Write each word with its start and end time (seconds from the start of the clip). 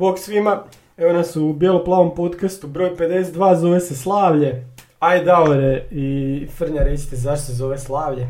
Bog 0.00 0.18
svima, 0.18 0.62
evo 0.96 1.12
nas 1.12 1.36
u 1.36 1.52
bijelo-plavom 1.52 2.14
podcastu, 2.14 2.66
broj 2.66 2.96
52, 2.96 3.56
zove 3.56 3.80
se 3.80 3.96
Slavlje. 3.96 4.64
Aj 4.98 5.24
Davore 5.24 5.84
i 5.90 6.46
Frnja, 6.56 6.82
recite 6.82 7.16
zašto 7.16 7.46
se 7.46 7.52
zove 7.52 7.78
Slavlje? 7.78 8.28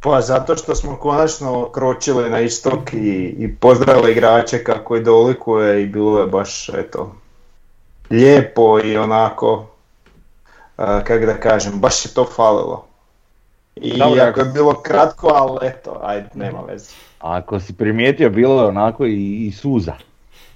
Pa 0.00 0.20
zato 0.20 0.56
što 0.56 0.74
smo 0.74 0.96
konačno 0.96 1.70
kročili 1.70 2.30
na 2.30 2.40
istok 2.40 2.92
i, 2.92 3.34
i 3.38 3.54
pozdravili 3.56 4.12
igrače 4.12 4.64
kako 4.64 4.96
i 4.96 5.02
dolikuje 5.02 5.82
i 5.82 5.86
bilo 5.86 6.20
je 6.20 6.26
baš 6.26 6.68
eto 6.68 7.14
lijepo 8.10 8.80
i 8.84 8.96
onako 8.96 9.66
a, 10.76 11.04
kako 11.04 11.26
da 11.26 11.34
kažem, 11.34 11.80
baš 11.80 12.04
je 12.04 12.14
to 12.14 12.24
falilo. 12.24 12.86
I 13.76 13.98
Dobro, 13.98 14.22
ako 14.22 14.40
je 14.40 14.52
bilo 14.54 14.74
kratko, 14.74 15.28
ali 15.28 15.58
eto, 15.62 16.00
ajde, 16.02 16.28
nema 16.34 16.60
veze. 16.68 16.90
Ako 17.18 17.60
si 17.60 17.72
primijetio, 17.72 18.30
bilo 18.30 18.62
je 18.62 18.68
onako 18.68 19.06
i, 19.06 19.46
i 19.46 19.52
suza 19.52 20.09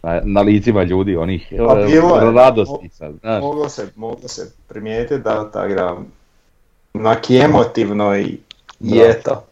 na, 0.04 0.20
na 0.24 0.40
licima 0.40 0.82
ljudi, 0.82 1.16
onih 1.16 1.52
Pa 1.68 1.80
e, 1.80 1.86
bilo 1.86 2.16
je. 2.16 2.32
radosti. 2.32 2.90
Moglo 3.40 3.68
se, 3.68 3.88
moglo 3.96 4.28
se 4.28 4.52
primijetiti 4.68 5.22
da 5.22 5.50
tako 5.50 5.74
da 5.74 5.96
onak 6.94 7.30
emotivno 7.30 8.16
i, 8.16 8.38
Da. 8.80 9.04
eto, 9.10 9.44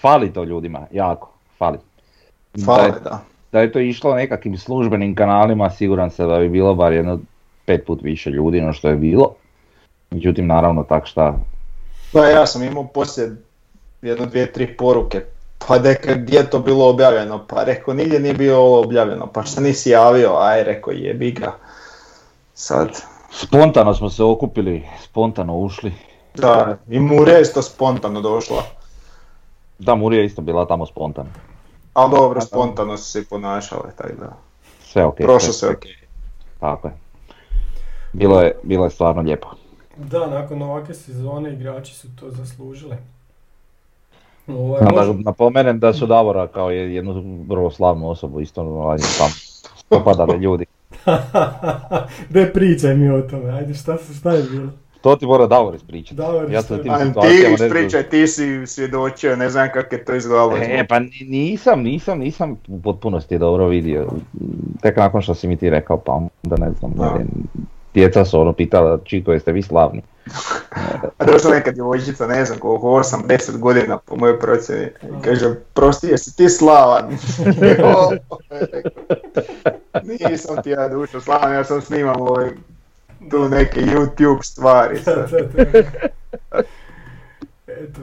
Fali 0.00 0.32
to 0.32 0.44
ljudima, 0.44 0.86
jako, 0.92 1.32
fali. 1.58 1.78
Da 2.54 2.72
je, 2.74 2.92
da. 3.04 3.22
da 3.52 3.60
je 3.60 3.72
to 3.72 3.80
išlo 3.80 4.14
nekakvim 4.14 4.58
službenim 4.58 5.14
kanalima, 5.14 5.70
siguran 5.70 6.10
sam 6.10 6.28
da 6.28 6.38
bi 6.38 6.48
bilo 6.48 6.74
bar 6.74 6.92
jedno 6.92 7.18
pet 7.64 7.86
put 7.86 8.02
više 8.02 8.30
ljudi 8.30 8.60
no 8.60 8.72
što 8.72 8.88
je 8.88 8.96
bilo. 8.96 9.34
Međutim, 10.10 10.46
naravno, 10.46 10.82
tak 10.82 11.06
šta, 11.06 11.38
Pa 12.12 12.26
ja 12.26 12.46
sam 12.46 12.62
imao 12.62 12.84
poslije 12.84 13.36
jedno, 14.02 14.26
dvije, 14.26 14.52
tri 14.52 14.76
poruke. 14.76 15.20
Pa 15.58 15.78
deka, 15.78 16.14
gdje 16.14 16.36
je 16.36 16.50
to 16.50 16.58
bilo 16.58 16.88
objavljeno? 16.88 17.44
Pa 17.48 17.64
rekao, 17.64 17.94
nigdje 17.94 18.20
nije 18.20 18.34
bilo 18.34 18.58
ovo 18.58 18.80
objavljeno. 18.80 19.26
Pa 19.26 19.42
što 19.42 19.60
nisi 19.60 19.90
javio? 19.90 20.36
Aj, 20.38 20.64
rekao, 20.64 20.92
jebi 20.92 21.30
ga. 21.30 21.52
Sad, 22.54 22.88
spontano 23.30 23.94
smo 23.94 24.10
se 24.10 24.24
okupili, 24.24 24.88
spontano 25.02 25.56
ušli. 25.56 25.92
da, 26.34 26.76
i 26.88 27.00
Mure 27.00 27.32
je 27.32 27.42
isto 27.42 27.62
spontano 27.62 28.20
došla. 28.20 28.62
Da, 29.78 29.94
Murija 29.94 30.20
je 30.20 30.26
isto 30.26 30.42
bila 30.42 30.66
tamo 30.66 30.86
spontano. 30.86 31.28
Ali 31.94 32.10
dobro, 32.10 32.40
spontano 32.40 32.96
su 32.96 33.04
se 33.04 33.20
i 33.20 33.24
ponašale, 33.24 33.90
tako 33.96 34.12
da. 34.20 34.36
Sve 34.80 35.04
ok. 35.04 35.16
Prošlo 35.16 35.52
sve 35.52 35.52
se 35.52 35.66
ok. 35.68 35.76
ok. 35.76 35.84
Tako 36.60 36.88
je. 36.88 36.94
Bilo 38.12 38.40
je, 38.40 38.56
bilo 38.62 38.84
je 38.84 38.90
stvarno 38.90 39.22
lijepo. 39.22 39.48
Da, 39.96 40.26
nakon 40.26 40.62
ovakve 40.62 40.94
sezone 40.94 41.52
igrači 41.52 41.94
su 41.94 42.08
to 42.20 42.30
zaslužili. 42.30 42.96
Ovaj, 44.48 44.82
može- 44.92 45.12
da 45.14 45.18
napomenem 45.20 45.78
da 45.78 45.92
su 45.92 46.06
Davora 46.06 46.46
kao 46.46 46.70
je- 46.70 46.94
jednu 46.94 47.14
vrlo 47.48 47.70
slavnu 47.70 48.10
osobu 48.10 48.40
isto 48.40 48.62
ovaj, 48.62 48.98
tam 49.18 49.30
popadali 49.88 50.38
ljudi. 50.38 50.64
Daj 52.30 52.52
pričaj 52.52 52.94
mi 52.94 53.10
o 53.10 53.22
tome, 53.22 53.50
ajde 53.50 53.74
šta, 53.74 53.98
se- 53.98 54.14
šta 54.14 54.32
je 54.32 54.42
bilo? 54.42 54.68
To 55.00 55.16
ti 55.16 55.26
mora 55.26 55.46
Davor 55.46 55.74
ispričati. 55.74 56.14
Davor, 56.14 56.50
ja 56.50 56.62
sam 56.62 56.82
tim 56.82 56.92
Ajde, 56.92 57.12
ti 57.12 57.18
ne 57.48 57.54
ispričaj, 57.56 58.02
ti 58.02 58.26
si 58.26 58.66
svjedočio, 58.66 59.36
ne 59.36 59.50
znam 59.50 59.68
kako 59.74 59.94
je 59.94 60.04
to 60.04 60.14
izgledalo. 60.14 60.56
E, 60.56 60.86
pa 60.88 60.98
ni- 60.98 61.10
nisam, 61.22 61.82
nisam, 61.82 62.18
nisam 62.18 62.56
u 62.68 62.80
potpunosti 62.80 63.38
dobro 63.38 63.66
vidio. 63.66 64.06
Tek 64.82 64.96
nakon 64.96 65.22
što 65.22 65.34
si 65.34 65.48
mi 65.48 65.56
ti 65.56 65.70
rekao, 65.70 65.96
pa 65.96 66.12
onda 66.12 66.56
ne 66.58 66.72
znam. 66.72 66.92
Da. 66.92 67.14
ne, 67.14 67.24
Djeca 67.96 68.24
su 68.24 68.40
ono 68.40 68.52
pitala, 68.52 68.98
čiko 69.04 69.32
jeste 69.32 69.52
vi 69.52 69.62
slavni. 69.62 70.02
A 71.18 71.24
došla 71.24 71.50
neka 71.50 71.72
djevojčica, 71.72 72.26
ne 72.26 72.44
znam 72.44 72.58
koliko, 72.58 72.86
8-10 72.86 73.58
godina 73.58 73.98
po 73.98 74.16
mojoj 74.16 74.40
procjeni. 74.40 74.88
Kaže, 75.24 75.54
prosti, 75.74 76.06
jesi 76.06 76.36
ti 76.36 76.48
slavan? 76.48 77.08
Nisam 80.30 80.62
ti 80.62 80.70
ja 80.70 80.88
dušo 80.88 81.20
slavan, 81.20 81.52
ja 81.52 81.64
sam 81.64 81.80
snimam 81.80 82.20
ovaj, 82.20 82.50
tu 83.30 83.48
neke 83.48 83.80
YouTube 83.80 84.42
stvari. 84.42 84.98
Eto, 87.66 88.00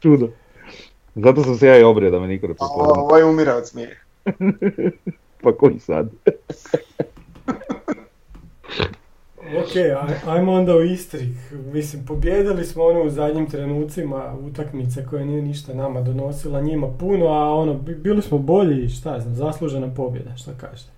Čudo. 0.00 0.28
Zato 1.14 1.42
sam 1.44 1.56
se 1.56 1.66
ja 1.66 1.78
i 1.78 1.82
obrio 1.82 2.10
da 2.10 2.20
me 2.20 2.26
niko 2.26 2.46
ne 2.46 2.52
A 2.52 2.54
prepozna. 2.54 3.02
ovaj 3.02 3.22
umira 3.22 3.54
od 3.54 3.68
smijeha. 3.68 4.00
Pa 5.42 5.52
koji 5.52 5.80
sad? 5.80 6.08
Ok, 9.46 9.76
aj- 9.76 10.20
ajmo 10.26 10.52
onda 10.52 10.74
u 10.74 10.82
Istri. 10.82 11.34
Mislim, 11.72 12.06
pobjedili 12.06 12.64
smo 12.64 12.84
ono 12.84 13.02
u 13.02 13.10
zadnjim 13.10 13.50
trenucima 13.50 14.34
utakmice 14.46 15.06
koja 15.06 15.24
nije 15.24 15.42
ništa 15.42 15.74
nama 15.74 16.00
donosila 16.00 16.60
njima 16.60 16.86
puno, 16.98 17.26
a 17.26 17.54
ono, 17.54 17.74
bi- 17.74 17.94
bili 17.94 18.22
smo 18.22 18.38
bolji, 18.38 18.88
šta 18.88 19.20
znam, 19.20 19.34
zaslužena 19.34 19.94
pobjeda, 19.94 20.36
šta 20.36 20.50
kažete? 20.60 20.90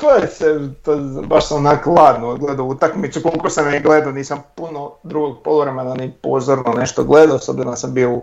To 0.00 0.10
je 0.10 0.26
se, 0.26 0.44
to, 0.82 0.96
baš 1.26 1.48
sam 1.48 1.56
onak 1.56 1.86
ladno 1.86 2.36
gledao 2.36 2.66
utakmicu, 2.66 3.20
koliko 3.22 3.50
sam 3.50 3.72
je 3.72 3.80
gledao, 3.80 4.12
nisam 4.12 4.42
puno 4.54 4.92
drugog 5.02 5.38
poluvremena 5.44 5.94
ni 5.94 6.12
pozorno 6.22 6.72
nešto 6.72 7.04
gledao, 7.04 7.38
s 7.38 7.48
obzirom 7.48 7.76
sam 7.76 7.94
bio 7.94 8.12
u 8.12 8.22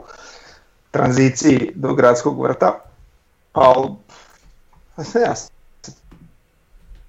tranziciji 0.91 1.71
do 1.75 1.93
gradskog 1.93 2.41
vrta, 2.41 2.79
ali 3.53 3.87
ja 5.25 5.35
sam- 5.35 5.49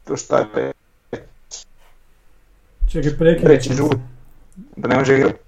to 0.04 0.16
šta 0.16 0.38
je 0.38 0.72
Čekaj, 2.94 3.18
prekidam. 3.18 3.46
treći 3.46 3.74
žut, 3.74 3.96
da 4.76 4.88
ne 4.88 4.96
može 4.96 5.14
igrati. 5.14 5.38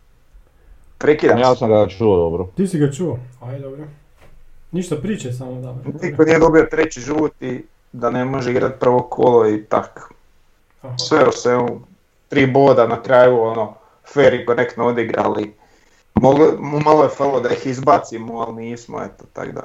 Prekidam 0.98 1.38
Ja 1.38 1.54
sam 1.54 1.68
ga 1.68 1.88
čuo 1.88 2.16
dobro. 2.16 2.48
Ti 2.56 2.66
si 2.66 2.78
ga 2.78 2.92
čuo? 2.92 3.18
Aj, 3.42 3.58
dobro. 3.58 3.84
Ništa 4.72 4.96
priče 4.96 5.32
samo 5.32 5.60
da. 5.60 5.76
Niko 6.02 6.24
nije 6.24 6.38
dobio 6.38 6.66
treći 6.70 7.00
žut 7.00 7.42
i 7.42 7.62
da 7.92 8.10
ne 8.10 8.24
može 8.24 8.50
igrati 8.50 8.80
prvo 8.80 9.02
kolo 9.02 9.48
i 9.48 9.64
tak. 9.64 10.12
Aha. 10.82 10.98
Sve 10.98 11.28
u 11.28 11.32
svemu, 11.32 11.80
tri 12.28 12.46
boda 12.46 12.86
na 12.86 13.02
kraju, 13.02 13.40
ono, 13.40 13.74
fair 14.14 14.34
i 14.34 14.46
korektno 14.46 14.86
odigrali. 14.86 15.54
Moglo, 16.14 16.46
malo 16.58 17.02
je 17.02 17.08
falo 17.08 17.40
da 17.40 17.48
ih 17.48 17.66
izbacimo, 17.66 18.38
ali 18.38 18.54
nismo, 18.54 19.02
eto, 19.02 19.24
tak 19.32 19.54
da. 19.54 19.62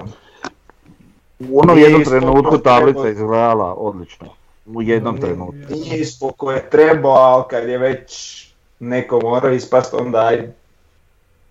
U 1.40 1.60
onom 1.60 1.78
jednom 1.78 2.04
trenutku 2.04 2.58
tablica 2.58 3.10
izgledala 3.10 3.74
odlično. 3.74 4.41
U 4.66 4.82
jednom 4.82 5.22
trenutku. 5.22 5.56
Nije 5.70 6.06
koje 6.38 6.56
je 6.56 6.70
trebao, 6.70 7.14
ali 7.14 7.44
kad 7.50 7.70
je 7.70 7.78
već 7.78 8.42
neko 8.80 9.20
morao 9.24 9.52
ispast, 9.52 9.94
onda 9.94 10.20
aj, 10.20 10.52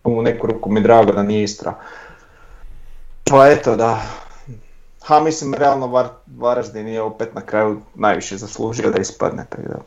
u 0.05 0.23
neku 0.23 0.47
ruku 0.47 0.71
mi 0.71 0.81
drago 0.81 1.13
da 1.13 1.23
nije 1.23 1.43
Istra. 1.43 1.75
Pa 3.25 3.49
eto 3.49 3.77
da, 3.77 4.03
ha 5.03 5.21
mislim 5.21 5.55
realno 5.55 5.87
Var, 5.87 6.09
Varaždin 6.37 6.89
je 6.89 7.03
opet 7.03 7.35
na 7.35 7.41
kraju 7.41 7.81
najviše 7.95 8.37
zaslužio 8.37 8.91
da 8.91 9.01
ispadne, 9.01 9.47
tako 9.49 9.63
da. 9.69 9.79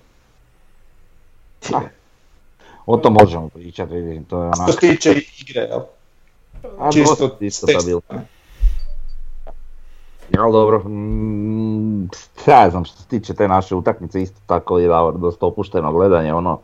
A. 1.78 1.82
O 2.86 2.98
to 2.98 3.10
možemo 3.10 3.50
pričati, 3.50 3.94
vidim, 3.94 4.26
to 4.26 4.44
je 4.44 4.52
Što 4.54 4.64
onako... 4.64 4.72
se 4.72 4.80
tiče 4.80 5.12
igre, 5.40 5.62
jel? 5.62 5.82
A, 6.80 6.92
čisto 6.92 7.38
isto 7.40 7.68
stabilno. 7.68 8.02
strane. 8.02 8.26
Jel 10.30 10.52
dobro, 10.52 10.84
ja 12.48 12.70
znam 12.70 12.86
što 12.86 12.98
se 12.98 13.08
tiče 13.08 13.34
te 13.34 13.48
naše 13.48 13.76
utakmice, 13.76 14.22
isto 14.22 14.40
tako 14.46 14.80
je 14.80 14.90
dosta 15.16 15.46
opušteno 15.46 15.92
gledanje, 15.94 16.34
ono, 16.34 16.60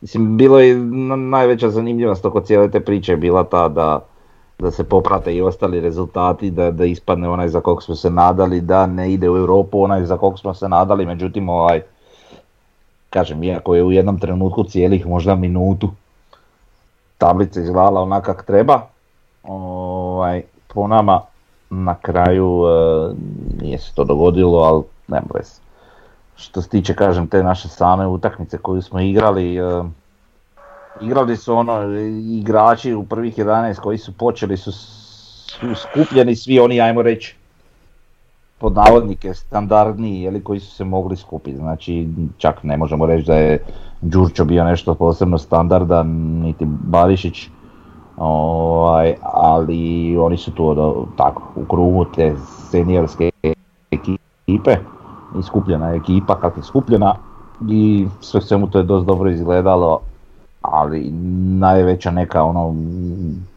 mislim, 0.00 0.36
bilo 0.36 0.60
je 0.60 0.76
na- 0.76 1.16
najveća 1.16 1.70
zanimljivost 1.70 2.24
oko 2.24 2.40
cijele 2.40 2.70
te 2.70 2.80
priče 2.80 3.12
je 3.12 3.16
bila 3.16 3.44
ta 3.44 3.68
da, 3.68 4.04
da 4.58 4.70
se 4.70 4.84
poprate 4.84 5.34
i 5.34 5.42
ostali 5.42 5.80
rezultati, 5.80 6.50
da, 6.50 6.70
da 6.70 6.84
ispadne 6.84 7.28
onaj 7.28 7.48
za 7.48 7.60
kog 7.60 7.82
smo 7.82 7.94
se 7.94 8.10
nadali, 8.10 8.60
da 8.60 8.86
ne 8.86 9.12
ide 9.12 9.30
u 9.30 9.36
Europu 9.36 9.82
onaj 9.82 10.04
za 10.04 10.16
kog 10.16 10.38
smo 10.38 10.54
se 10.54 10.68
nadali, 10.68 11.06
međutim, 11.06 11.48
ovaj, 11.48 11.82
kažem, 13.10 13.42
iako 13.42 13.74
je 13.74 13.82
u 13.82 13.92
jednom 13.92 14.18
trenutku 14.18 14.64
cijelih 14.64 15.06
možda 15.06 15.34
minutu 15.34 15.90
tablica 17.18 17.60
izgledala 17.60 18.02
onak 18.02 18.44
treba, 18.46 18.80
ovaj, 19.42 20.42
po 20.74 20.88
nama 20.88 21.20
na 21.70 21.94
kraju 21.94 22.62
e, 22.66 23.14
nije 23.62 23.78
se 23.78 23.94
to 23.94 24.04
dogodilo, 24.04 24.58
ali 24.58 24.82
nema 25.08 25.26
veze. 25.34 25.60
Što 26.36 26.62
se 26.62 26.68
tiče, 26.68 26.94
kažem, 26.94 27.26
te 27.26 27.42
naše 27.42 27.68
same 27.68 28.06
utakmice 28.06 28.58
koju 28.58 28.82
smo 28.82 29.00
igrali, 29.00 29.56
e, 29.56 29.82
igrali 31.00 31.36
su 31.36 31.54
ono, 31.54 31.98
igrači 32.40 32.94
u 32.94 33.04
prvih 33.04 33.38
11 33.38 33.80
koji 33.80 33.98
su 33.98 34.12
počeli 34.12 34.56
su 34.56 34.72
su 34.72 35.74
skupljeni 35.74 36.36
svi 36.36 36.58
oni, 36.58 36.80
ajmo 36.80 37.02
reći, 37.02 37.36
pod 38.58 38.72
navodnike 38.74 39.34
standardniji, 39.34 40.22
jeli, 40.22 40.44
koji 40.44 40.60
su 40.60 40.70
se 40.70 40.84
mogli 40.84 41.16
skupiti. 41.16 41.56
Znači, 41.56 42.08
čak 42.38 42.62
ne 42.62 42.76
možemo 42.76 43.06
reći 43.06 43.26
da 43.26 43.34
je 43.34 43.64
Đurčo 44.00 44.44
bio 44.44 44.64
nešto 44.64 44.94
posebno 44.94 45.38
standardan, 45.38 46.06
niti 46.42 46.64
Barišić, 46.68 47.48
ovaj, 48.16 49.14
ali 49.22 50.16
oni 50.18 50.36
su 50.36 50.50
tu 50.50 50.68
ono, 50.68 51.06
tako, 51.16 51.42
u 51.56 51.64
krugu 51.64 52.04
te 52.04 52.34
seniorske 52.70 53.30
ekipe 53.90 54.76
i 55.38 55.42
skupljena 55.42 55.88
je 55.88 55.96
ekipa 55.96 56.40
kako 56.40 56.60
je 56.60 56.64
skupljena 56.64 57.14
i 57.68 58.06
sve 58.20 58.40
svemu 58.40 58.66
to 58.66 58.78
je 58.78 58.84
dosta 58.84 59.06
dobro 59.06 59.30
izgledalo, 59.30 60.00
ali 60.62 61.10
najveća 61.58 62.10
neka 62.10 62.42
ono 62.42 62.74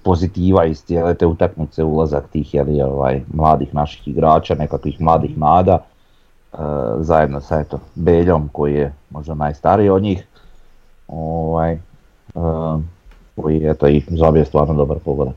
pozitiva 0.03 0.65
iz 0.65 0.83
cijele 0.83 1.13
te 1.13 1.25
utakmice 1.25 1.83
ulazak 1.83 2.27
tih 2.27 2.53
jeli, 2.53 2.81
ovaj, 2.81 3.21
mladih 3.33 3.73
naših 3.73 4.07
igrača, 4.07 4.55
nekakvih 4.55 5.01
mladih 5.01 5.37
nada, 5.37 5.79
e, 6.53 6.57
zajedno 6.99 7.41
sa 7.41 7.59
eto, 7.59 7.79
Beljom 7.95 8.49
koji 8.51 8.73
je 8.73 8.93
možda 9.09 9.33
najstariji 9.33 9.89
od 9.89 10.01
njih, 10.01 10.27
ovaj, 11.07 11.73
e, 11.73 11.79
koji 13.41 13.65
eto 13.65 13.87
i 13.87 14.03
zabije 14.09 14.45
stvarno 14.45 14.73
dobar 14.73 14.97
pogodak. 14.99 15.35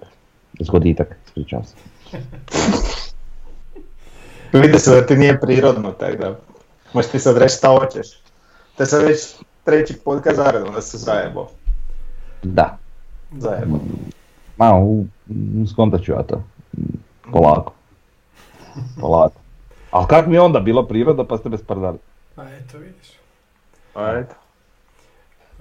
Zgoditak, 0.60 1.16
ispričavam 1.26 1.64
se. 1.64 1.74
Vidi 4.52 4.78
se 4.78 4.90
da 4.90 5.06
ti 5.06 5.16
nije 5.16 5.40
prirodno, 5.40 5.92
tako 5.92 6.16
da 6.16 6.36
možeš 6.92 7.10
ti 7.10 7.18
sad 7.18 7.38
reći 7.38 7.56
šta 7.56 7.68
hoćeš. 7.70 8.06
Te 8.76 8.86
sad 8.86 9.02
već 9.02 9.18
treći 9.64 9.94
podcast 9.94 10.36
zaredom 10.36 10.74
da 10.74 10.80
se 10.80 10.98
zajebo. 10.98 11.48
Da, 12.42 12.78
Zajebo. 13.38 13.78
u- 14.80 15.06
skontat 15.66 16.02
ću 16.02 16.12
ja 16.12 16.22
to. 16.22 16.42
Polako. 17.32 17.72
Polako. 19.00 19.40
Ali 19.90 20.06
kak 20.06 20.26
mi 20.26 20.34
je 20.34 20.40
onda 20.40 20.60
bilo 20.60 20.86
priroda 20.86 21.24
pa 21.24 21.38
ste 21.38 21.48
me 21.48 21.58
sprdali? 21.58 21.98
A 22.36 22.42
eto 22.50 22.78
vidiš. 22.78 23.08
Ajde. 23.94 24.28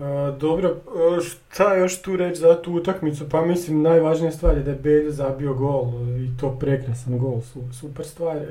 E, 0.01 0.31
dobro, 0.39 0.75
šta 1.21 1.75
još 1.75 2.01
tu 2.01 2.15
reći 2.15 2.39
za 2.39 2.61
tu 2.61 2.73
utakmicu? 2.73 3.29
Pa 3.29 3.45
mislim 3.45 3.81
najvažnija 3.81 4.31
stvar 4.31 4.57
je 4.57 4.63
da 4.63 4.71
je 4.71 4.77
Beljo 4.77 5.11
zabio 5.11 5.53
gol 5.53 5.83
i 6.17 6.37
to 6.39 6.57
prekrasan 6.59 7.17
gol, 7.17 7.41
su- 7.41 7.73
super 7.73 8.05
stvar. 8.05 8.37
E, 8.37 8.45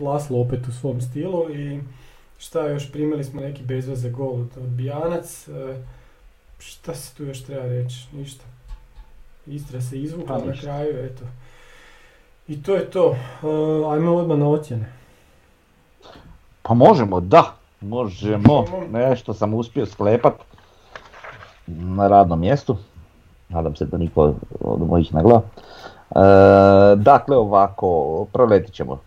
Laslo 0.00 0.40
opet 0.40 0.68
u 0.68 0.72
svom 0.72 1.00
stilu 1.00 1.50
i 1.54 1.80
šta 2.38 2.68
još, 2.68 2.92
primili 2.92 3.24
smo 3.24 3.40
neki 3.40 3.62
bezveze 3.62 4.10
gol 4.10 4.32
od 4.34 4.62
Bijanac. 4.62 5.48
E, 5.48 5.76
šta 6.58 6.94
se 6.94 7.14
tu 7.16 7.24
još 7.24 7.42
treba 7.44 7.66
reći? 7.66 7.96
Ništa. 8.12 8.44
Istra 9.46 9.80
se 9.80 10.00
izvukla 10.02 10.38
Pa 10.38 10.44
na 10.44 10.52
kraju, 10.60 11.04
eto. 11.04 11.24
I 12.48 12.62
to 12.62 12.74
je 12.74 12.90
to. 12.90 13.16
E, 13.42 13.46
ajmo 13.92 14.14
odmah 14.14 14.38
na 14.38 14.48
ocjene. 14.48 14.92
Pa 16.62 16.74
možemo, 16.74 17.20
da. 17.20 17.54
Možemo. 17.80 18.64
Nešto 18.92 19.34
sam 19.34 19.54
uspio 19.54 19.86
sklepat 19.86 20.32
na 21.76 22.08
radnom 22.08 22.40
mjestu. 22.40 22.76
Nadam 23.48 23.76
se 23.76 23.84
da 23.84 23.98
niko 23.98 24.34
od 24.60 24.88
mojih 24.88 25.14
ne 25.14 25.22
gleda. 25.22 25.40
E, 25.40 26.96
dakle, 26.96 27.36
ovako, 27.36 28.26
proletit 28.32 28.74
ćemo. 28.74 28.98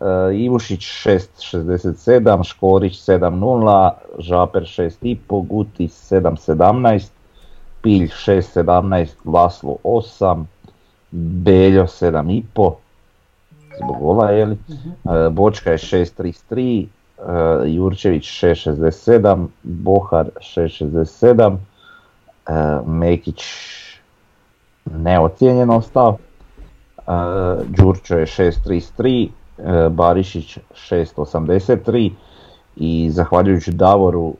E, 0.00 0.36
Ivušić 0.36 0.80
6.67, 0.80 2.44
Škorić 2.44 2.92
7.0, 2.92 3.90
Žaper 4.18 4.62
6.5, 4.62 5.46
Guti 5.46 5.88
7.17, 5.88 7.08
Pilj 7.82 8.06
6.17, 8.26 9.08
Laslo 9.24 9.76
8, 9.84 10.44
Beljo 11.10 11.84
7.5, 11.84 12.72
zbog 13.78 13.98
gola, 14.00 14.30
jeli? 14.30 14.56
E, 14.56 15.28
Bočka 15.30 15.70
je 15.70 15.78
6.33, 15.78 16.86
e, 17.18 17.70
Jurčević 17.70 18.24
6.67, 18.24 19.46
Bohar 19.62 20.30
6.67, 20.36 21.54
e, 21.54 21.73
Mekić 22.86 23.44
neocijenjen 24.84 25.70
ostao, 25.70 26.18
e, 26.98 27.02
Đurčo 27.64 28.18
je 28.18 28.26
6.33, 28.26 29.28
e, 29.58 29.88
Barišić 29.88 30.58
6.83 30.90 32.10
i 32.76 33.10
zahvaljujući 33.10 33.72
Davoru 33.72 34.28
e, 34.28 34.34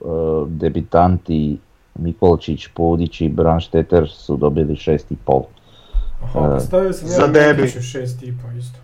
debitanti 0.49 1.59
Mikolčić, 1.95 2.69
Pudić 2.75 3.21
i 3.21 3.29
Branšteter 3.29 4.09
su 4.09 4.37
dobili 4.37 4.75
6.5. 4.75 5.43
Aha, 6.23 6.49
pa 6.49 6.57
E, 6.57 6.61
stavio 6.61 6.93
sam 6.93 7.09
za 7.09 7.23
ja 7.23 7.29
debi. 7.29 7.63
Mekiću 7.63 7.83
šest 7.83 8.21
tipa 8.21 8.53
isto. 8.59 8.79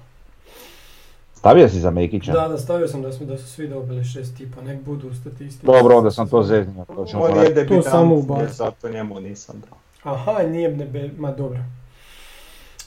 Stavio 1.40 1.68
si 1.68 1.80
za 1.80 1.90
Mekića? 1.90 2.32
Da, 2.32 2.48
da, 2.48 2.58
stavio 2.58 2.88
sam 2.88 3.02
da, 3.02 3.12
smo, 3.12 3.26
da 3.26 3.38
su 3.38 3.46
svi 3.48 3.68
dobili 3.68 4.04
šest 4.04 4.36
tipa, 4.36 4.62
nek 4.62 4.82
budu 4.82 5.08
u 5.08 5.14
statistici. 5.14 5.66
Dobro, 5.66 5.96
onda 5.96 6.10
sam 6.10 6.28
to 6.28 6.42
zeznio. 6.42 6.84
To 6.84 7.04
ćemo 7.04 7.22
On 7.22 7.36
je. 7.36 7.66
To 7.66 7.82
samo 7.82 8.22
zato 8.48 8.88
njemu 8.88 9.20
nisam 9.20 9.62
dao. 9.68 10.12
Aha, 10.12 10.42
nije 10.42 10.76
nebe, 10.76 11.10
ma 11.18 11.32
dobro. 11.32 11.58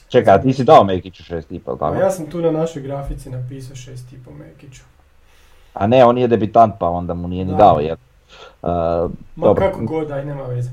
Čekaj, 0.08 0.42
ti 0.42 0.52
si 0.52 0.64
dao 0.64 0.84
Mekiću 0.84 1.22
6.5, 1.22 1.60
jel 1.66 1.74
A 1.74 1.78
tako? 1.78 1.94
ja 1.94 2.10
sam 2.10 2.26
tu 2.26 2.40
na 2.40 2.50
našoj 2.50 2.82
grafici 2.82 3.30
napisao 3.30 3.76
šest 3.76 4.10
tipa 4.10 4.30
Mekiću. 4.30 4.82
A 5.74 5.86
ne, 5.86 6.04
on 6.04 6.18
je 6.18 6.28
debitant 6.28 6.74
pa 6.80 6.88
onda 6.88 7.14
mu 7.14 7.28
nije 7.28 7.44
ni 7.44 7.50
Da. 7.50 7.56
dao 7.56 7.80
jel? 7.80 7.96
Uh, 8.62 8.68
Ma 9.36 9.46
dobro, 9.46 9.70
kako 9.70 9.84
god, 9.84 10.10
aj 10.10 10.24
nema 10.24 10.42
veze. 10.42 10.70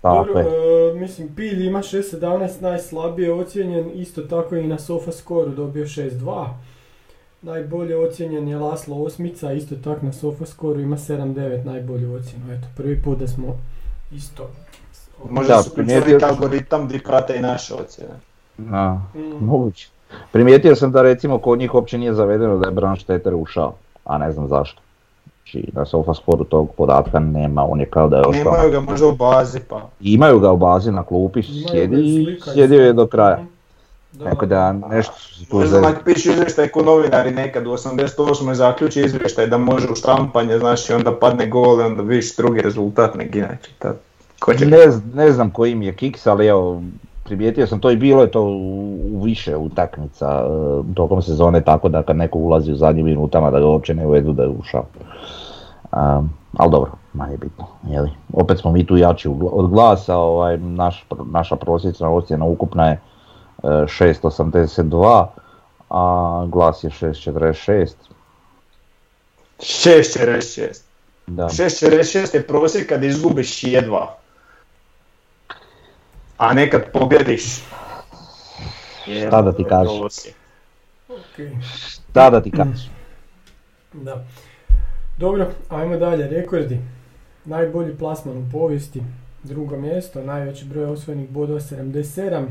tako 0.00 0.24
Dobro, 0.24 0.40
e, 0.40 0.94
mislim, 0.94 1.34
Pilj 1.36 1.66
ima 1.66 1.78
6.17, 1.78 2.62
najslabije 2.62 3.32
ocijenjen, 3.32 3.90
isto 3.94 4.22
tako 4.22 4.56
i 4.56 4.66
na 4.66 4.78
Sofa 4.78 5.12
Scoru 5.12 5.50
dobio 5.50 5.84
6.2. 5.84 6.46
Najbolje 7.44 7.96
ocijenjen 7.98 8.48
je 8.48 8.58
Laslo 8.58 8.96
Osmica, 8.96 9.52
isto 9.52 9.74
tako 9.76 10.06
na 10.06 10.12
Sofa 10.12 10.46
Scoru 10.46 10.80
ima 10.80 10.96
7.9 10.96 11.64
najbolju 11.64 12.14
ocjenu. 12.14 12.52
Eto, 12.52 12.66
prvi 12.76 13.02
put 13.02 13.18
da 13.18 13.26
smo 13.26 13.56
isto. 14.12 14.48
Možda 15.30 15.54
Da, 15.54 15.62
su 15.62 15.70
sam. 15.70 15.84
algoritam 16.24 16.86
gdje 16.86 16.98
prate 16.98 17.36
i 17.36 17.40
naše 17.40 17.74
ocjene. 17.74 18.14
Da, 18.58 19.00
Mm. 19.14 19.44
moguće. 19.46 19.88
Primijetio 20.32 20.76
sam 20.76 20.92
da 20.92 21.02
recimo 21.02 21.38
kod 21.38 21.58
njih 21.58 21.74
uopće 21.74 21.98
nije 21.98 22.14
zavedeno 22.14 22.58
da 22.58 22.66
je 22.66 22.72
Branšteter 22.72 23.34
ušao, 23.34 23.72
a 24.04 24.18
ne 24.18 24.32
znam 24.32 24.48
zašto. 24.48 24.80
Znači 25.42 25.70
na 25.72 25.84
Sofascoru 25.84 26.44
tog 26.44 26.68
podatka 26.76 27.18
nema, 27.18 27.64
on 27.64 27.80
je 27.80 27.86
kao 27.86 28.08
da 28.08 28.16
je 28.16 28.22
ostao. 28.22 28.52
Nemaju 28.52 28.70
ga 28.70 28.80
možda 28.80 29.06
u 29.06 29.12
bazi 29.12 29.60
pa. 29.60 29.88
Imaju 30.00 30.40
ga 30.40 30.52
u 30.52 30.56
bazi 30.56 30.92
na 30.92 31.02
klupi, 31.02 31.42
sjedi 31.42 32.26
sjedio 32.44 32.80
je 32.80 32.92
do 32.92 33.06
kraja. 33.06 33.44
Da, 34.18 34.24
Tako 34.24 34.46
da 34.46 34.72
nešto 34.72 35.14
su 35.18 35.46
tu 35.46 35.66
za... 35.66 35.82
ako 35.86 36.04
pišu 36.04 36.30
izvještaj 36.30 36.68
ko 36.68 36.82
novinari 36.82 37.30
nekad 37.30 37.66
u 37.66 37.70
88. 37.70 38.52
zaključi 38.52 39.00
izvještaj 39.00 39.46
da 39.46 39.58
može 39.58 39.88
u 39.92 39.94
štampanje, 39.94 40.58
znaš, 40.58 40.90
i 40.90 40.92
onda 40.92 41.18
padne 41.18 41.46
gol 41.46 41.80
i 41.80 41.82
onda 41.82 42.02
vidiš 42.02 42.36
drugi 42.36 42.60
rezultat 42.60 43.14
nek 43.14 43.36
inače. 43.36 43.70
Ta, 43.78 43.94
ko 44.40 44.54
će 44.54 44.66
Ne, 44.66 44.78
ne 45.14 45.32
znam 45.32 45.50
koji 45.50 45.72
im 45.72 45.82
je 45.82 45.94
kiks, 45.94 46.26
ali 46.26 46.46
evo, 46.46 46.82
primijetio 47.24 47.66
sam 47.66 47.80
to 47.80 47.90
i 47.90 47.96
bilo 47.96 48.22
je 48.22 48.30
to 48.30 48.42
u, 48.42 48.98
u 49.12 49.22
više 49.22 49.56
utakmica 49.56 50.44
e, 50.46 50.94
tokom 50.94 51.22
sezone, 51.22 51.60
tako 51.60 51.88
da 51.88 52.02
kad 52.02 52.16
neko 52.16 52.38
ulazi 52.38 52.72
u 52.72 52.76
zadnjim 52.76 53.06
minutama 53.06 53.50
da 53.50 53.60
ga 53.60 53.66
uopće 53.66 53.94
ne 53.94 54.06
uvedu 54.06 54.32
da 54.32 54.42
je 54.42 54.48
ušao. 54.48 54.84
Um, 55.92 56.30
ali 56.56 56.70
dobro, 56.70 56.90
manje 57.12 57.36
bitno, 57.36 57.66
jeli. 57.88 58.10
Opet 58.32 58.58
smo 58.58 58.72
mi 58.72 58.86
tu 58.86 58.96
jači 58.96 59.28
od 59.52 59.70
glasa, 59.70 60.16
ovaj, 60.16 60.58
naš, 60.58 61.06
naša 61.30 61.56
prosječna 61.56 62.10
ocjena 62.10 62.44
ukupna 62.44 62.86
je 62.86 62.92
e, 62.92 63.13
6.82, 63.64 65.26
a 65.90 66.44
glas 66.48 66.84
je 66.84 66.90
6.46. 66.90 67.94
6.46. 69.58 70.82
Da. 71.26 71.44
6.46 71.44 72.34
je 72.34 72.46
prosjek 72.46 72.88
kad 72.88 73.04
izgubiš 73.04 73.64
jedva. 73.64 74.16
A 76.38 76.54
nekad 76.54 76.92
pobjediš. 76.92 77.64
Šta 79.26 79.42
da 79.42 79.52
ti 79.52 79.64
kažeš? 79.68 79.98
Prosjek. 80.00 80.34
ok. 81.08 81.46
Da, 82.14 82.30
da 82.30 82.42
ti 82.42 82.50
kažeš. 82.50 82.88
Da. 83.92 84.24
Dobro, 85.18 85.50
ajmo 85.68 85.96
dalje. 85.96 86.28
Rekordi. 86.28 86.78
Najbolji 87.44 87.96
plasman 87.98 88.38
u 88.38 88.50
povijesti. 88.52 89.02
Drugo 89.42 89.76
mjesto, 89.76 90.22
najveći 90.22 90.64
broj 90.64 90.84
osvojenih 90.84 91.28
bodova 91.28 91.60
77. 91.60 92.46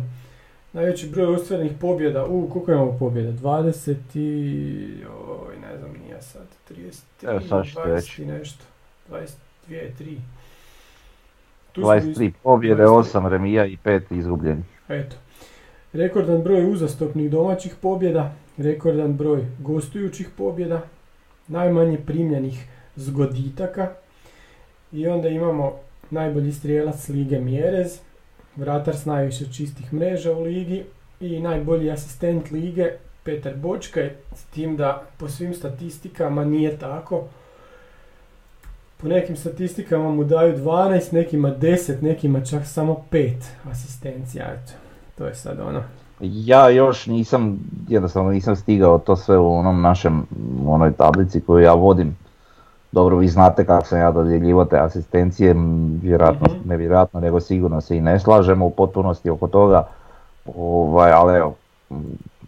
Najveći 0.74 1.10
broj 1.10 1.36
ostvarenih 1.36 1.72
pobjeda, 1.82 2.26
u 2.26 2.50
koliko 2.50 2.72
imamo 2.72 2.98
pobjeda? 3.00 3.32
20 3.32 3.96
i... 4.14 5.06
Oj, 5.48 5.56
ne 5.62 5.78
znam, 5.78 5.92
nije 6.06 6.22
sad. 6.22 6.48
33, 6.70 7.30
Evo, 7.30 7.42
sad 7.42 7.66
ću 7.66 7.74
ti 7.74 7.80
20 7.80 7.96
reći. 7.96 8.22
i 8.22 8.26
nešto. 8.26 8.64
22, 9.10 9.28
3. 9.70 10.18
Tu 11.72 11.82
smo 11.82 11.90
23 11.90 12.32
pobjede, 12.44 12.84
8 12.84 13.30
remija 13.30 13.66
i 13.66 13.78
5 13.86 14.02
izgubljenih. 14.18 14.66
Eto. 14.90 15.16
Rekordan 15.94 16.42
broj 16.42 16.72
uzastopnih 16.72 17.32
domaćih 17.32 17.76
pobjeda, 17.82 18.34
rekordan 18.58 19.14
broj 19.14 19.46
gostujućih 19.60 20.30
pobjeda, 20.38 20.82
najmanje 21.48 21.98
primljenih 22.06 22.66
zgoditaka 22.96 23.90
i 24.92 25.08
onda 25.08 25.28
imamo 25.30 25.74
najbolji 26.10 26.52
strijelac 26.52 27.10
lige 27.10 27.40
Mjerez, 27.40 28.00
vratar 28.56 28.96
s 28.96 29.06
najviše 29.06 29.46
čistih 29.54 29.94
mreža 29.94 30.32
u 30.32 30.42
ligi 30.42 30.84
i 31.20 31.40
najbolji 31.40 31.92
asistent 31.92 32.52
lige 32.52 32.90
Petar 33.24 33.56
Bočkaj, 33.56 34.10
s 34.36 34.44
tim 34.44 34.78
da 34.78 35.04
po 35.18 35.28
svim 35.28 35.54
statistikama 35.54 36.46
nije 36.46 36.78
tako. 36.78 37.24
Po 38.98 39.08
nekim 39.08 39.36
statistikama 39.36 40.12
mu 40.12 40.24
daju 40.24 40.58
12, 40.58 41.14
nekima 41.14 41.56
10, 41.62 42.02
nekima 42.02 42.46
čak 42.46 42.66
samo 42.66 43.04
5 43.12 43.34
asistencija. 43.72 44.54
To 45.18 45.26
je 45.26 45.36
sad 45.36 45.60
ono. 45.60 45.84
Ja 46.20 46.70
još 46.70 47.08
nisam, 47.08 47.60
jednostavno 47.88 48.32
nisam 48.32 48.56
stigao 48.56 49.00
to 49.00 49.16
sve 49.16 49.38
u 49.38 49.54
onom 49.54 49.82
našem, 49.82 50.26
onoj 50.68 50.94
tablici 50.94 51.42
koju 51.42 51.64
ja 51.64 51.74
vodim. 51.74 52.16
Dobro, 52.94 53.18
vi 53.18 53.28
znate 53.28 53.66
kako 53.66 53.86
sam 53.86 54.00
ja 54.00 54.12
dodjeljivao 54.12 54.66
te 54.66 54.78
asistencije, 54.78 55.56
vjerojatno, 56.02 56.48
Mhm. 56.50 56.70
ne 56.70 56.78
vjerojatno, 56.78 57.20
nego 57.20 57.40
sigurno 57.40 57.82
se 57.82 57.98
i 57.98 58.02
ne 58.02 58.20
slažemo 58.20 58.66
u 58.66 58.70
potpunosti 58.70 59.30
oko 59.30 59.48
toga. 59.48 59.88
Ovaj, 60.48 61.12
ali 61.12 61.38
evo, 61.38 61.56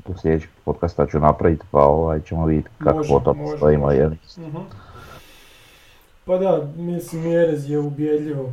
u 0.07 0.13
sljedećeg 0.15 0.49
podcasta 0.65 1.05
ću 1.05 1.19
napraviti 1.19 1.63
pa 1.71 1.79
ovaj, 1.79 2.21
ćemo 2.21 2.45
vidjeti 2.45 2.69
kako 2.77 2.97
Može, 2.97 3.09
potom 3.09 3.37
može, 3.37 3.57
stojimo. 3.57 3.85
može. 3.85 4.09
Mhm. 4.39 4.57
Pa 6.25 6.37
da, 6.37 6.61
mislim 6.77 7.21
Mjerez 7.23 7.69
je 7.69 7.79
ubjedljivo 7.79 8.49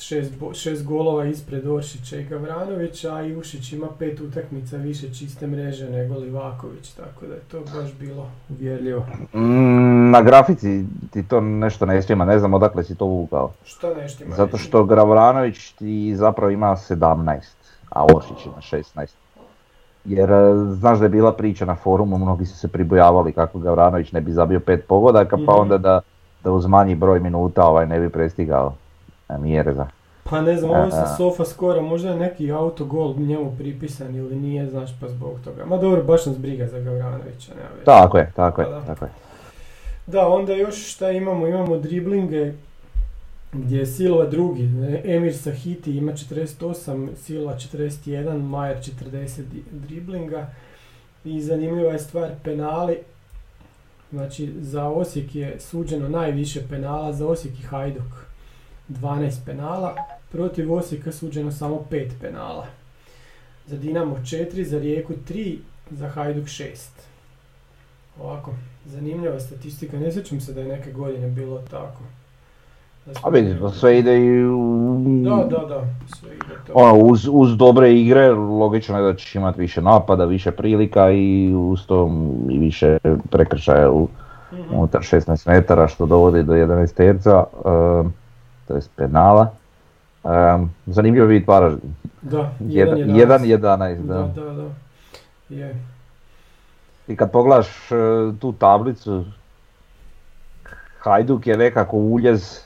šest, 0.00 0.32
šest 0.54 0.84
golova 0.84 1.24
ispred 1.24 1.66
Oršića 1.66 2.16
i 2.16 2.24
Gavranovića, 2.24 3.14
a 3.14 3.20
Jušić 3.20 3.72
ima 3.72 3.86
pet 3.98 4.20
utakmica 4.20 4.76
više 4.76 5.14
čiste 5.14 5.46
mreže 5.46 5.90
nego 5.90 6.14
Livaković, 6.14 6.90
tako 6.90 7.26
da 7.26 7.34
je 7.34 7.40
to 7.40 7.60
baš 7.60 7.92
bilo 7.92 8.26
uvjerljivo. 8.50 9.06
Mm, 9.34 10.10
Na 10.10 10.22
grafici 10.22 10.84
ti 11.10 11.22
to 11.22 11.40
nešto 11.40 11.86
ne 11.86 12.02
štima, 12.02 12.24
ne 12.24 12.38
znam 12.38 12.54
odakle 12.54 12.84
si 12.84 12.94
to 12.94 13.04
vukao. 13.06 13.50
Šta 13.64 13.94
ne 13.94 14.08
štima? 14.08 14.34
Zato 14.34 14.56
što 14.58 14.84
Gavranović 14.84 15.72
ti 15.72 16.16
zapravo 16.16 16.50
ima 16.50 16.66
17, 16.68 17.38
a 17.90 18.04
Oršić 18.06 18.46
ima 18.46 18.56
16. 18.62 19.06
Jer 20.04 20.30
e, 20.30 20.36
znaš 20.70 20.98
da 20.98 21.04
je 21.04 21.08
bila 21.10 21.32
priča 21.32 21.64
na 21.64 21.74
forumu, 21.74 22.18
mnogi 22.18 22.46
su 22.46 22.56
se 22.56 22.68
pribojavali 22.68 23.32
kako 23.32 23.58
Gavranović 23.58 24.12
ne 24.12 24.20
bi 24.20 24.32
zabio 24.32 24.60
pet 24.60 24.84
pogodaka, 24.86 25.36
pa 25.36 25.52
Mhm. 25.52 25.60
onda 25.60 25.78
da, 25.78 26.00
da 26.44 26.52
uz 26.52 26.66
manji 26.66 26.94
broj 26.94 27.20
minuta 27.20 27.64
ovaj 27.64 27.86
ne 27.86 28.00
bi 28.00 28.08
prestigao 28.08 28.74
Mjereza. 29.30 29.86
Pa 30.24 30.40
ne 30.40 30.56
znam, 30.56 30.70
ovo 30.72 30.90
sa 30.90 31.16
sofa 31.16 31.44
skora, 31.44 31.80
možda 31.80 32.10
je 32.10 32.16
neki 32.16 32.52
autogol 32.52 33.14
njemu 33.18 33.54
pripisan 33.58 34.14
ili 34.14 34.36
nije, 34.36 34.70
znaš, 34.70 34.90
pa 35.00 35.08
zbog 35.08 35.38
toga. 35.44 35.64
Ma 35.64 35.76
dobro, 35.76 36.02
baš 36.02 36.26
nas 36.26 36.38
briga 36.38 36.66
za 36.66 36.78
Gavranovića, 36.80 37.54
nema 37.54 37.68
veze. 37.70 37.84
Tako 37.84 38.18
je, 38.18 38.32
tako 38.36 38.60
je, 38.60 38.66
Pa 38.66 38.72
da. 38.72 38.84
tako 38.84 39.04
je. 39.04 39.10
Da, 40.06 40.28
onda 40.28 40.52
još 40.52 40.92
šta 40.94 41.10
imamo? 41.10 41.46
Imamo 41.46 41.76
driblinge 41.76 42.52
gdje 43.52 43.78
je 43.78 43.86
Silva 43.86 44.26
drugi. 44.26 44.62
Emir 45.04 45.36
Sahiti 45.36 45.96
ima 45.96 46.12
48, 46.12 47.08
Silva 47.16 47.54
41, 47.54 48.42
Majer 48.42 48.78
40 48.78 49.40
di- 49.42 49.64
driblinga. 49.72 50.46
I 51.24 51.40
zanimljiva 51.42 51.92
je 51.92 51.98
stvar 51.98 52.30
penali. 52.44 52.96
Znači 54.10 54.52
za 54.60 54.84
Osijek 54.84 55.34
je 55.34 55.56
suđeno 55.60 56.08
najviše 56.08 56.68
penala, 56.68 57.12
za 57.12 57.26
Osijek 57.26 57.54
i 57.54 57.62
Hajduk 57.62 58.25
12 58.88 59.44
penala, 59.46 59.94
protiv 60.32 60.72
Osijeka 60.72 61.12
suđeno 61.12 61.52
samo 61.52 61.80
5 61.90 62.08
penala. 62.20 62.66
Za 63.66 63.76
Dinamo 63.76 64.16
4, 64.16 64.62
za 64.64 64.78
Rijeku 64.78 65.12
3, 65.28 65.56
za 65.90 66.08
Hajduk 66.08 66.44
6. 66.44 66.64
Ovako, 68.22 68.50
zanimljiva 68.86 69.40
statistika, 69.40 69.98
ne 69.98 70.12
sjećam 70.12 70.40
se 70.40 70.52
da 70.52 70.60
je 70.60 70.68
neke 70.68 70.92
godine 70.92 71.28
bilo 71.28 71.58
tako. 71.70 72.00
A 73.22 73.28
vidi, 73.28 73.58
to 73.58 73.70
sve 73.70 73.98
ide 73.98 74.18
i 74.18 74.44
u... 74.46 74.96
Da, 75.24 75.36
da, 75.36 75.66
da, 75.66 75.82
sve 76.18 76.34
ide 76.34 76.54
to. 76.66 76.72
Ono, 76.74 76.98
uz, 77.04 77.28
uz 77.32 77.56
dobre 77.56 77.94
igre 77.94 78.30
logično 78.32 78.98
je 78.98 79.12
da 79.12 79.18
ćeš 79.18 79.34
imati 79.34 79.60
više 79.60 79.82
napada, 79.82 80.24
više 80.24 80.50
prilika 80.50 81.10
i 81.10 81.54
uz 81.54 81.86
to 81.86 82.10
i 82.50 82.58
više 82.58 82.98
prekršaja 83.30 83.90
u, 83.90 84.08
Mhm. 84.52 84.74
unutar 84.74 85.00
16 85.00 85.46
metara 85.48 85.88
što 85.88 86.06
dovodi 86.06 86.42
do 86.42 86.54
11 86.54 86.94
terca, 86.94 87.44
um, 87.64 88.12
to 88.68 88.74
je 88.74 88.80
penala. 88.96 89.50
Um, 90.24 90.70
zanimljivo 90.86 91.24
je 91.24 91.28
vidjeti 91.28 91.50
Varaždin. 91.50 91.94
Da, 92.22 92.50
1-11, 92.60 93.58
11, 93.58 93.96
Da, 94.06 94.14
da. 94.14 94.42
da, 94.42 94.52
da. 94.52 94.68
Je. 95.48 95.76
I 97.08 97.16
kad 97.16 97.30
pogledaš 97.30 97.90
uh, 97.90 98.34
tu 98.38 98.52
tablicu, 98.52 99.24
Hajduk 100.98 101.46
je 101.46 101.56
nekako 101.56 101.96
uljez 101.96 102.60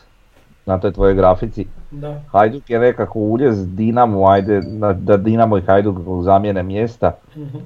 na 0.66 0.78
toj 0.78 0.92
tvojoj 0.92 1.14
grafici. 1.14 1.66
Da. 1.90 2.20
Hajduk 2.32 2.70
je 2.70 2.78
nekako 2.78 3.18
uljez 3.18 3.74
Dinamo, 3.76 4.26
ajde 4.28 4.60
da, 4.60 4.92
da 4.92 5.16
Dinamo 5.16 5.58
i 5.58 5.62
Hajduk 5.62 5.98
zamijene 6.22 6.62
mjesta. 6.62 7.12
Mhm. 7.36 7.58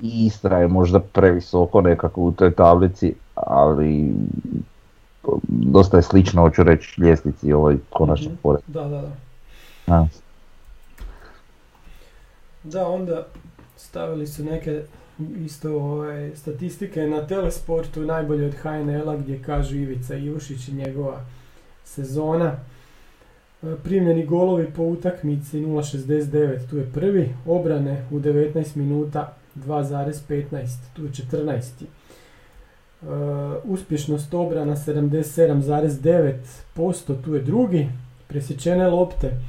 I 0.00 0.26
Istra 0.26 0.58
je 0.58 0.68
možda 0.68 1.00
previsoko 1.00 1.80
nekako 1.80 2.20
u 2.20 2.32
toj 2.32 2.50
tablici, 2.50 3.14
ali 3.34 4.14
dosta 5.48 5.96
je 5.96 6.02
slično, 6.02 6.42
hoću 6.42 6.62
reći, 6.62 7.00
ljestvici 7.00 7.52
ovoj 7.52 7.76
konačno 7.90 8.26
Mhm. 8.26 8.36
pored. 8.42 8.60
Da, 8.66 8.82
da, 8.82 9.00
da. 9.00 9.10
Da. 9.86 10.06
Da, 12.62 12.88
onda 12.88 13.26
stavili 13.76 14.26
su 14.26 14.44
neke 14.44 14.82
isto 15.36 15.74
ovaj, 15.74 16.30
statistike 16.36 17.00
na 17.00 17.26
telesportu 17.26 18.00
najbolje 18.00 18.46
od 18.46 18.54
HNL-a 18.54 19.16
gdje 19.16 19.42
kažu 19.42 19.76
Ivica 19.76 20.14
Jušić 20.14 20.68
i 20.68 20.74
njegova 20.74 21.20
sezona. 21.84 22.52
E, 23.62 23.74
Primljeni 23.84 24.26
golovi 24.26 24.70
po 24.70 24.82
utakmici 24.82 25.60
0.69, 25.60 26.70
tu 26.70 26.76
je 26.76 26.90
prvi. 26.94 27.34
Obrane 27.46 28.04
u 28.10 28.20
19 28.20 28.76
minuta 28.76 29.32
2.15, 29.56 30.66
tu 30.96 31.04
je 31.04 31.10
14. 31.10 31.62
E, 33.04 33.06
uspješnost 33.64 34.34
obrana 34.34 34.76
77,9%, 34.76 37.14
tu 37.24 37.34
je 37.34 37.42
drugi. 37.42 37.88
Presječene 38.26 38.88
lopte 38.88 39.40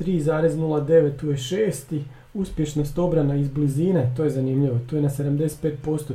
3,09, 0.00 1.16
tu 1.16 1.30
je 1.30 1.36
šesti. 1.36 2.04
Uspješnost 2.34 2.98
obrana 2.98 3.34
iz 3.34 3.48
blizine, 3.48 4.12
to 4.16 4.24
je 4.24 4.30
zanimljivo, 4.30 4.78
tu 4.90 4.96
je 4.96 5.02
na 5.02 5.08
75%, 5.08 5.70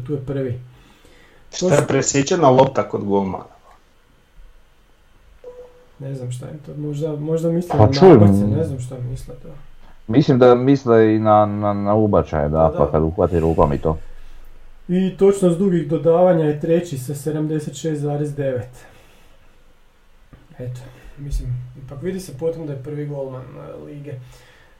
tu 0.07 0.13
je 0.13 0.19
prvi. 0.19 0.59
Šta 1.53 1.75
je 1.75 1.87
presjećena 1.87 2.49
lopta 2.49 2.89
kod 2.89 3.03
golmana? 3.03 3.43
Ne 5.99 6.15
znam 6.15 6.31
šta 6.31 6.45
je 6.45 6.57
to, 6.65 6.71
možda, 6.77 7.15
možda 7.15 7.51
misle 7.51 7.69
Pa 7.69 7.77
na 7.77 7.83
nabace, 8.09 8.47
ne 8.47 8.65
znam 8.65 8.79
šta 8.79 8.95
misle 9.09 9.35
to. 9.35 9.47
Mislim 10.07 10.39
da 10.39 10.55
misle 10.55 11.15
i 11.15 11.19
na, 11.19 11.45
na, 11.45 11.73
na 11.73 11.95
ubačaje, 11.95 12.49
da, 12.49 12.57
Da, 12.57 12.69
da. 12.69 12.77
pa 12.77 12.91
kad 12.91 13.03
uhvati 13.03 13.39
rukom 13.39 13.73
i 13.73 13.77
to. 13.77 13.97
I 14.89 15.17
točnost 15.17 15.59
dugih 15.59 15.87
dodavanja 15.87 16.45
je 16.45 16.59
treći 16.59 16.97
sa 16.97 17.13
76,9. 17.13 18.61
Eto, 20.59 20.81
mislim, 21.17 21.49
ipak 21.85 22.01
vidi 22.01 22.19
se 22.19 22.37
potom 22.37 22.67
da 22.67 22.73
je 22.73 22.83
prvi 22.83 23.05
golman 23.05 23.45
lige. 23.85 24.13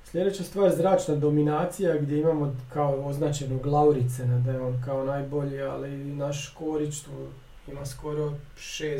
Sljedeća 0.03 0.43
stvar, 0.43 0.75
zračna 0.75 1.15
dominacija 1.15 1.97
gdje 1.97 2.19
imamo 2.19 2.55
kao 2.73 3.05
označenog 3.05 3.65
Lauricena 3.65 4.39
da 4.39 4.51
je 4.51 4.61
on 4.61 4.81
kao 4.85 5.05
najbolji, 5.05 5.61
ali 5.61 5.89
naš 5.97 6.49
Škorić 6.49 7.01
tu 7.01 7.11
ima 7.71 7.85
skoro 7.85 8.33
6, 8.57 8.93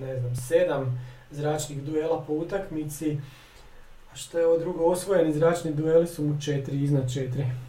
ne 0.00 0.20
znam, 0.20 0.34
7 0.34 0.86
zračnih 1.30 1.82
duela 1.82 2.24
po 2.26 2.32
utakmici. 2.32 3.18
A 4.12 4.16
što 4.16 4.38
je 4.38 4.46
ovo 4.46 4.58
drugo, 4.58 4.84
osvojeni 4.84 5.32
zračni 5.32 5.74
dueli 5.74 6.06
su 6.06 6.24
mu 6.24 6.34
4, 6.34 6.82
iznad 6.82 7.04
4. 7.04 7.67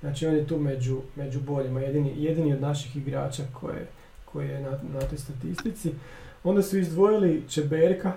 Znači 0.00 0.26
on 0.26 0.34
je 0.34 0.46
tu 0.46 0.58
među, 0.58 1.00
među 1.16 1.40
boljima, 1.40 1.80
jedini, 1.80 2.14
jedini 2.16 2.52
od 2.52 2.60
naših 2.60 2.96
igrača 2.96 3.42
koje, 3.60 3.86
koji 4.24 4.48
je 4.48 4.60
na, 4.60 4.70
na 4.70 5.00
toj 5.00 5.18
statistici. 5.18 5.92
Onda 6.44 6.62
su 6.62 6.78
izdvojili 6.78 7.44
Čeberka 7.48 8.12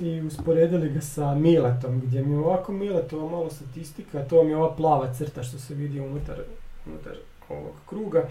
i 0.00 0.20
usporedili 0.20 0.88
ga 0.88 1.00
sa 1.00 1.34
Miletom, 1.34 2.00
gdje 2.00 2.22
mi 2.22 2.32
je 2.32 2.38
ovako 2.38 2.72
Miletova 2.72 3.30
malo 3.30 3.50
statistika, 3.50 4.24
to 4.24 4.36
vam 4.36 4.48
je 4.48 4.56
ova 4.56 4.76
plava 4.76 5.14
crta 5.14 5.42
što 5.42 5.58
se 5.58 5.74
vidi 5.74 6.00
unutar, 6.00 6.36
unutar 6.86 7.16
ovog 7.48 7.74
kruga. 7.88 8.28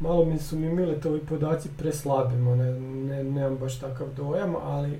Malo 0.00 0.24
mi 0.24 0.38
su 0.38 0.58
mi 0.58 0.68
Miletovi 0.68 1.20
podaci 1.20 1.68
preslabi, 1.78 2.36
ma 2.36 2.54
ne, 2.54 2.80
ne, 2.80 3.24
nemam 3.24 3.56
baš 3.56 3.80
takav 3.80 4.06
dojam, 4.16 4.56
ali, 4.56 4.98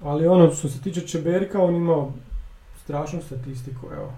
ali 0.00 0.26
ono 0.26 0.54
što 0.54 0.68
se 0.68 0.82
tiče 0.82 1.00
Čeberka, 1.00 1.62
on 1.62 1.74
imao 1.74 2.12
strašnu 2.84 3.22
statistiku, 3.22 3.86
evo. 3.92 4.12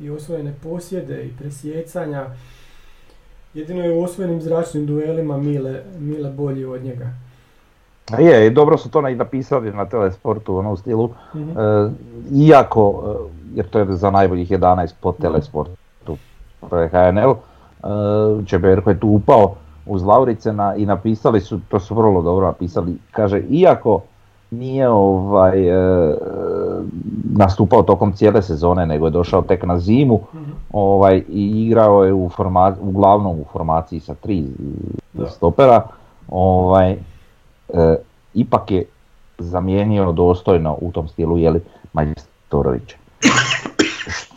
I 0.00 0.10
osvojene 0.10 0.54
posjede 0.62 1.24
i 1.24 1.32
presjecanja. 1.38 2.26
Jedino 3.54 3.84
je 3.84 3.92
u 3.92 4.02
osvojenim 4.02 4.40
zračnim 4.40 4.86
duelima 4.86 5.36
Mile, 5.36 5.82
Mile 5.98 6.30
bolji 6.30 6.64
od 6.64 6.84
njega. 6.84 7.10
Je, 8.18 8.46
i 8.46 8.50
dobro 8.50 8.76
su 8.76 8.90
to 8.90 9.08
i 9.08 9.14
napisali 9.14 9.72
na 9.72 9.84
telesportu, 9.84 10.56
ono 10.56 10.72
u 10.72 10.76
stilu. 10.76 11.10
Mhm. 11.34 11.50
E, 11.50 11.90
iako, 12.32 13.02
e, 13.06 13.30
jer 13.54 13.68
to 13.68 13.78
je 13.78 13.86
za 13.90 14.10
najboljih 14.10 14.50
11 14.50 14.92
po 15.00 15.12
telesportu, 15.12 16.16
to 16.70 16.78
je 16.78 16.88
HNL, 16.88 17.30
e, 17.30 18.46
Čeberko 18.46 18.90
je 18.90 19.00
tu 19.00 19.08
upao 19.08 19.54
uz 19.86 20.02
Lauricena 20.02 20.76
i 20.76 20.86
napisali 20.86 21.40
su, 21.40 21.60
to 21.68 21.80
su 21.80 21.94
vrlo 21.94 22.22
dobro 22.22 22.46
napisali, 22.46 22.98
kaže, 23.10 23.42
iako 23.50 24.00
nije 24.50 24.88
ovaj, 24.88 25.68
e, 25.68 26.16
nastupao 27.32 27.82
tokom 27.82 28.12
cijele 28.12 28.42
sezone, 28.42 28.86
nego 28.86 29.06
je 29.06 29.10
došao 29.10 29.42
tek 29.42 29.64
na 29.64 29.78
zimu 29.78 30.20
Mhm. 30.34 30.50
ovaj, 30.72 31.22
i 31.28 31.64
igrao 31.66 32.04
je 32.04 32.12
u 32.12 32.28
forma, 32.28 32.76
uglavnom 32.80 33.32
u 33.32 33.44
formaciji 33.44 34.00
sa 34.00 34.14
tri 34.14 34.44
Da. 35.12 35.26
stopera. 35.28 35.82
Ovaj, 36.28 36.90
e, 36.90 37.96
ipak 38.34 38.70
je 38.70 38.84
zamijenio 39.38 40.12
dostojno 40.12 40.76
u 40.80 40.92
tom 40.92 41.08
stilu 41.08 41.38
jeli, 41.38 41.60
Majstorovića. 41.92 42.96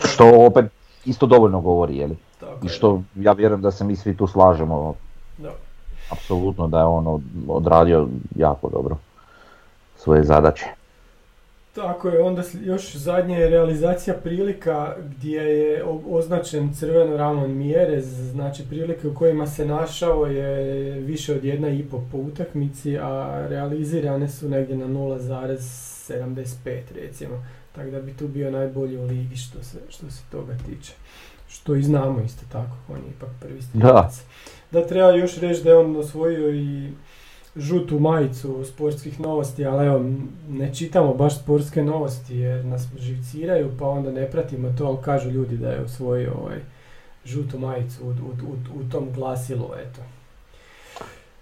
Što 0.06 0.46
opet 0.46 0.66
isto 1.06 1.26
dovoljno 1.26 1.62
govori, 1.62 1.98
jeli? 1.98 2.16
Tako 2.40 2.58
I 2.62 2.66
je. 2.66 2.70
što 2.70 3.02
ja 3.16 3.32
vjerujem 3.32 3.62
da 3.62 3.72
se 3.72 3.84
mi 3.84 3.96
svi 3.96 4.18
tu 4.18 4.28
slažemo, 4.28 4.94
Da. 5.38 5.52
apsolutno 6.10 6.68
da 6.68 6.80
je 6.80 6.86
on 6.86 7.08
od- 7.08 7.22
odradio 7.48 8.08
jako 8.36 8.70
dobro 8.70 8.98
svoje 9.96 10.24
zadaće. 10.24 10.66
Tako 11.74 12.10
je, 12.10 12.22
onda 12.22 12.44
još 12.64 12.96
zadnja 12.96 13.38
je 13.38 13.50
realizacija 13.50 14.16
prilika 14.24 14.96
gdje 15.00 15.40
je 15.40 15.84
označen 16.10 16.74
crveno 16.74 17.18
ramon 17.18 17.52
Mjerez, 17.58 18.06
znači 18.32 18.64
prilike 18.70 19.08
u 19.08 19.16
kojima 19.16 19.48
se 19.48 19.66
našao 19.66 20.26
je 20.26 20.92
više 21.00 21.36
od 21.36 21.44
jedna 21.44 21.70
i 21.70 21.84
po 21.84 22.04
po 22.12 22.18
utakmici, 22.18 22.98
a 22.98 23.46
realizirane 23.50 24.30
su 24.30 24.50
negdje 24.50 24.78
na 24.78 24.88
0,75 24.88 26.82
recimo. 26.96 27.46
Tako 27.76 27.90
da 27.90 28.02
bi 28.02 28.14
tu 28.14 28.28
bio 28.28 28.52
najbolji 28.52 28.98
u 28.98 29.06
ligi 29.06 29.36
što 29.36 29.64
se, 29.64 29.78
što 29.90 30.12
se 30.12 30.24
toga 30.32 30.58
tiče. 30.66 30.94
Što 31.48 31.76
i 31.76 31.84
znamo 31.84 32.22
isto 32.22 32.46
tako, 32.52 32.76
on 32.90 32.98
je 32.98 33.10
ipak 33.18 33.30
prvi 33.40 33.62
strijelac. 33.62 34.22
Da 34.72 34.88
treba 34.88 35.12
još 35.12 35.38
reći 35.38 35.64
da 35.64 35.70
je 35.70 35.78
on 35.78 35.96
osvojio 35.96 36.50
i 36.56 36.92
žutu 37.56 38.00
majicu 38.00 38.66
sportskih 38.66 39.20
novosti, 39.20 39.66
ali 39.66 39.86
evo, 39.86 40.02
ne 40.50 40.74
čitamo 40.76 41.14
baš 41.14 41.40
sportske 41.40 41.84
novosti 41.84 42.38
jer 42.38 42.66
nas 42.66 42.88
živciraju, 42.98 43.72
pa 43.80 43.88
onda 43.88 44.12
ne 44.12 44.32
pratimo 44.32 44.70
to, 44.78 44.86
ali 44.86 44.98
kažu 45.02 45.30
ljudi 45.30 45.58
da 45.58 45.70
je 45.70 45.84
osvojio 45.84 46.34
ovaj, 46.42 46.60
žutu 47.26 47.60
majicu 47.60 48.04
u, 48.04 48.10
u, 48.10 48.12
u, 48.12 48.80
u 48.80 48.90
tom 48.92 49.08
glasilu, 49.16 49.70
eto. 49.78 50.02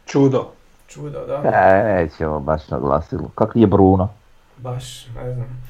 Čudo. 0.06 0.48
Čudo, 0.88 1.26
da? 1.28 1.42
E, 1.46 1.84
nećemo 1.84 2.40
baš 2.40 2.68
na 2.70 2.80
glasilu. 2.80 3.30
Kak 3.36 3.52
je 3.56 3.68
Bruno? 3.68 4.10
Baš, 4.58 5.08
ne 5.16 5.34
znam. 5.34 5.64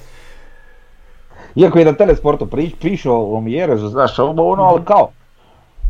Iako 1.56 1.80
je 1.80 1.86
na 1.86 1.94
telesportu 1.94 2.46
priš, 2.46 2.74
piše 2.82 3.10
o 3.10 3.42
Mjerezu, 3.42 3.88
znaš, 3.88 4.20
ovo 4.20 4.52
ono, 4.52 4.64
ali 4.64 4.86
kao, 4.86 5.12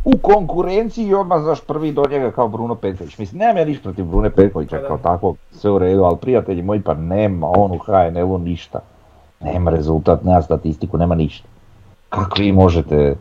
u 0.04 0.18
konkurenciji 0.22 1.06
i 1.06 1.14
odmah, 1.14 1.42
znaš, 1.42 1.60
prvi 1.60 1.92
do 1.92 2.04
njega 2.10 2.30
kao 2.30 2.48
Bruno 2.48 2.74
Petković. 2.74 3.18
Mislim, 3.18 3.38
nemam 3.38 3.56
ja 3.56 3.64
ništa 3.64 3.82
protiv 3.82 4.04
Brune 4.04 4.30
Petkovića 4.30 4.78
Pa 4.80 4.86
kao 4.86 4.98
takvog, 4.98 5.36
sve 5.52 5.70
u 5.70 5.78
redu, 5.78 6.02
ali 6.02 6.16
prijatelji 6.16 6.62
moji, 6.62 6.80
pa 6.80 6.94
nema 6.94 7.46
on 7.56 7.72
u 7.72 7.78
HNL-u 7.78 8.38
ništa. 8.38 8.78
Nema 9.40 9.70
rezultat, 9.70 10.24
nema 10.24 10.42
statistiku, 10.42 10.98
nema 10.98 11.14
ništa. 11.14 11.48
Kako 12.08 12.36
vi 12.38 12.52
možete 12.52 13.16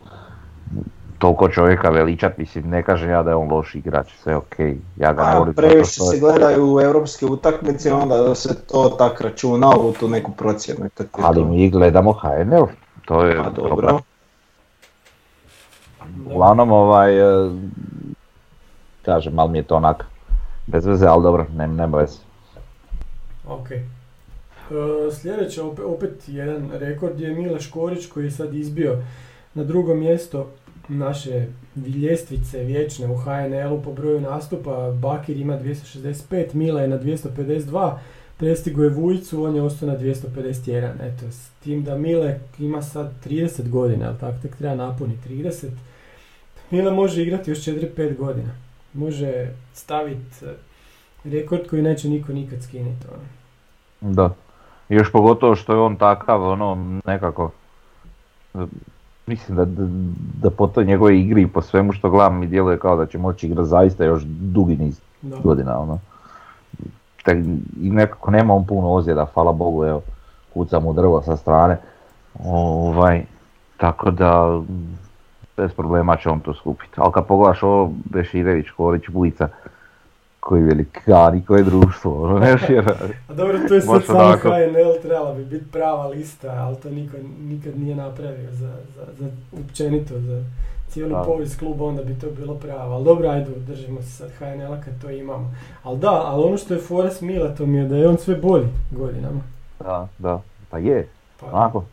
toliko 1.17 1.49
čovjeka 1.49 1.89
veličat, 1.89 2.37
mislim, 2.37 2.69
ne 2.69 2.83
kažem 2.83 3.09
ja 3.09 3.23
da 3.23 3.29
je 3.29 3.35
on 3.35 3.51
loš 3.51 3.75
igrač, 3.75 4.07
sve 4.23 4.35
okej, 4.35 4.77
ja 4.97 5.13
ga 5.13 5.23
ne 5.23 5.31
A, 5.31 5.39
volim 5.39 5.53
previše 5.53 6.01
se 6.01 6.19
gledaju 6.19 6.75
u 6.75 6.81
europske 6.81 7.25
utakmice, 7.25 7.93
onda 7.93 8.35
se 8.35 8.65
to 8.65 8.89
tak 8.89 9.21
računa 9.21 9.69
u 9.69 9.91
tu 9.91 10.07
neku 10.07 10.31
procjenu. 10.31 10.89
ali 11.21 11.45
mi 11.45 11.69
gledamo 11.69 12.13
HNL, 12.13 12.65
to 13.05 13.25
je 13.25 13.39
A 13.39 13.49
problem. 13.49 13.97
Uglavnom, 16.25 16.71
ovaj, 16.71 17.19
e, 17.19 17.51
kažem, 19.01 19.33
malo 19.33 19.49
mi 19.49 19.57
je 19.57 19.63
to 19.63 19.75
onak, 19.75 20.05
bez 20.67 20.85
veze, 20.85 21.07
ali 21.07 21.23
dobro, 21.23 21.45
ne, 21.55 21.67
nema 21.67 21.97
veze. 21.97 22.17
Ok. 23.47 23.71
E, 23.71 23.81
sljedeće, 25.11 25.61
opet, 25.61 25.85
opet 25.85 26.23
jedan 26.27 26.69
rekord 26.73 27.19
je 27.19 27.33
Mile 27.33 27.59
Škorić 27.59 28.05
koji 28.07 28.23
je 28.23 28.31
sad 28.31 28.53
izbio 28.53 28.97
na 29.53 29.63
drugo 29.63 29.95
mjesto 29.95 30.47
naše 30.87 31.47
ljestvice 31.75 32.63
vječne 32.63 33.07
u 33.07 33.17
HNL-u 33.17 33.81
po 33.81 33.93
broju 33.93 34.21
nastupa. 34.21 34.91
Bakir 34.91 35.37
ima 35.37 35.59
265, 35.59 36.53
Mila 36.53 36.81
je 36.81 36.87
na 36.87 36.99
252, 36.99 37.97
prestigo 38.37 38.83
je 38.83 38.89
Vujicu, 38.89 39.43
on 39.43 39.55
je 39.55 39.61
ostao 39.61 39.89
na 39.89 39.97
251. 39.97 40.91
Eto, 41.01 41.31
s 41.31 41.49
tim 41.63 41.83
da 41.83 41.97
Mile 41.97 42.39
ima 42.59 42.81
sad 42.81 43.11
30 43.25 43.69
godina, 43.69 44.07
ali 44.07 44.17
tako 44.19 44.37
tek 44.41 44.55
treba 44.55 44.75
napuniti 44.75 45.29
30. 45.29 45.67
Mile 46.71 46.91
može 46.91 47.21
igrati 47.21 47.51
još 47.51 47.59
4-5 47.59 48.17
godina. 48.17 48.49
Može 48.93 49.47
staviti 49.73 50.45
rekord 51.23 51.67
koji 51.69 51.81
neće 51.81 52.09
niko 52.09 52.33
nikad 52.33 52.63
skinuti. 52.63 53.05
Ono. 53.13 54.13
Da. 54.13 54.29
Još 54.89 55.11
pogotovo 55.11 55.55
što 55.55 55.73
je 55.73 55.79
on 55.79 55.95
takav, 55.95 56.43
ono, 56.43 56.99
nekako, 57.05 57.51
mislim 59.27 59.57
da, 59.57 59.65
da, 59.65 59.87
da 60.41 60.49
po 60.49 60.67
toj 60.67 60.85
njegove 60.85 61.19
igri 61.19 61.41
i 61.41 61.47
po 61.47 61.61
svemu 61.61 61.93
što 61.93 62.09
gledam 62.09 62.39
mi 62.39 62.47
djeluje 62.47 62.79
kao 62.79 62.95
da 62.95 63.05
će 63.05 63.17
moći 63.17 63.47
igrati 63.47 63.69
zaista 63.69 64.05
još 64.05 64.23
dugi 64.25 64.75
niz 64.75 64.99
Da. 65.21 65.37
godina, 65.43 65.79
ono. 65.79 65.99
Tek, 67.25 67.37
I 67.81 67.89
nekako 67.89 68.31
nema 68.31 68.53
on 68.53 68.65
puno 68.65 68.93
ozljeda, 68.93 69.25
hvala 69.33 69.51
Bogu, 69.51 69.85
evo, 69.85 70.01
kuca 70.53 70.79
mu 70.79 70.93
drvo 70.93 71.21
sa 71.21 71.37
strane. 71.37 71.77
Ovaj, 72.45 73.23
tako 73.77 74.11
da, 74.11 74.61
bez 75.57 75.71
problema 75.73 76.17
će 76.17 76.29
on 76.29 76.39
to 76.39 76.53
skupiti. 76.53 76.93
Ali 76.95 77.11
kad 77.13 77.25
pogledaš 77.27 77.63
ovo, 77.63 77.93
Beširević, 78.05 78.69
Korić, 78.77 79.03
Bujica, 79.09 79.47
koji 80.39 80.63
velikani, 80.63 81.45
koje 81.45 81.63
društvo, 81.63 82.23
ono, 82.23 82.39
vjerujem. 82.39 82.85
A 83.29 83.33
dobro, 83.33 83.59
to 83.67 83.75
je 83.75 83.81
sad 83.81 84.03
samo. 84.05 84.37
HNL, 84.37 85.01
trebala 85.01 85.33
bi 85.33 85.45
biti 85.45 85.71
prava 85.71 86.07
lista, 86.07 86.49
ali 86.49 86.75
to 86.75 86.89
niko 86.89 87.17
nikad 87.41 87.79
nije 87.79 87.95
napravio 87.95 88.51
za, 88.51 88.73
za, 88.95 89.01
za 89.19 89.25
općenito, 89.65 90.19
za 90.19 90.43
cijelu 90.89 91.09
Da. 91.09 91.23
povijest 91.23 91.59
kluba, 91.59 91.85
onda 91.85 92.03
bi 92.03 92.19
to 92.19 92.27
bilo 92.39 92.55
pravo. 92.55 92.93
Ali 92.95 93.05
dobro, 93.05 93.29
ajde, 93.29 93.51
držimo 93.67 94.01
se 94.01 94.09
sad 94.11 94.29
HNL-a 94.39 94.81
kad 94.81 95.01
to 95.01 95.09
imamo. 95.09 95.53
Ali 95.83 95.99
da, 95.99 96.21
ali 96.25 96.43
ono 96.43 96.57
što 96.57 96.73
je 96.73 96.79
fora 96.79 97.09
s 97.09 97.21
Milatom 97.21 97.75
je 97.75 97.87
da 97.87 97.95
je 97.95 98.07
on 98.07 98.17
sve 98.17 98.35
bolji 98.35 98.67
godinama. 98.91 99.41
Da, 99.79 100.07
da, 100.17 100.41
pa 100.69 100.77
je, 100.77 101.07
Pa, 101.39 101.45
onako, 101.47 101.83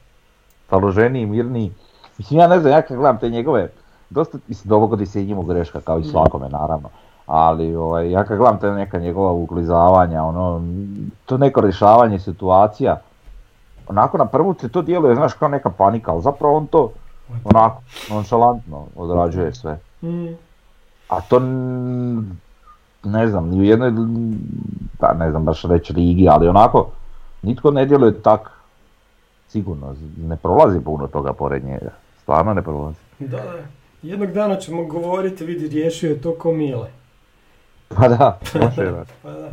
staloženiji, 0.67 1.27
mirniji. 1.27 1.73
Mislim, 2.19 2.41
ja 2.41 2.49
ne 2.49 2.61
znam, 2.61 2.73
ja 2.73 2.83
kad 2.83 2.97
gledam 2.97 3.19
te 3.19 3.31
njegove, 3.31 3.69
dosta, 4.11 4.39
mislim, 4.49 4.69
dogodi 4.69 5.07
se 5.07 5.23
i 5.23 5.27
njemu 5.27 5.43
greška, 5.43 5.81
kao 5.81 5.97
i 5.97 6.01
Mhm. 6.01 6.09
svakome, 6.09 6.49
naravno. 6.49 6.89
Ali, 7.27 7.77
ovaj, 7.77 8.11
ja 8.11 8.25
kad 8.25 8.39
gledam 8.39 8.59
te 8.59 8.71
neka 8.71 8.99
njegova 8.99 9.33
uklizavanja, 9.33 10.25
ono, 10.25 10.63
to 11.27 11.39
neko 11.39 11.61
rješavanje 11.61 12.19
situacija, 12.19 13.01
onako 13.89 14.19
na 14.19 14.27
prvu 14.27 14.55
se 14.55 14.69
to 14.69 14.83
djeluje, 14.83 15.15
znaš, 15.15 15.33
kao 15.33 15.49
neka 15.49 15.71
panika, 15.71 16.13
ali 16.13 16.23
zapravo 16.23 16.57
on 16.57 16.67
to, 16.67 16.91
onako, 17.45 17.77
nonšalantno 18.11 18.87
odrađuje 18.97 19.55
sve. 19.55 19.79
Mm, 20.03 20.27
A 21.09 21.21
to, 21.21 21.39
ne 23.05 23.29
znam, 23.29 23.49
ni 23.49 23.61
u 23.61 23.65
jednoj, 23.65 23.93
pa 24.99 25.13
ne 25.15 25.31
znam 25.31 25.45
baš 25.45 25.63
reći 25.63 25.93
ligi, 25.93 26.29
ali 26.29 26.49
onako, 26.49 26.87
nitko 27.43 27.71
ne 27.71 27.87
djeluje 27.87 28.23
tak 28.23 28.51
sigurno, 29.49 29.95
ne 30.19 30.37
prolazi 30.37 30.81
puno 30.81 31.07
toga 31.07 31.33
pored 31.33 31.65
njega, 31.65 31.91
stvarno 32.29 32.55
ne 32.55 32.63
prolazi. 32.63 32.99
da, 33.19 33.37
da. 33.37 33.59
Jednog 34.03 34.33
dana 34.33 34.57
ćemo 34.57 34.85
govoriti, 34.85 35.45
vidi, 35.45 35.69
riješio 35.69 36.11
je 36.11 36.21
to 36.21 36.35
ko 36.35 36.53
Mile. 36.53 36.91
Pa 37.89 38.09
da, 38.09 38.39
može 38.55 38.83
je. 38.83 39.05
Pa 39.23 39.31
da. 39.31 39.51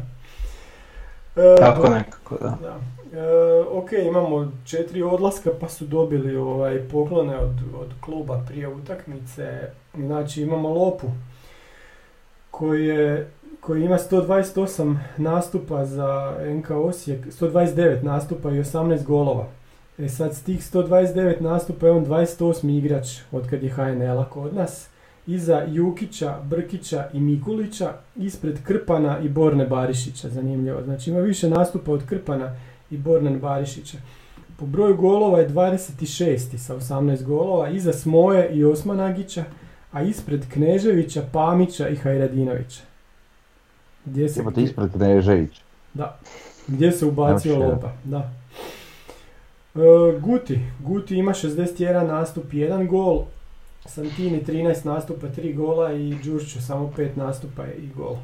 E, 1.35 1.55
Tako 1.59 1.89
nekako, 1.89 2.37
da. 2.41 2.57
Da. 2.61 2.79
E, 3.19 3.61
ok, 3.71 3.91
imamo 3.91 4.51
četiri 4.65 5.03
odlaska 5.03 5.49
pa 5.59 5.69
su 5.69 5.85
dobili 5.85 6.35
ovaj 6.35 6.79
poklone 6.79 7.37
od, 7.37 7.55
od 7.79 7.93
kluba 8.01 8.43
prije 8.47 8.67
utakmice. 8.67 9.69
Znači 9.93 10.41
imamo 10.41 10.69
Lopu 10.69 11.07
koji, 12.51 12.85
je, 12.85 13.31
koji 13.61 13.83
ima 13.83 13.97
128 13.97 14.95
nastupa 15.17 15.85
za 15.85 16.37
NK 16.45 16.71
Osijek, 16.71 17.25
129 17.25 18.03
nastupa 18.03 18.49
i 18.49 18.59
18 18.63 19.03
golova. 19.03 19.47
E 19.97 20.09
sad 20.09 20.35
s 20.35 20.41
tih 20.41 20.61
129 20.73 21.41
nastupa 21.41 21.85
je 21.85 21.91
on 21.91 22.05
28 22.05 22.77
igrač 22.77 23.07
od 23.31 23.49
kad 23.49 23.63
je 23.63 23.69
HNL-a 23.69 24.29
kod 24.29 24.55
nas. 24.55 24.87
Iza 25.27 25.63
Jukića, 25.67 26.39
Brkića 26.43 27.09
i 27.13 27.19
Mikulića, 27.19 27.93
ispred 28.15 28.63
Krpana 28.63 29.19
i 29.19 29.29
Borne 29.29 29.65
Barišića, 29.65 30.29
zanimljivo. 30.29 30.83
Znači 30.83 31.09
ima 31.09 31.19
više 31.19 31.49
nastupa 31.49 31.91
od 31.91 32.05
Krpana 32.05 32.55
i 32.91 32.97
Bornan 32.97 33.39
Barišića. 33.39 33.97
Po 34.57 34.65
broju 34.65 34.95
golova 34.95 35.39
je 35.39 35.49
26. 35.49 36.57
sa 36.57 36.75
18 36.75 37.23
golova, 37.23 37.69
iza 37.69 37.93
Smoje 37.93 38.49
i 38.49 38.65
Osmanagića, 38.65 39.43
a 39.91 40.01
ispred 40.01 40.45
Kneževića, 40.53 41.21
Pamića 41.31 41.89
i 41.89 41.95
Hajradinovića. 41.95 42.81
Gdje 44.05 44.29
se, 44.29 44.41
Imate 44.41 44.61
ispred 44.61 44.91
Knežević. 44.91 45.61
da. 45.93 46.19
Gdje 46.67 46.91
se 46.91 47.05
ubacio. 47.05 47.59
Lopa, 47.59 47.91
da. 48.03 48.31
E, 49.75 50.19
Guti. 50.19 50.59
Guti 50.79 51.17
ima 51.17 51.33
61 51.33 52.07
nastup, 52.07 52.43
1 52.51 52.87
gol. 52.87 53.21
Santini 53.85 54.43
13 54.45 54.85
nastupa, 54.85 55.27
3 55.27 55.55
gola 55.55 55.93
i 55.93 56.15
Đurću 56.23 56.61
samo 56.61 56.91
5 56.97 57.09
nastupa 57.15 57.65
i 57.65 57.89
gol. 57.95 58.15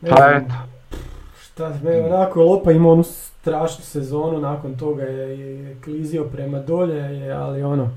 Ne 0.00 0.10
Pa 0.10 0.16
znam, 0.16 0.36
eto. 0.36 0.54
Šta, 1.42 1.72
me, 1.82 2.04
onako 2.04 2.42
Lopa 2.42 2.72
ima 2.72 2.88
onu 2.88 3.02
strašnu 3.02 3.84
sezonu, 3.84 4.40
nakon 4.40 4.76
toga 4.76 5.02
je, 5.02 5.40
je 5.40 5.76
klizio 5.84 6.24
prema 6.24 6.58
dolje, 6.58 6.96
je, 6.96 7.32
ali 7.32 7.62
ono, 7.62 7.90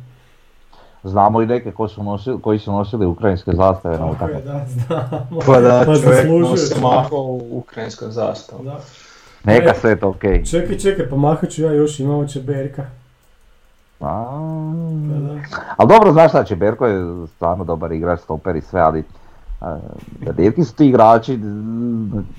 Znamo 1.04 1.42
i 1.42 1.46
neke 1.46 1.72
koji 1.72 1.90
su 1.90 2.04
nosili, 2.04 2.42
koji 2.42 2.60
su 2.60 2.72
nosili 2.72 3.06
ukrajinske 3.06 3.52
zastave 3.52 3.98
na 3.98 4.14
tako 4.14 4.32
je, 4.32 4.38
utakmici. 4.38 4.48
da, 4.48 4.66
znamo. 4.88 5.42
Pa 5.46 5.62
da, 5.62 5.84
Pa 5.86 5.96
čovjek 5.96 6.30
nosi 6.42 6.82
mahao 6.82 7.20
u 7.20 7.58
ukrajinskom 7.58 8.12
zastavu. 8.12 8.64
Da. 8.64 8.80
Neka 9.44 9.74
sve 9.74 9.96
to 9.96 10.10
okej. 10.10 10.46
Čekaj, 10.46 10.78
čekaj, 10.78 11.10
pa 11.10 11.16
mahat 11.16 11.50
ću 11.50 11.62
ja 11.62 11.72
još, 11.74 12.00
imamo 12.00 12.26
će 12.26 12.40
Berka. 12.42 12.84
A, 14.00 14.26
da. 14.94 15.36
Ali 15.78 15.90
dobro, 15.90 16.12
znaš 16.12 16.32
šta 16.32 16.44
će, 16.44 16.56
Berko 16.56 16.86
je 16.86 17.28
stvarno 17.28 17.64
dobar 17.64 17.92
igrač, 17.92 18.20
stoper 18.20 18.56
i 18.56 18.62
sve, 18.62 18.82
ali 18.82 19.04
a, 19.62 19.78
rijetki 20.38 20.64
su 20.64 20.76
ti 20.76 20.88
igrači, 20.88 21.40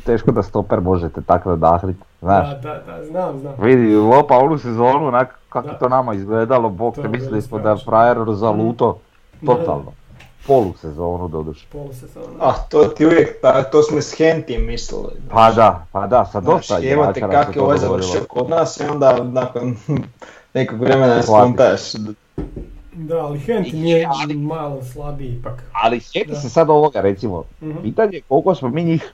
teško 0.04 0.30
da 0.32 0.42
stoper 0.42 0.80
možete 0.80 1.22
tako 1.22 1.50
nadahriti, 1.50 2.00
znaš. 2.20 2.48
Da, 2.48 2.54
da, 2.54 2.82
da, 2.86 3.04
znam, 3.04 3.38
znam. 3.38 3.54
Vidi, 3.58 3.96
Lopa 3.96 4.34
ovu 4.36 4.58
sezonu, 4.58 5.06
onak 5.06 5.38
kako 5.48 5.66
Da. 5.66 5.72
je 5.72 5.78
to 5.78 5.88
nama 5.88 6.14
izgledalo, 6.14 6.68
bog 6.68 6.94
te 6.94 7.08
mislili 7.08 7.42
smo 7.42 7.58
da 7.58 7.70
je 7.70 7.76
frajer 7.84 8.18
zaluto, 8.28 8.98
Da, 9.40 9.46
da. 9.46 9.58
totalno. 9.58 9.92
Polu 10.48 10.74
sezonu 10.74 11.28
doduše. 11.28 11.66
Polu 11.68 11.92
sezonu. 11.92 12.26
A 12.40 12.52
to 12.60 12.84
ti 12.86 13.06
uvijek, 13.06 13.40
ta, 13.42 13.62
to 13.62 13.82
smo 13.82 13.98
s 13.98 14.14
Hentim 14.14 14.66
mislili. 14.66 15.12
Pa 15.30 15.50
da, 15.50 15.86
pa 15.92 16.06
da, 16.06 16.24
sa 16.24 16.40
dosta 16.40 16.74
evo 16.76 16.82
te 17.04 17.10
igrača 17.12 17.38
se 17.38 17.44
kak 17.44 17.56
je 17.56 17.62
ovaj 17.62 17.78
dogodilo. 17.78 18.02
završio 18.02 18.26
kod 18.28 18.48
nas 18.50 18.76
i 18.76 18.84
onda 18.84 19.24
nakon 19.24 19.76
nekog 20.54 20.80
vremena 20.80 21.22
skontaš. 21.22 21.80
Da, 22.94 23.16
ali 23.16 23.38
Hent 23.38 23.66
I- 23.66 23.72
nije 23.72 24.08
ali- 24.12 24.34
malo 24.34 24.82
slabiji 24.84 25.28
ipak. 25.30 25.62
Ali 25.74 26.00
sjeti 26.00 26.34
se 26.34 26.48
sad 26.50 26.70
ovoga 26.70 27.00
recimo, 27.00 27.44
Mhm. 27.62 27.78
pitanje 27.78 28.12
je 28.12 28.22
koliko 28.22 28.54
smo 28.54 28.68
mi 28.68 28.84
njih 28.84 29.12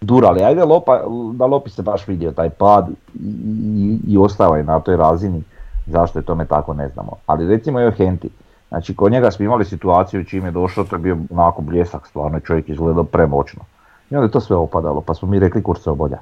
durali, 0.00 0.42
ajde 0.42 0.64
Lopa, 0.64 1.00
da 1.34 1.46
Lopi 1.46 1.70
se 1.70 1.82
baš 1.82 2.06
vidio 2.06 2.32
taj 2.32 2.50
pad 2.50 2.88
i, 2.88 3.28
i, 3.76 3.98
i 4.08 4.18
ostao 4.18 4.56
je 4.56 4.64
na 4.64 4.80
toj 4.80 4.96
razini, 4.96 5.42
zašto 5.86 6.18
je 6.18 6.24
tome 6.24 6.44
tako 6.44 6.74
ne 6.74 6.88
znamo. 6.88 7.12
Ali 7.26 7.48
recimo 7.48 7.80
evo 7.80 7.90
Henti, 7.90 8.28
znači 8.72 8.96
kod 8.96 9.12
njega 9.12 9.30
smo 9.30 9.44
imali 9.44 9.64
situaciju 9.64 10.24
čim 10.24 10.44
je 10.44 10.50
došao, 10.50 10.84
to 10.84 10.96
je 10.96 11.00
bio 11.00 11.18
onako 11.30 11.62
bljesak, 11.62 12.06
stvarno 12.06 12.40
čovjek 12.40 12.68
izgledao 12.68 13.04
premoćno. 13.04 13.62
I 14.10 14.16
onda 14.16 14.26
je 14.26 14.30
to 14.30 14.40
sve 14.40 14.56
opadalo, 14.56 15.00
pa 15.00 15.14
smo 15.14 15.28
mi 15.28 15.38
rekli 15.38 15.62
kur 15.62 15.78
se 15.78 15.90
obolja. 15.90 16.18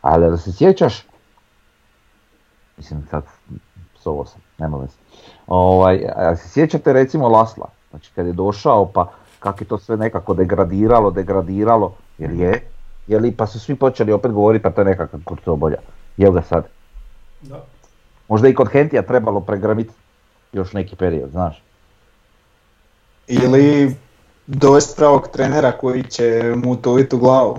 Ali 0.00 0.30
da 0.30 0.36
se 0.36 0.52
sjećaš, 0.52 1.06
mislim 2.76 3.06
sad, 3.10 3.24
sovo 3.96 4.24
sam, 4.24 4.40
nema 4.58 4.76
veze. 4.76 4.92
Ovaj, 5.46 6.04
a 6.16 6.36
se 6.36 6.48
sjećate 6.48 6.92
recimo 6.92 7.28
Lasla, 7.28 7.66
znači 7.90 8.10
kad 8.14 8.26
je 8.26 8.32
došao 8.32 8.86
pa 8.86 9.10
kako 9.38 9.64
je 9.64 9.68
to 9.68 9.78
sve 9.78 9.96
nekako 9.96 10.34
degradiralo, 10.34 11.10
degradiralo, 11.10 11.94
jer 12.18 12.30
je, 12.30 12.62
je 13.06 13.18
li, 13.18 13.32
pa 13.32 13.46
su 13.46 13.60
svi 13.60 13.74
počeli 13.74 14.12
opet 14.12 14.32
govoriti 14.32 14.62
pa 14.62 14.70
to 14.70 14.80
je 14.80 14.84
nekakav 14.84 15.20
kurcobolja. 15.24 15.78
Jel 16.16 16.32
ga 16.32 16.42
sad? 16.42 16.66
Da. 17.40 17.64
Možda 18.28 18.48
i 18.48 18.54
kod 18.54 18.68
Hentija 18.68 19.02
trebalo 19.02 19.40
pregramiti 19.40 19.94
još 20.52 20.72
neki 20.72 20.96
period, 20.96 21.30
znaš. 21.30 21.67
Ili 23.28 23.94
dovesti 24.46 24.96
pravog 24.96 25.28
trenera 25.32 25.72
koji 25.72 26.02
će 26.02 26.54
mu 26.64 26.72
utuliti 26.72 27.16
u 27.16 27.18
glavu. 27.18 27.56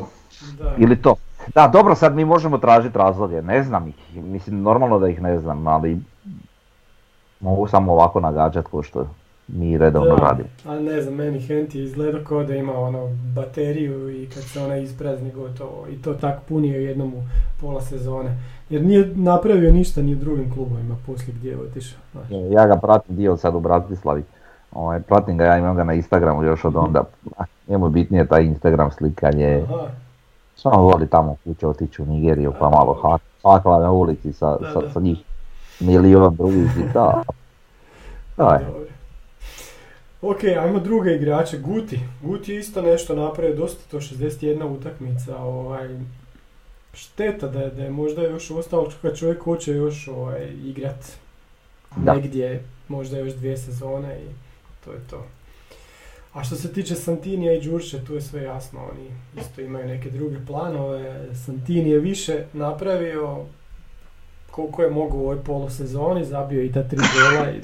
Da. 0.58 0.76
Ili 0.78 1.02
to. 1.02 1.16
Da, 1.56 1.68
dobro, 1.68 1.96
sad 1.96 2.16
mi 2.16 2.26
možemo 2.26 2.58
tražiti 2.58 2.98
razloge, 2.98 3.42
ne 3.42 3.64
znam 3.64 3.88
ih, 3.88 4.24
mislim 4.24 4.62
normalno 4.62 5.00
da 5.00 5.08
ih 5.08 5.22
ne 5.22 5.40
znam, 5.40 5.68
ali 5.68 6.00
mogu 7.40 7.68
samo 7.68 7.94
ovako 7.94 8.20
nagađati 8.20 8.68
ko 8.72 8.84
što 8.84 9.08
mi 9.48 9.78
redovno 9.78 10.16
Da, 10.16 10.22
radimo. 10.22 10.50
A 10.66 10.80
ne 10.80 11.02
znam, 11.02 11.16
meni 11.16 11.40
Hent 11.40 11.76
je 11.76 11.84
izgledao 11.84 12.22
kao 12.24 12.44
da 12.44 12.56
ima 12.56 12.80
ono 12.80 13.08
bateriju 13.36 14.22
i 14.24 14.30
kad 14.30 14.44
se 14.44 14.62
ona 14.62 14.78
isprazni 14.78 15.32
gotovo 15.32 15.88
i 15.92 16.02
to 16.02 16.14
tak 16.14 16.40
punio 16.48 16.80
jednom 16.80 17.14
u 17.14 17.24
pola 17.62 17.82
sezone. 17.82 18.38
Jer 18.70 18.82
nije 18.82 19.12
napravio 19.16 19.72
ništa 19.72 20.02
ni 20.02 20.14
u 20.14 20.18
drugim 20.18 20.54
klubovima 20.54 20.96
poslije 21.06 21.36
gdje 21.38 21.50
je 21.50 21.60
otišao. 21.60 22.00
znaš. 22.12 22.28
Ja 22.52 22.68
ga 22.68 22.76
pratim 22.76 23.16
dio 23.16 23.38
sad 23.38 23.56
u 23.56 23.60
Bratislavi. 23.60 24.24
Ovaj, 24.72 25.02
pratim 25.02 25.38
ga, 25.38 25.46
ja 25.46 25.58
imam 25.58 25.76
ga 25.76 25.84
na 25.84 25.94
Instagramu 25.94 26.44
još 26.44 26.66
od 26.66 26.76
onda. 26.76 27.04
Njemu 27.68 27.86
je 27.86 27.92
bitnije 27.92 28.28
taj 28.28 28.44
Instagram 28.44 28.92
slikanje. 28.92 29.64
Samo 30.56 30.78
voli 30.78 31.08
tamo 31.08 31.36
kuće 31.44 31.68
otići 31.68 32.02
u 32.02 32.06
Nigeriju 32.06 32.54
pa 32.60 32.70
malo 32.70 32.94
ha- 32.94 33.18
hakla 33.52 33.80
na 33.80 33.92
ulici 33.92 34.34
sa, 34.34 34.58
Da, 34.58 34.72
sa, 34.74 34.82
da. 34.82 34.90
sa 34.90 35.00
njih 35.00 35.18
milion 35.80 36.36
drugih 36.36 36.70
i 36.78 36.94
da. 36.94 37.24
Da 38.38 38.54
je. 38.54 38.68
Ok, 40.22 40.38
ajmo 40.44 40.80
druge 40.80 41.16
igrače. 41.16 41.58
Guti. 41.58 42.00
Guti 42.22 42.52
je 42.54 42.60
isto 42.60 42.82
nešto 42.82 43.16
napravio, 43.16 43.56
dosta 43.56 43.82
to 43.92 43.98
61 43.98 44.64
utakmica. 44.66 45.38
Ovaj, 45.38 46.00
šteta 46.94 47.48
da 47.48 47.60
je, 47.60 47.70
da 47.70 47.84
je 47.84 47.90
možda 47.90 48.22
još 48.22 48.52
ostalo 48.52 48.88
kad 49.02 49.18
čovjek 49.18 49.44
hoće 49.44 49.74
još 49.74 50.08
ovaj, 50.08 50.48
igrat 50.64 51.06
Da. 51.96 52.14
negdje, 52.14 52.64
možda 52.88 53.18
još 53.18 53.34
dvije 53.34 53.58
sezone 53.58 54.20
i 54.20 54.28
to 54.86 54.92
je 54.92 55.00
to. 55.10 55.26
A 56.34 56.44
što 56.44 56.56
se 56.56 56.74
tiče 56.74 56.96
Santinija 56.96 57.54
i 57.54 57.62
Đurše, 57.62 58.06
tu 58.06 58.16
je 58.16 58.22
sve 58.22 58.44
jasno, 58.44 58.80
oni 58.92 59.10
isto 59.42 59.62
imaju 59.62 59.88
neke 59.88 60.10
druge 60.10 60.38
planove. 60.48 61.36
Santini 61.46 61.90
je 61.90 62.00
više 62.00 62.44
napravio 62.54 63.38
koliko 64.52 64.82
je 64.82 64.90
mogao 64.90 65.18
u 65.18 65.24
ovoj 65.24 65.44
polusezoni, 65.44 66.26
zabio 66.26 66.64
i 66.64 66.72
ta 66.72 66.84
tri 66.84 66.98
gola 66.98 67.52
i. 67.52 67.62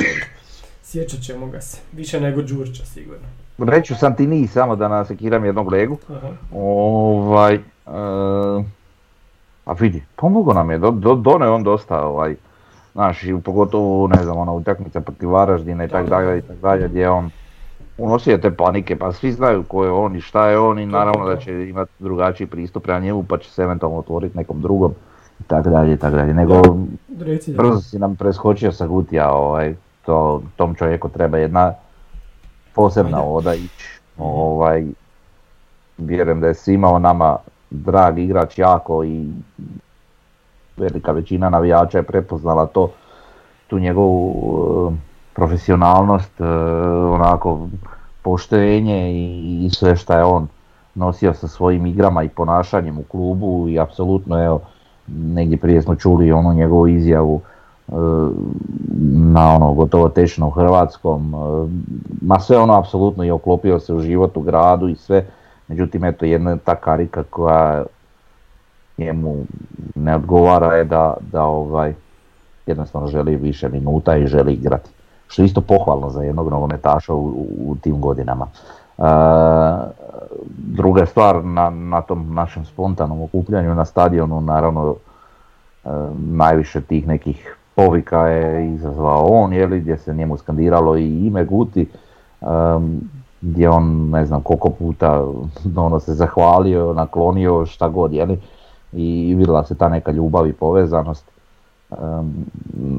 Sjećat 0.84 1.22
ćemo 1.22 1.48
ga 1.48 1.62
se. 1.62 1.78
Više 1.94 2.22
nego 2.22 2.42
Đurča 2.42 2.86
sigurno. 2.86 3.28
Reću 3.58 3.96
Santini 3.96 4.48
samo 4.48 4.76
da 4.76 4.88
nasekiram 4.88 5.46
jednog 5.46 5.72
legu. 5.72 5.98
Aha. 6.10 6.30
Ovaj, 6.54 7.56
e, 7.56 7.60
a 9.66 9.74
vidi, 9.80 10.04
pomogao 10.16 10.54
nam 10.54 10.72
je, 10.72 10.78
do, 10.78 10.92
do, 10.92 11.32
on 11.32 11.64
dosta, 11.64 12.06
ovaj, 12.06 12.36
znaš, 12.96 13.24
i 13.24 13.42
pogotovo, 13.44 14.08
ne 14.08 14.24
znam, 14.24 14.38
ona 14.38 14.52
utakmica 14.52 15.02
protiv 15.02 15.30
Varaždina 15.30 15.84
i 15.84 15.88
tako 15.88 16.10
Da, 16.10 16.10
da. 16.10 16.22
dalje 16.22 16.38
i 16.38 16.42
tako 16.42 16.60
dalje, 16.62 16.88
gdje 16.88 17.02
je 17.02 17.10
on 17.10 17.30
unosio 17.98 18.38
te 18.38 18.52
panike, 18.52 18.96
pa 18.96 19.14
svi 19.14 19.32
znaju 19.32 19.64
ko 19.64 19.84
je 19.86 19.92
on 19.92 20.16
i 20.16 20.22
šta 20.22 20.50
je 20.50 20.60
on 20.60 20.80
i 20.80 20.86
naravno 20.86 21.26
da 21.26 21.38
će 21.38 21.70
imati 21.70 21.92
drugačiji 22.00 22.48
pristup 22.48 22.84
prema 22.84 23.00
njemu 23.00 23.24
pa 23.24 23.38
će 23.38 23.52
se 23.52 23.64
eventualno 23.64 23.98
otvoriti 23.98 24.38
nekom 24.38 24.62
drugom 24.62 24.94
i 25.40 25.44
tako 25.44 25.70
dalje 25.70 25.94
i 25.94 25.98
tako 25.98 26.16
dalje. 26.16 26.34
Nego 26.34 26.62
brzo 27.58 27.82
si 27.82 28.00
nam 28.00 28.16
preskočio 28.16 28.72
sa 28.72 28.88
Gutija, 28.88 29.32
ovaj, 29.34 29.76
to, 30.06 30.42
tom 30.56 30.76
čovjeku 30.76 31.10
treba 31.10 31.38
jedna 31.38 31.74
posebna 32.76 33.18
Ajde. 33.18 33.30
oda 33.30 33.54
ići. 33.54 34.00
Ovaj, 34.18 34.86
vjerujem 35.98 36.42
da 36.42 36.48
je 36.48 36.54
svima 36.54 36.90
o 36.90 37.00
nama 37.00 37.38
drag 37.70 38.20
igrač 38.20 38.58
jako 38.60 39.04
i 39.04 39.30
velika 40.78 41.12
većina 41.12 41.50
navijača 41.50 41.98
je 41.98 42.04
prepoznala 42.04 42.66
to, 42.66 42.92
tu 43.68 43.80
njegovu 43.80 44.92
eh, 44.92 44.96
profesionalnost, 45.34 46.42
eh, 46.42 46.46
onako 47.12 47.68
poštenje 48.22 49.14
i, 49.66 49.70
sve 49.70 49.96
šta 49.96 50.18
je 50.18 50.24
on 50.24 50.48
nosio 50.96 51.34
sa 51.34 51.48
svojim 51.48 51.86
igrama 51.86 52.24
i 52.24 52.30
ponašanjem 52.30 52.98
u 52.98 53.04
klubu 53.04 53.70
i 53.70 53.80
apsolutno 53.80 54.46
evo 54.46 54.62
negdje 55.08 55.58
prije 55.58 55.82
smo 55.82 55.96
čuli 55.96 56.32
onu 56.32 56.54
njegovu 56.54 56.88
izjavu 56.88 57.42
e, 57.88 57.92
na 59.34 59.56
ono 59.56 59.74
gotovo 59.74 60.10
tečnom 60.10 60.52
hrvatskom, 60.52 61.34
e, 61.34 61.38
ma 62.22 62.40
sve 62.40 62.58
ono 62.58 62.74
apsolutno 62.74 63.24
i 63.24 63.32
oklopio 63.32 63.80
se 63.80 63.94
u 63.94 64.00
život 64.00 64.38
u 64.38 64.42
gradu 64.42 64.88
i 64.88 64.96
sve, 64.96 65.26
međutim 65.68 66.04
eto 66.04 66.26
jedna 66.26 66.58
ta 66.58 66.76
karika 66.76 67.24
koja 67.24 67.84
njemu 68.98 69.36
ne 69.96 70.16
odgovara 70.16 70.76
je 70.76 70.84
da, 70.84 71.14
da 71.32 71.44
ovaj 71.44 71.94
jednostavno 72.66 73.08
želi 73.08 73.36
više 73.36 73.70
minuta 73.70 74.18
i 74.18 74.28
želi 74.28 74.54
igrati. 74.54 74.90
Što 75.28 75.42
je 75.42 75.46
isto 75.46 75.62
pohvalno 75.62 76.10
za 76.10 76.24
jednog 76.24 76.50
nogometaša 76.50 77.14
u, 77.14 77.26
u, 77.26 77.48
u 77.66 77.76
tim 77.76 78.02
godinama. 78.02 78.48
E, 78.98 79.04
druga 80.58 81.06
stvar, 81.06 81.46
na, 81.46 81.70
na 81.70 82.02
tom 82.02 82.34
našem 82.34 82.66
spontanom 82.66 83.22
okupljanju 83.22 83.76
na 83.76 83.86
stadionu, 83.86 84.42
naravno 84.42 84.96
e, 84.96 85.90
najviše 86.18 86.82
tih 86.82 87.08
nekih 87.08 87.58
povika 87.76 88.28
je 88.28 88.74
izazvao 88.74 89.26
on, 89.26 89.54
jeli, 89.54 89.80
gdje 89.80 89.98
se 89.98 90.14
njemu 90.14 90.38
skandiralo 90.38 90.98
i 90.98 91.28
ime 91.28 91.46
Guti, 91.46 91.90
em, 92.42 93.02
gdje 93.42 93.70
on 93.70 94.10
ne 94.10 94.26
znam 94.26 94.42
koliko 94.42 94.70
puta 94.70 95.24
ono 95.86 96.00
se 96.00 96.14
zahvalio, 96.14 96.94
naklonio, 96.94 97.66
šta 97.66 97.88
god, 97.88 98.14
jeli, 98.14 98.40
i 98.94 99.36
vidjela 99.38 99.64
se 99.64 99.76
ta 99.76 99.90
neka 99.90 100.12
ljubav 100.12 100.48
i 100.48 100.54
povezanost. 100.54 101.26
Em, 101.92 102.34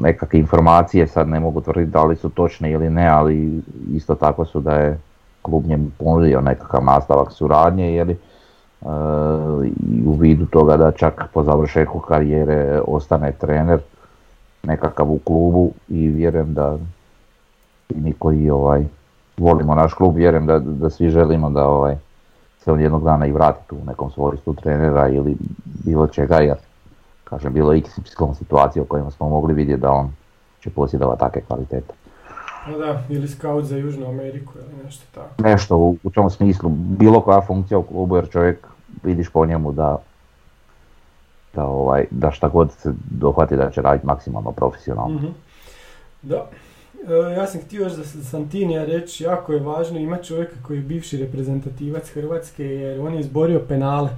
nekakve 0.00 0.38
informacije 0.38 1.06
sad 1.06 1.28
ne 1.28 1.40
mogu 1.40 1.60
tvrditi 1.60 1.90
da 1.90 2.04
li 2.04 2.16
su 2.16 2.28
točne 2.28 2.70
ili 2.70 2.90
ne, 2.90 3.08
ali 3.08 3.62
isto 3.92 4.14
tako 4.14 4.44
su 4.44 4.60
da 4.60 4.74
je 4.74 4.98
klub 5.42 5.66
njemu 5.66 5.90
ponudio 5.98 6.40
nekakav 6.40 6.84
nastavak 6.84 7.32
suradnje, 7.32 7.94
jeli, 7.94 8.12
e, 8.12 8.86
i 9.88 10.02
u 10.06 10.12
vidu 10.12 10.46
toga 10.46 10.76
da 10.76 10.92
čak 10.92 11.24
po 11.34 11.42
završetku 11.42 12.00
karijere 12.00 12.80
ostane 12.86 13.32
trener 13.32 13.80
nekakav 14.62 15.10
u 15.10 15.18
klubu 15.18 15.70
i 15.88 16.08
vjerujem 16.08 16.54
da 16.54 16.78
i 17.88 18.00
mi 18.00 18.12
koji 18.12 18.50
ovaj, 18.50 18.84
volimo 19.36 19.74
naš 19.74 19.94
klub, 19.94 20.16
vjerujem 20.16 20.46
da, 20.46 20.58
da 20.58 20.90
svi 20.90 21.10
želimo 21.10 21.50
da 21.50 21.68
ovaj, 21.68 21.96
se 22.66 22.72
on 22.72 22.80
jednog 22.80 23.04
dana 23.04 23.26
i 23.26 23.32
vratiti 23.32 23.74
u 23.74 23.84
nekom 23.84 24.10
svojstvu 24.10 24.54
trenera 24.54 25.08
ili 25.08 25.36
bilo 25.64 26.06
čega, 26.06 26.36
jer 26.36 26.56
kažem, 27.24 27.52
bilo 27.52 27.72
je 27.72 27.82
XY 27.82 28.34
situacije 28.34 28.82
u 28.82 28.86
kojima 28.86 29.10
smo 29.10 29.28
mogli 29.28 29.54
vidjeti 29.54 29.80
da 29.80 29.90
on 29.90 30.12
će 30.60 30.70
posjedovati 30.70 31.20
takve 31.20 31.40
kvalitete. 31.40 31.94
No 32.68 32.78
da, 32.78 33.02
ili 33.08 33.28
scout 33.28 33.64
za 33.64 33.76
Južnu 33.76 34.08
Ameriku 34.08 34.52
ili 34.58 34.84
nešto 34.84 35.04
tako. 35.14 35.42
Nešto 35.42 35.76
u, 35.76 35.96
u 36.02 36.10
tom 36.10 36.30
smislu, 36.30 36.70
bilo 36.70 37.20
koja 37.20 37.40
funkcija 37.40 37.78
u 37.78 37.82
klubu 37.82 38.16
jer 38.16 38.28
čovjek 38.28 38.66
vidiš 39.02 39.28
po 39.28 39.46
njemu 39.46 39.72
da 39.72 39.98
da, 41.54 41.64
ovaj, 41.64 42.04
da 42.10 42.30
šta 42.30 42.48
god 42.48 42.72
se 42.72 42.92
dohvati 43.10 43.56
da 43.56 43.70
će 43.70 43.82
raditi 43.82 44.06
maksimalno 44.06 44.52
profesionalno. 44.52 45.14
Mhm. 45.14 45.26
Da. 46.22 46.46
Ja 47.36 47.46
sam 47.46 47.60
htio 47.60 47.82
još 47.82 47.92
za 47.92 48.04
Santinija 48.22 48.84
reći, 48.84 49.24
jako 49.24 49.52
je 49.52 49.60
važno 49.60 49.98
imati 49.98 50.26
čovjeka 50.26 50.54
koji 50.62 50.76
je 50.76 50.82
bivši 50.82 51.16
reprezentativac 51.16 52.08
Hrvatske 52.08 52.64
jer 52.64 53.00
on 53.00 53.14
je 53.14 53.20
izborio 53.20 53.60
penale 53.60 54.08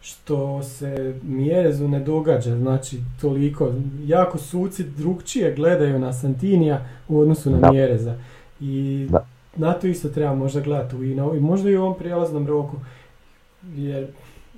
što 0.00 0.62
se 0.62 1.14
Mjerezu 1.22 1.88
ne 1.88 2.00
događa, 2.00 2.56
znači 2.56 3.00
toliko. 3.20 3.72
Jako 4.04 4.38
suci 4.38 4.84
drugčije 4.84 5.54
gledaju 5.54 5.98
na 5.98 6.12
Santinija 6.12 6.80
u 7.08 7.20
odnosu 7.20 7.50
na 7.50 7.58
Da. 7.58 7.70
Mjereza. 7.70 8.14
I 8.60 9.06
Da. 9.10 9.26
na 9.56 9.72
to 9.72 9.86
isto 9.86 10.08
treba 10.08 10.34
možda 10.34 10.60
gledati 10.60 10.96
u 10.96 11.04
i, 11.04 11.14
na, 11.14 11.24
i 11.36 11.40
možda 11.40 11.70
i 11.70 11.76
u 11.76 11.82
ovom 11.82 11.98
prijelaznom 11.98 12.46
roku. 12.46 12.76
Jer, 13.74 14.06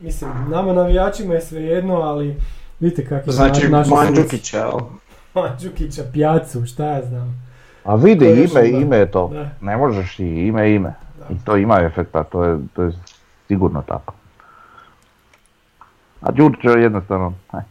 mislim, 0.00 0.30
nama 0.50 0.72
navijačima 0.72 1.34
je 1.34 1.40
svejedno, 1.40 1.94
ali 1.94 2.36
vidite 2.80 3.04
kakvi 3.06 3.32
su 3.32 3.36
Znači 3.36 3.62
na- 3.62 3.78
naši 3.78 3.88
suci. 3.90 3.96
Mandžukića? 4.04 4.70
Mandžukića, 5.34 6.02
Pjacu, 6.12 6.66
šta 6.66 6.86
ja 6.86 7.06
znam. 7.06 7.47
A 7.88 7.94
vidi, 7.94 8.26
ime, 8.26 8.42
onda- 8.60 8.60
ime 8.60 8.96
je 8.96 9.10
to. 9.10 9.28
Da. 9.28 9.48
Ne 9.60 9.76
možeš 9.76 10.18
i 10.18 10.26
ime, 10.26 10.74
ime. 10.74 10.94
Da. 11.18 11.34
I 11.34 11.38
to 11.44 11.56
ima 11.56 11.80
efekta, 11.80 12.24
to 12.24 12.44
je, 12.44 12.58
to 12.74 12.82
je 12.82 12.92
sigurno 13.48 13.82
tako. 13.82 14.14
A 16.20 16.30
Đurđe 16.32 16.68
jednostavno, 16.70 17.34
aj, 17.50 17.62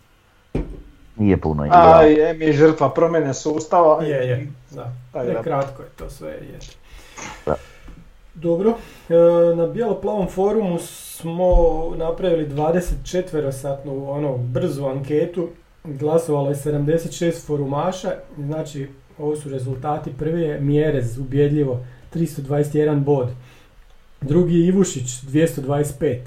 nije 1.16 1.38
puno 1.38 1.64
A 1.64 1.66
igrao. 1.68 2.02
je 2.02 2.34
mi 2.34 2.54
žrtva 2.54 2.90
promjene 2.90 3.34
sustava. 3.34 4.04
Je, 4.04 4.28
je, 4.28 4.48
da. 4.72 4.92
Ne, 5.14 5.34
da. 5.34 5.42
kratko 5.42 5.82
je 5.82 5.90
to 5.90 6.10
sve, 6.10 6.30
je. 6.30 6.60
Da. 7.46 7.56
Dobro, 8.34 8.70
e, 9.10 9.14
na 9.56 9.68
bijelo-plavom 9.68 10.28
forumu 10.28 10.80
smo 10.80 11.54
napravili 11.96 12.48
24-satnu 12.50 14.10
ono, 14.12 14.38
brzu 14.38 14.86
anketu, 14.86 15.50
glasovalo 15.88 16.50
je 16.50 16.56
76 16.56 17.46
forumaša, 17.46 18.12
znači 18.38 18.88
ovo 19.18 19.36
su 19.36 19.50
rezultati, 19.50 20.14
prvi 20.18 20.42
je 20.42 20.60
Mjerez, 20.62 21.18
ubjedljivo, 21.18 21.86
321 22.14 23.04
bod, 23.04 23.30
drugi 24.22 24.56
je 24.56 24.68
Ivušić, 24.68 25.22
225, 25.22 26.18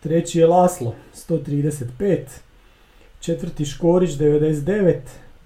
treći 0.00 0.38
je 0.38 0.46
Laslo, 0.46 0.94
135, 1.14 2.18
četvrti 3.20 3.64
Škorić, 3.64 4.10
99, 4.10 4.94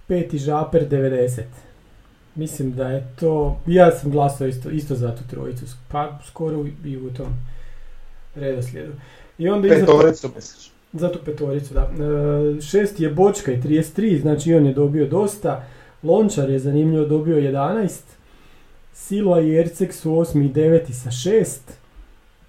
peti 0.07 0.39
Žaper, 0.39 0.89
90. 0.89 1.43
Mislim 2.35 2.73
da 2.73 2.89
je 2.89 3.07
to, 3.21 3.61
ja 3.67 3.91
sam 3.91 4.11
glasao 4.11 4.47
isto, 4.47 4.71
isto 4.71 4.95
za 4.95 5.17
tu 5.17 5.23
trojicu, 5.31 5.65
pa 5.89 6.19
skoro 6.27 6.65
i 6.85 6.97
u 6.97 7.11
tom 7.11 7.35
redoslijedu. 8.35 8.93
I 9.39 9.49
onda 9.49 9.67
iza, 9.67 9.77
Petoricu 9.77 10.31
misliš. 10.35 10.74
Za 10.95 11.13
tu 11.13 11.19
petoricu, 11.25 11.75
da. 11.75 11.81
E, 11.81 12.61
šesti 12.61 13.03
je 13.03 13.11
Bočka 13.11 13.53
i 13.53 13.61
33, 13.61 14.21
znači 14.21 14.55
on 14.55 14.67
je 14.67 14.73
dobio 14.73 15.07
dosta. 15.07 15.65
Lončar 16.03 16.51
je 16.51 16.59
zanimljivo 16.59 17.07
dobio 17.07 17.37
11. 17.37 18.01
Silva 18.93 19.41
i 19.41 19.57
Ercek 19.57 19.93
su 19.93 20.11
8. 20.11 20.45
i 20.45 20.53
9. 20.53 20.93
sa 20.93 21.11
6. 21.11 21.59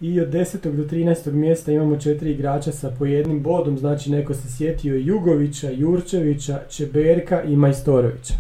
I 0.02 0.22
od 0.22 0.28
10. 0.28 0.72
do 0.72 0.84
13. 0.84 1.32
mjesta 1.32 1.72
imamo 1.72 1.98
četiri 1.98 2.32
igrača 2.32 2.72
sa 2.72 2.92
po 3.00 3.06
jednim 3.06 3.44
bodom, 3.44 3.78
znači 3.78 4.12
neko 4.12 4.34
se 4.34 4.58
sjetio 4.58 4.96
Jugovića, 4.96 5.70
Jurčevića, 5.70 6.60
Čeberka 6.70 7.44
i 7.44 7.56
Majstorovića. 7.56 8.34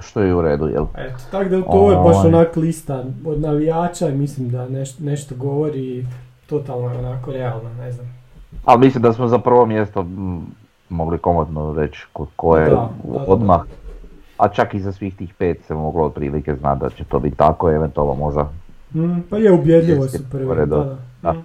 Što 0.00 0.20
je 0.20 0.34
u 0.34 0.42
redu, 0.42 0.68
jel? 0.68 0.86
Eto, 0.96 1.18
tako 1.30 1.48
da 1.48 1.62
to 1.62 1.90
je 1.90 1.96
baš 1.96 2.24
onak 2.24 2.56
lista 2.56 3.04
od 3.24 3.40
navijača 3.40 4.08
i 4.08 4.16
mislim 4.16 4.50
da 4.50 4.68
neš, 4.68 4.98
nešto 4.98 5.34
govori 5.34 6.06
totalno 6.46 6.98
onako 6.98 7.32
realno, 7.32 7.74
ne 7.74 7.92
znam. 7.92 8.17
Ali 8.64 8.80
mislim 8.80 9.02
da 9.02 9.12
smo 9.12 9.28
za 9.28 9.38
prvo 9.38 9.66
mjesto 9.66 10.06
mogli 10.88 11.18
komodno 11.18 11.74
reći 11.74 12.06
ko, 12.12 12.26
ko 12.36 12.56
je 12.56 12.70
Da, 12.70 12.90
da, 13.04 13.18
da, 13.18 13.24
odmah. 13.26 13.60
A 14.38 14.48
čak 14.48 14.74
i 14.74 14.80
za 14.80 14.92
svih 14.92 15.16
tih 15.16 15.34
pet 15.34 15.64
se 15.66 15.74
moglo 15.74 16.04
otprilike 16.04 16.54
znati 16.54 16.80
da 16.80 16.90
će 16.90 17.04
to 17.04 17.18
biti 17.18 17.36
tako, 17.36 17.70
eventualno 17.70 18.14
možda. 18.14 18.50
Mm, 18.94 19.20
pa 19.30 19.36
je 19.36 19.52
ubjedljivo 19.52 20.08
su 20.08 20.18
prvi. 20.30 20.46
Da, 20.56 20.66
da. 20.66 20.96
Da. 21.22 21.32
Mm. 21.32 21.44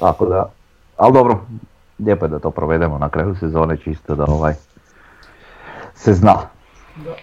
Tako 0.00 0.26
da, 0.26 0.50
ali 0.96 1.12
dobro, 1.12 1.40
lijepo 1.98 2.24
je 2.24 2.28
da 2.28 2.38
to 2.38 2.50
provedemo 2.50 2.98
na 2.98 3.08
kraju 3.08 3.34
sezone 3.34 3.76
čisto 3.76 4.14
da 4.14 4.24
ovaj 4.24 4.54
se 5.94 6.12
zna. 6.12 6.36
Da. 7.04 7.14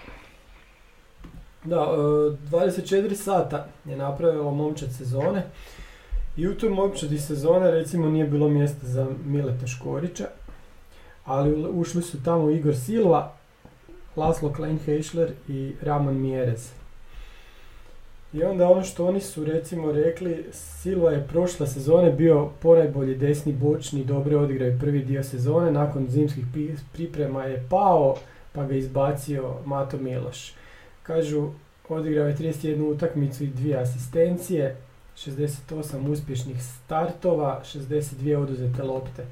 Da, 1.64 1.76
e, 1.76 2.38
24 2.52 3.14
sata 3.14 3.66
je 3.86 3.98
napravilo 3.98 4.52
momčad 4.52 4.90
sezone 4.92 5.44
i 6.38 6.48
u 6.48 6.56
toj 6.56 6.70
momčadi 6.70 7.20
sezone 7.20 7.72
recimo 7.72 8.10
nije 8.10 8.26
bilo 8.26 8.50
mjesta 8.50 8.88
za 8.88 9.08
Mileta 9.26 9.68
Škorića, 9.68 10.28
ali 11.26 11.70
ušli 11.70 12.02
su 12.02 12.24
tamo 12.24 12.50
Igor 12.50 12.76
Silva, 12.76 13.34
Laslo 14.16 14.54
Klein-Heischler 14.58 15.30
i 15.48 15.74
Ramon 15.82 16.22
Mjerez. 16.22 16.72
I 18.34 18.44
onda 18.44 18.70
ono 18.70 18.84
što 18.84 19.08
oni 19.08 19.22
su 19.22 19.46
recimo 19.46 19.92
rekli, 19.92 20.46
Silva 20.52 21.12
je 21.12 21.28
prošle 21.28 21.68
sezone 21.68 22.12
bio 22.12 22.50
ponajbolji 22.62 23.16
desni 23.16 23.54
bočni, 23.54 24.06
dobro 24.06 24.40
odigrao 24.40 24.68
je 24.68 24.80
prvi 24.80 25.00
dio 25.00 25.24
sezone, 25.24 25.72
nakon 25.72 26.10
zimskih 26.10 26.46
priprema 26.94 27.44
je 27.44 27.66
pao, 27.70 28.16
pa 28.54 28.66
ga 28.66 28.76
izbacio 28.76 29.54
Mato 29.66 29.98
Miloš. 29.98 30.54
Kažu, 31.04 31.50
odigrao 31.90 32.28
je 32.28 32.36
31 32.36 32.96
utakmicu 32.96 33.44
i 33.44 33.48
dvije 33.48 33.78
asistencije, 33.78 34.76
68 35.18 36.12
uspješnih 36.12 36.64
startova, 36.64 37.62
62 37.66 38.38
oduzete 38.38 38.84
lopte. 38.84 39.26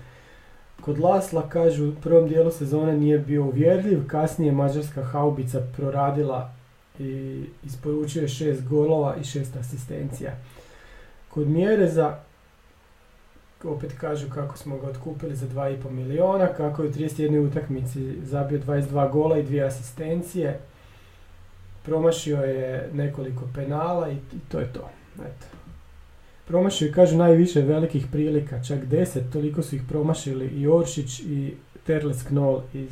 Kod 0.82 1.00
Lasla, 1.00 1.50
kažu, 1.50 1.90
u 1.90 1.96
prvom 2.04 2.30
dijelu 2.30 2.52
sezone 2.52 2.98
nije 2.98 3.20
bio 3.20 3.44
uvjerljiv, 3.44 4.08
kasnije 4.08 4.52
mađarska 4.52 5.04
haubica 5.04 5.62
proradila 5.78 6.54
i 7.00 7.44
isporučio 7.66 8.22
je 8.22 8.28
6 8.28 8.68
golova 8.68 9.16
i 9.16 9.24
6 9.24 9.60
asistencija. 9.60 10.32
Kod 11.30 11.48
Mjereza, 11.48 12.18
opet 13.64 13.94
kažu 14.00 14.30
kako 14.30 14.58
smo 14.58 14.78
ga 14.78 14.88
otkupili 14.88 15.36
za 15.36 15.48
2,5 15.48 15.90
miliona, 15.90 16.48
kako 16.48 16.84
je 16.84 16.90
u 16.90 16.92
31 16.92 17.48
utakmici 17.48 18.16
zabio 18.24 18.60
22 18.60 19.12
gola 19.12 19.38
i 19.38 19.44
dvije 19.44 19.64
asistencije, 19.64 20.60
promašio 21.84 22.38
je 22.38 22.90
nekoliko 22.94 23.46
penala 23.56 24.12
i 24.12 24.18
to 24.52 24.60
je 24.60 24.74
to. 24.74 24.90
Eto. 25.16 25.65
Promašio 26.48 26.86
je, 26.86 26.92
kažu, 26.92 27.18
najviše 27.18 27.62
velikih 27.62 28.06
prilika, 28.12 28.64
čak 28.64 28.80
10, 28.80 29.32
toliko 29.34 29.64
su 29.64 29.76
ih 29.76 29.82
promašili 29.90 30.46
i 30.46 30.68
Oršić 30.68 31.20
i 31.20 31.54
Terles 31.86 32.24
Knoll 32.24 32.62
iz 32.74 32.92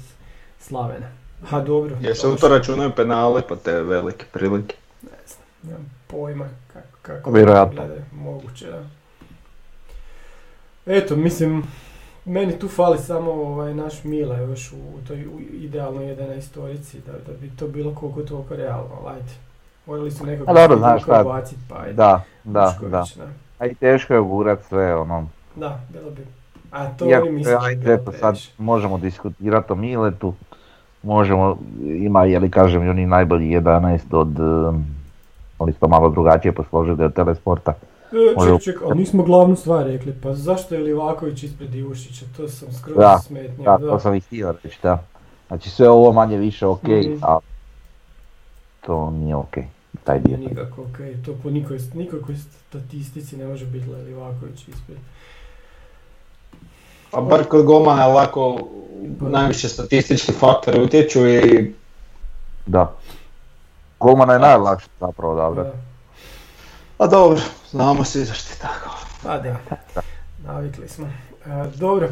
Slavena. 0.59 1.07
Ha, 1.49 1.61
dobro. 1.61 1.97
Jesu 2.01 2.33
u 2.33 2.35
to 2.35 2.47
računaju 2.47 2.91
penale 2.95 3.41
pa 3.49 3.55
te 3.55 3.81
velike 3.81 4.25
prilike. 4.33 4.75
Ne 5.01 5.09
znam, 5.27 5.47
nemam 5.63 5.91
pojma 6.07 6.49
kako, 6.73 6.87
kako 7.01 7.31
gledaju, 7.31 8.01
moguće 8.11 8.67
da. 8.67 8.83
Eto, 10.85 11.15
mislim, 11.15 11.63
meni 12.25 12.59
tu 12.59 12.67
fali 12.67 12.97
samo 12.97 13.31
ovaj 13.31 13.73
naš 13.73 14.03
Mila 14.03 14.37
još 14.37 14.71
u 14.73 15.07
toj 15.07 15.27
u 15.27 15.39
idealnoj 15.39 16.05
11 16.05 16.53
torici, 16.53 16.99
da, 17.05 17.11
da 17.11 17.37
bi 17.41 17.51
to 17.59 17.67
bilo 17.67 17.95
koliko 17.95 18.21
toliko 18.21 18.55
realno, 18.55 19.07
ajde. 19.07 19.31
Morali 19.85 20.11
su 20.11 20.25
nekako 20.25 20.51
A 20.51 20.53
dobro, 20.53 20.77
znaš 20.77 21.05
bacit, 21.05 21.57
pa 21.69 21.75
ajde. 21.75 21.93
Da, 21.93 22.23
da. 22.43 22.77
da. 22.89 23.05
A 23.59 23.65
i 23.65 23.75
teško 23.75 24.13
je 24.13 24.19
ugurat 24.19 24.59
sve 24.63 24.95
ono. 24.95 25.27
Da, 25.55 25.79
bilo 25.89 26.09
bi. 26.11 26.21
A 26.71 26.85
to 26.87 27.05
Iako, 27.05 27.23
oni 27.23 27.31
misle 27.31 27.51
da 27.51 27.59
ajde, 27.61 27.93
eto 27.93 28.11
sad 28.11 28.37
možemo 28.57 28.97
diskutirati 28.97 29.73
o 29.73 29.75
Miletu. 29.75 30.33
Možemo, 31.03 31.57
ima, 31.81 32.23
je 32.25 32.39
li 32.39 32.51
kažem, 32.51 32.89
oni 32.89 33.05
najbolji 33.05 33.47
11 33.49 33.99
od, 34.11 34.39
um, 34.39 34.85
oni 35.59 35.73
su 35.73 35.79
to 35.79 35.87
malo 35.87 36.09
drugačije 36.09 36.51
posložili 36.51 37.03
od 37.03 37.13
telesporta. 37.13 37.73
Ček, 38.45 38.61
ček, 38.63 38.81
ali 38.81 38.97
nismo 38.97 39.23
glavnu 39.23 39.55
stvar 39.55 39.85
rekli, 39.85 40.13
pa 40.23 40.33
zašto 40.33 40.75
je 40.75 40.81
Livaković 40.81 41.43
ispred 41.43 41.75
Ivušića, 41.75 42.25
to 42.37 42.47
sam 42.47 42.73
skroz 42.73 42.97
Da, 42.97 43.17
smetnio. 43.17 43.63
Da, 43.63 43.77
to 43.77 43.99
sam 43.99 44.15
i 44.15 44.19
htio 44.19 44.55
reći, 44.63 44.79
da. 44.83 45.03
Znači 45.47 45.69
sve 45.69 45.89
ovo 45.89 46.11
manje 46.11 46.37
više 46.37 46.67
ok, 46.67 46.83
Mhm. 46.83 47.17
a 47.21 47.37
to 48.81 49.09
nije 49.11 49.35
ok, 49.35 49.57
taj 50.03 50.19
dio. 50.19 50.37
Nikako, 50.37 50.81
okej, 50.81 51.23
to 51.25 51.35
po 51.43 51.49
nikoj, 51.49 51.79
nikakvoj 51.93 52.35
statistici 52.69 53.37
ne 53.37 53.47
može 53.47 53.65
biti 53.65 53.89
Livaković 53.89 54.67
ispred. 54.67 54.97
Pa 57.11 57.21
bar 57.21 57.43
kod 57.43 57.65
golmana 57.65 58.07
lako 58.07 58.57
najviše 59.19 59.69
statistički 59.69 60.31
faktori 60.31 60.81
utječu 60.81 61.27
i 61.27 61.73
Da. 62.65 62.95
Golmana 63.99 64.33
je 64.33 64.39
najlakše 64.39 64.87
zapravo 64.99 65.35
Da. 65.35 65.41
dobro. 65.41 65.71
A 66.97 67.07
dobro, 67.07 67.39
znamo 67.71 68.03
svi 68.03 68.25
zašto 68.25 68.53
je 68.53 68.59
tako. 68.59 68.95
Pa 69.23 69.37
da, 69.39 69.55
navikli 70.45 70.87
smo. 70.87 71.05
E, 71.05 71.67
dobro, 71.75 72.09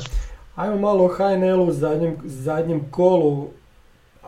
ajmo 0.56 0.78
malo 0.78 1.06
o 1.06 1.08
HNL-u 1.08 1.64
u 1.66 1.72
zadnjem, 1.72 2.18
zadnjem 2.24 2.92
kolu. 2.92 3.48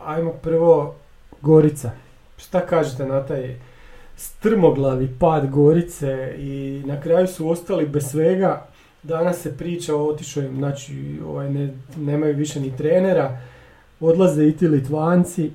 Ajmo 0.04 0.32
prvo 0.32 0.94
Gorica. 1.40 1.90
Šta 2.46 2.66
kažete 2.66 3.06
na 3.06 3.26
taj 3.26 3.56
strmoglavi 4.16 5.16
pad 5.20 5.50
Gorice 5.50 6.34
i 6.38 6.82
na 6.86 7.00
kraju 7.00 7.26
su 7.26 7.50
ostali 7.50 7.86
bez 7.86 8.10
svega. 8.10 8.66
Danas 9.02 9.42
se 9.42 9.56
priča 9.56 9.96
o 9.96 10.06
otišao 10.06 10.42
znači 10.54 11.20
ovaj, 11.26 11.50
ne, 11.50 11.74
nemaju 11.96 12.36
više 12.36 12.60
ni 12.60 12.76
trenera, 12.76 13.38
odlaze 14.00 14.46
i 14.46 14.56
ti 14.56 14.68
Litvanci. 14.68 15.50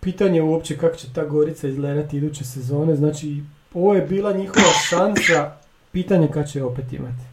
Pitanje 0.00 0.38
je 0.38 0.42
uopće 0.42 0.78
kako 0.78 0.96
će 0.96 1.12
ta 1.14 1.24
Gorica 1.24 1.68
izgledati 1.68 2.16
iduće 2.16 2.44
sezone, 2.44 2.96
znači 2.96 3.42
ovo 3.74 3.94
je 3.94 4.02
bila 4.02 4.32
njihova 4.32 4.72
šansa, 4.88 5.52
pitanje 5.92 6.28
kad 6.28 6.50
će 6.50 6.64
opet 6.64 6.92
imati. 6.92 7.24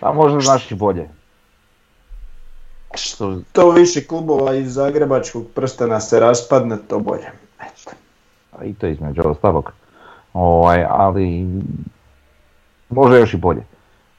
A 0.00 0.12
možda 0.12 0.40
znaš 0.40 0.70
i 0.70 0.74
bolje. 0.74 1.08
Što, 2.94 3.38
To 3.52 3.70
više 3.70 4.04
klubova 4.04 4.54
iz 4.54 4.74
Zagrebačkog 4.74 5.44
prstena 5.54 6.00
se 6.00 6.20
raspadne, 6.20 6.76
to 6.88 6.98
bolje. 6.98 7.30
Eto. 7.60 7.90
a 8.58 8.64
i 8.64 8.74
to 8.74 8.86
između 8.86 9.22
ostalog. 9.24 9.72
Ovaj, 10.32 10.86
ali 10.88 11.46
može 12.88 13.18
još 13.18 13.34
i 13.34 13.36
bolje. 13.36 13.62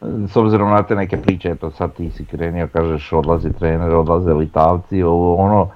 S 0.02 0.36
obzirom 0.36 0.70
na 0.70 0.84
te 0.84 0.96
neke 0.96 1.18
priče, 1.18 1.50
eto 1.50 1.72
sad 1.72 1.94
ti 1.94 2.12
si 2.12 2.26
krenio, 2.26 2.68
kažeš 2.74 3.14
odlazi 3.14 3.54
trener, 3.54 3.94
odlaze 3.94 4.34
Litavci, 4.34 5.04
ovo 5.04 5.36
ono, 5.36 5.70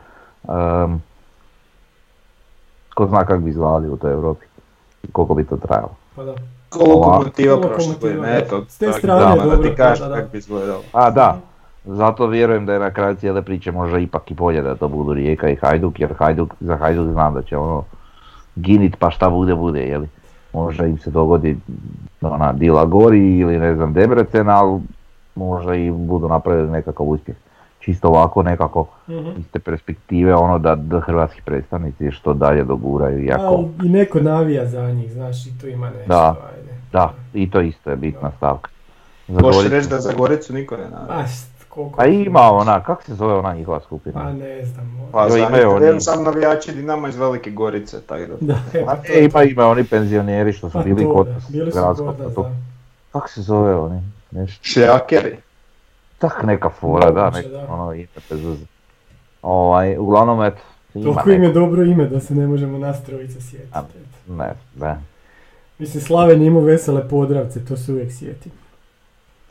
em, 0.44 1.02
ko 2.94 3.08
zna 3.08 3.26
kako 3.26 3.42
bi 3.42 3.50
izgledali 3.50 3.90
u 3.90 3.98
toj 3.98 4.12
Europi, 4.12 4.46
i 5.04 5.12
koliko 5.12 5.34
bi 5.34 5.46
to 5.46 5.58
trajalo. 5.58 5.96
Pa 6.16 6.24
da. 6.24 6.36
Ko 6.70 6.84
lokomotiva 6.84 7.56
Ko 7.56 7.62
prošle 7.62 7.94
godine, 8.02 8.38
eto. 8.38 8.66
S 8.70 8.78
te 8.78 8.94
strane 8.94 9.36
da, 9.36 9.56
da 9.56 9.62
ti 9.62 9.76
kažeš 9.76 10.00
da, 10.00 10.08
da, 10.08 10.16
da. 10.16 10.22
kako 10.22 10.32
bi 10.32 10.38
izgledalo. 10.38 10.82
A 10.92 11.10
da, 11.10 11.40
zato 11.86 12.28
vjerujem 12.28 12.66
da 12.66 12.74
je 12.74 12.80
na 12.80 12.92
kraju 12.92 13.16
cijele 13.16 13.42
priče 13.42 13.72
možda 13.72 13.98
ipak 14.00 14.32
i 14.32 14.36
bolje 14.36 14.62
da 14.62 14.76
to 14.76 14.88
budu 14.88 15.14
Rijeka 15.14 15.50
i 15.50 15.56
Hajduk, 15.56 16.00
jer 16.00 16.14
Hajduk, 16.14 16.54
za 16.60 16.78
Hajduk 16.78 17.08
znam 17.08 17.34
da 17.34 17.42
će 17.42 17.58
ono 17.58 17.84
ginit 18.56 18.96
pa 19.00 19.10
šta 19.10 19.30
bude 19.30 19.56
bude, 19.56 19.82
jeli. 19.82 20.08
Možda 20.54 20.86
im 20.86 20.98
se 20.98 21.10
dogodi 21.10 21.58
ona 22.22 22.54
Dila 22.54 22.86
Gori 22.86 23.38
ili 23.38 23.60
ne 23.60 23.76
znam 23.76 23.94
Debrecen, 23.94 24.50
ali 24.50 24.82
možda 25.36 25.76
i 25.76 25.92
budu 25.92 26.28
napravili 26.28 26.70
nekakav 26.70 27.06
uspjeh. 27.06 27.38
Čisto 27.80 28.08
ovako 28.08 28.44
nekako 28.44 28.88
Mhm. 29.08 29.30
iz 29.38 29.48
te 29.48 29.60
perspektive 29.60 30.36
ono 30.36 30.60
da, 30.60 30.76
da 30.76 31.00
hrvatski 31.00 31.42
predstavnici 31.42 32.12
što 32.12 32.34
dalje 32.34 32.64
doguraju 32.64 33.26
jako. 33.26 33.44
Ali 33.46 33.68
i 33.84 33.90
neko 33.90 34.20
navija 34.20 34.66
za 34.66 34.92
njih, 34.92 35.12
znaš, 35.12 35.46
i 35.46 35.60
tu 35.62 35.68
ima 35.68 35.90
nešto, 35.90 36.08
Da. 36.08 36.36
ajde. 36.56 36.74
Da, 36.92 37.14
i 37.34 37.52
to 37.52 37.62
isto 37.62 37.90
je 37.90 37.96
bitna 37.96 38.32
stavka. 38.38 38.70
Možeš 39.28 39.70
reći 39.70 39.90
da 39.90 40.00
za 40.00 40.14
Goricu 40.14 40.54
niko 40.54 40.78
ne 40.78 40.84
navija. 40.84 41.08
A, 41.80 41.92
koliko... 41.92 41.98
Pa 41.98 42.06
ima 42.06 42.42
ona, 42.42 42.84
kako 42.84 43.04
se 43.04 43.14
zove 43.14 43.34
ona 43.34 43.54
njihova 43.54 43.80
skupina? 43.80 44.24
Pa 44.24 44.32
ne 44.32 44.66
znam. 44.66 45.10
Pa 45.12 45.28
imaju 45.38 46.00
sam 46.02 46.24
navijači 46.24 46.72
Dinama 46.72 47.10
iz 47.10 47.16
Velike 47.16 47.52
Gorice, 47.52 48.02
tako 48.02 48.24
da. 48.26 48.54
Da, 48.54 48.60
A 48.88 48.96
to 48.96 49.14
e, 49.14 49.16
je 49.16 49.24
ima, 49.26 49.40
to. 49.40 49.44
ima 49.44 49.68
oni 49.68 49.84
penzioneri 49.84 50.54
što 50.54 50.70
su 50.70 50.74
Pa 50.74 50.84
bili 50.84 51.04
to, 51.04 51.14
kod 51.14 51.28
da, 51.28 51.34
nas, 51.34 51.52
Bili 51.52 51.72
su 51.72 51.78
gradskog. 51.78 52.46
Kako 53.12 53.30
se 53.30 53.42
zove 53.42 53.76
oni? 53.76 54.02
Nešto. 54.32 54.60
Šljakeri. 54.62 55.38
Tak 56.18 56.44
neka 56.44 56.70
fora, 56.70 57.12
da, 57.12 57.30
neko 57.30 57.50
da. 57.50 57.66
ono 57.70 57.94
ime 57.94 58.08
bez. 58.30 58.40
Ovaj, 59.42 59.98
uglavnom 59.98 60.44
eto, 60.44 60.62
ima 60.94 61.14
Toliko 61.14 61.32
im 61.32 61.44
je 61.44 61.54
dobro 61.54 61.84
ime 61.84 62.06
da 62.06 62.20
se 62.20 62.36
ne 62.36 62.48
možemo 62.48 62.78
nas 62.78 63.04
trojica 63.04 63.42
sjetiti. 63.42 63.70
A. 63.74 63.84
ne, 64.28 64.54
ne, 64.80 64.98
Mislim, 65.78 66.04
Slaven 66.04 66.42
je 66.42 66.48
imao 66.48 66.62
vesele 66.62 67.08
podravce, 67.08 67.66
to 67.66 67.78
se 67.78 67.92
uvijek 67.92 68.12
sjeti. 68.12 68.50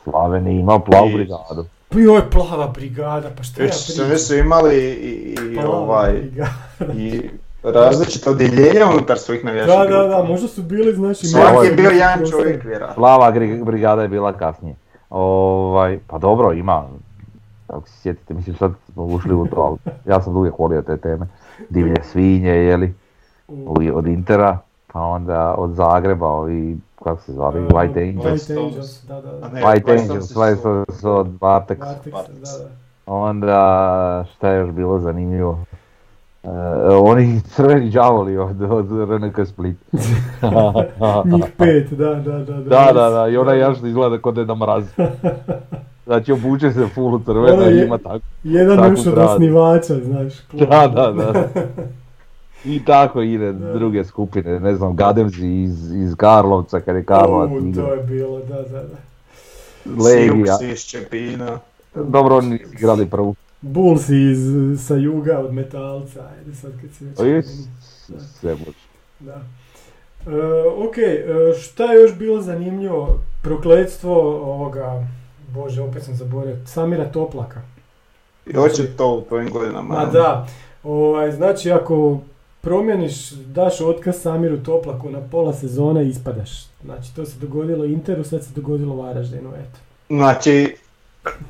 Slaven 0.03 0.47
je 0.47 0.59
imao 0.59 0.79
plavu 0.79 1.09
brigadu. 1.13 1.65
Pa 1.89 1.99
joj, 1.99 2.29
plava 2.29 2.67
brigada, 2.67 3.29
pa 3.37 3.43
šta 3.43 3.63
ja 3.63 3.69
pričam? 3.69 4.17
su 4.17 4.35
imali 4.35 4.75
i, 4.77 5.35
i 5.53 5.57
ovaj, 5.65 6.13
brigada. 6.13 6.93
i 6.93 7.29
različita 7.63 8.31
odjeljenja 8.31 8.87
unutar 8.93 9.17
svojih 9.17 9.45
navijačkih 9.45 9.77
Da, 9.77 9.85
da, 9.85 10.07
da, 10.07 10.23
možda 10.23 10.47
su 10.47 10.63
bili, 10.63 10.93
znači... 10.93 11.27
Svaki 11.27 11.67
je 11.67 11.73
bio 11.73 11.89
jedan 11.89 12.29
čovjek 12.31 12.63
vjerojatno. 12.63 12.95
Plava 12.95 13.31
brigada 13.65 14.01
je 14.01 14.07
bila 14.07 14.33
kasnije. 14.33 14.75
Ovaj, 15.09 15.99
pa 16.07 16.17
dobro, 16.17 16.53
ima, 16.53 16.85
ako 17.67 17.87
se 17.87 18.01
sjetite, 18.01 18.33
mislim 18.33 18.55
sad 18.55 18.71
smo 18.93 19.05
ušli 19.05 19.33
u 19.33 19.47
to, 19.47 19.61
ali 19.61 19.93
ja 20.05 20.21
sam 20.21 20.37
uvijek 20.37 20.59
volio 20.59 20.81
te 20.81 20.97
teme. 20.97 21.27
Divlje 21.69 22.03
svinje, 22.03 22.51
jeli, 22.51 22.93
od 23.93 24.07
Intera, 24.07 24.57
pa 24.93 24.99
onda 25.01 25.55
od 25.57 25.71
Zagreba, 25.71 26.27
ovi, 26.27 26.77
kako 27.03 27.21
se 27.21 27.33
zvali, 27.33 27.59
Uh, 27.59 27.67
White 27.67 28.09
Angels. 28.09 28.49
White 28.49 28.65
Angels, 28.65 29.03
da, 29.07 29.21
da, 29.21 29.31
da. 29.31 29.47
ne, 29.49 29.61
White 29.61 29.91
Angels, 29.99 30.35
White 30.35 30.61
su- 30.61 30.67
Angels 30.69 31.03
od 31.03 31.27
Vartex. 31.41 31.79
Da, 31.79 31.95
da. 32.05 32.69
Onda, 33.05 34.25
šta 34.35 34.49
je 34.49 34.59
još 34.59 34.71
bilo 34.71 34.99
zanimljivo? 34.99 35.59
E, 36.43 36.49
oni 36.95 37.41
crveni 37.41 37.89
đavoli 37.89 38.37
od, 38.37 38.61
od 38.61 39.09
RNK 39.09 39.47
Split. 39.47 39.77
Njih 41.33 41.45
pet, 41.57 41.93
da, 41.93 42.15
da, 42.15 42.39
da. 42.39 42.53
Da, 42.53 42.91
da, 42.93 43.09
da, 43.09 43.27
i 43.27 43.37
ona 43.37 43.53
jašno 43.53 43.87
izgleda 43.87 44.17
kod 44.21 44.35
Deda 44.35 44.55
Mraz. 44.55 44.85
Znači 46.05 46.31
obuče 46.31 46.71
se 46.71 46.87
full 46.87 47.19
crveno 47.25 47.69
i 47.69 47.85
ima 47.85 47.97
tako. 47.97 48.19
Jedan 48.43 48.91
još 48.91 49.07
od 49.07 49.17
osnivača, 49.17 49.95
znaš. 50.03 50.33
Da, 50.51 50.87
da, 50.87 51.11
da. 51.11 51.33
I 52.65 52.85
tako 52.85 53.21
ide 53.21 53.53
druge 53.53 54.03
skupine, 54.03 54.59
ne 54.59 54.75
znam, 54.75 54.95
Gademzi 54.95 55.47
iz, 55.47 55.91
iz 55.95 56.15
Karlovca, 56.15 56.79
kad 56.79 56.95
je 56.95 57.03
Karlovac 57.03 57.49
U, 57.51 57.73
to 57.75 57.93
je 57.93 58.03
bilo, 58.03 58.39
da, 58.39 58.61
da, 58.61 58.83
da. 58.83 58.97
Legija. 60.03 60.57
Iz 60.71 60.79
Čepina. 60.79 61.59
Dobro, 61.95 62.37
oni 62.37 62.49
nisu 62.49 62.73
igrali 62.73 63.09
prvu. 63.09 63.35
Bulls 63.61 64.09
iz, 64.09 64.39
sa 64.87 64.95
juga 64.95 65.39
od 65.39 65.53
metalca, 65.53 66.29
ajde 66.37 66.55
sad 66.55 66.71
kad 66.81 66.89
si 66.97 67.23
već... 67.23 67.45
Da. 68.07 68.19
sve 68.19 68.51
može. 68.55 68.77
Da. 69.19 69.41
E, 70.27 70.31
ok, 70.87 70.97
e, 70.97 71.25
šta 71.59 71.83
je 71.83 72.01
još 72.01 72.15
bilo 72.15 72.41
zanimljivo? 72.41 73.19
Prokletstvo 73.41 74.13
ovoga, 74.53 75.07
bože, 75.53 75.81
opet 75.81 76.03
sam 76.03 76.15
zaboravio, 76.15 76.57
Samira 76.65 77.11
Toplaka. 77.11 77.61
I 78.45 78.53
hoće 78.53 78.87
to 78.97 79.15
u 79.15 79.21
tvojim 79.21 79.49
godinama. 79.49 79.95
Ma 79.95 80.05
da, 80.05 80.47
ovaj, 80.83 81.31
znači 81.31 81.71
ako 81.71 82.19
promjeniš, 82.61 83.31
daš 83.31 83.81
otkaz 83.81 84.21
Samiru 84.21 84.57
Toplaku 84.57 85.09
na 85.09 85.19
pola 85.31 85.53
sezone, 85.53 86.07
ispadaš. 86.07 86.65
Znači 86.83 87.15
to 87.15 87.25
se 87.25 87.39
dogodilo 87.39 87.85
Interu, 87.85 88.23
sad 88.23 88.43
se 88.43 88.49
dogodilo 88.55 88.95
Varaždinu, 88.95 89.49
eto. 89.49 89.79
Znači, 90.09 90.75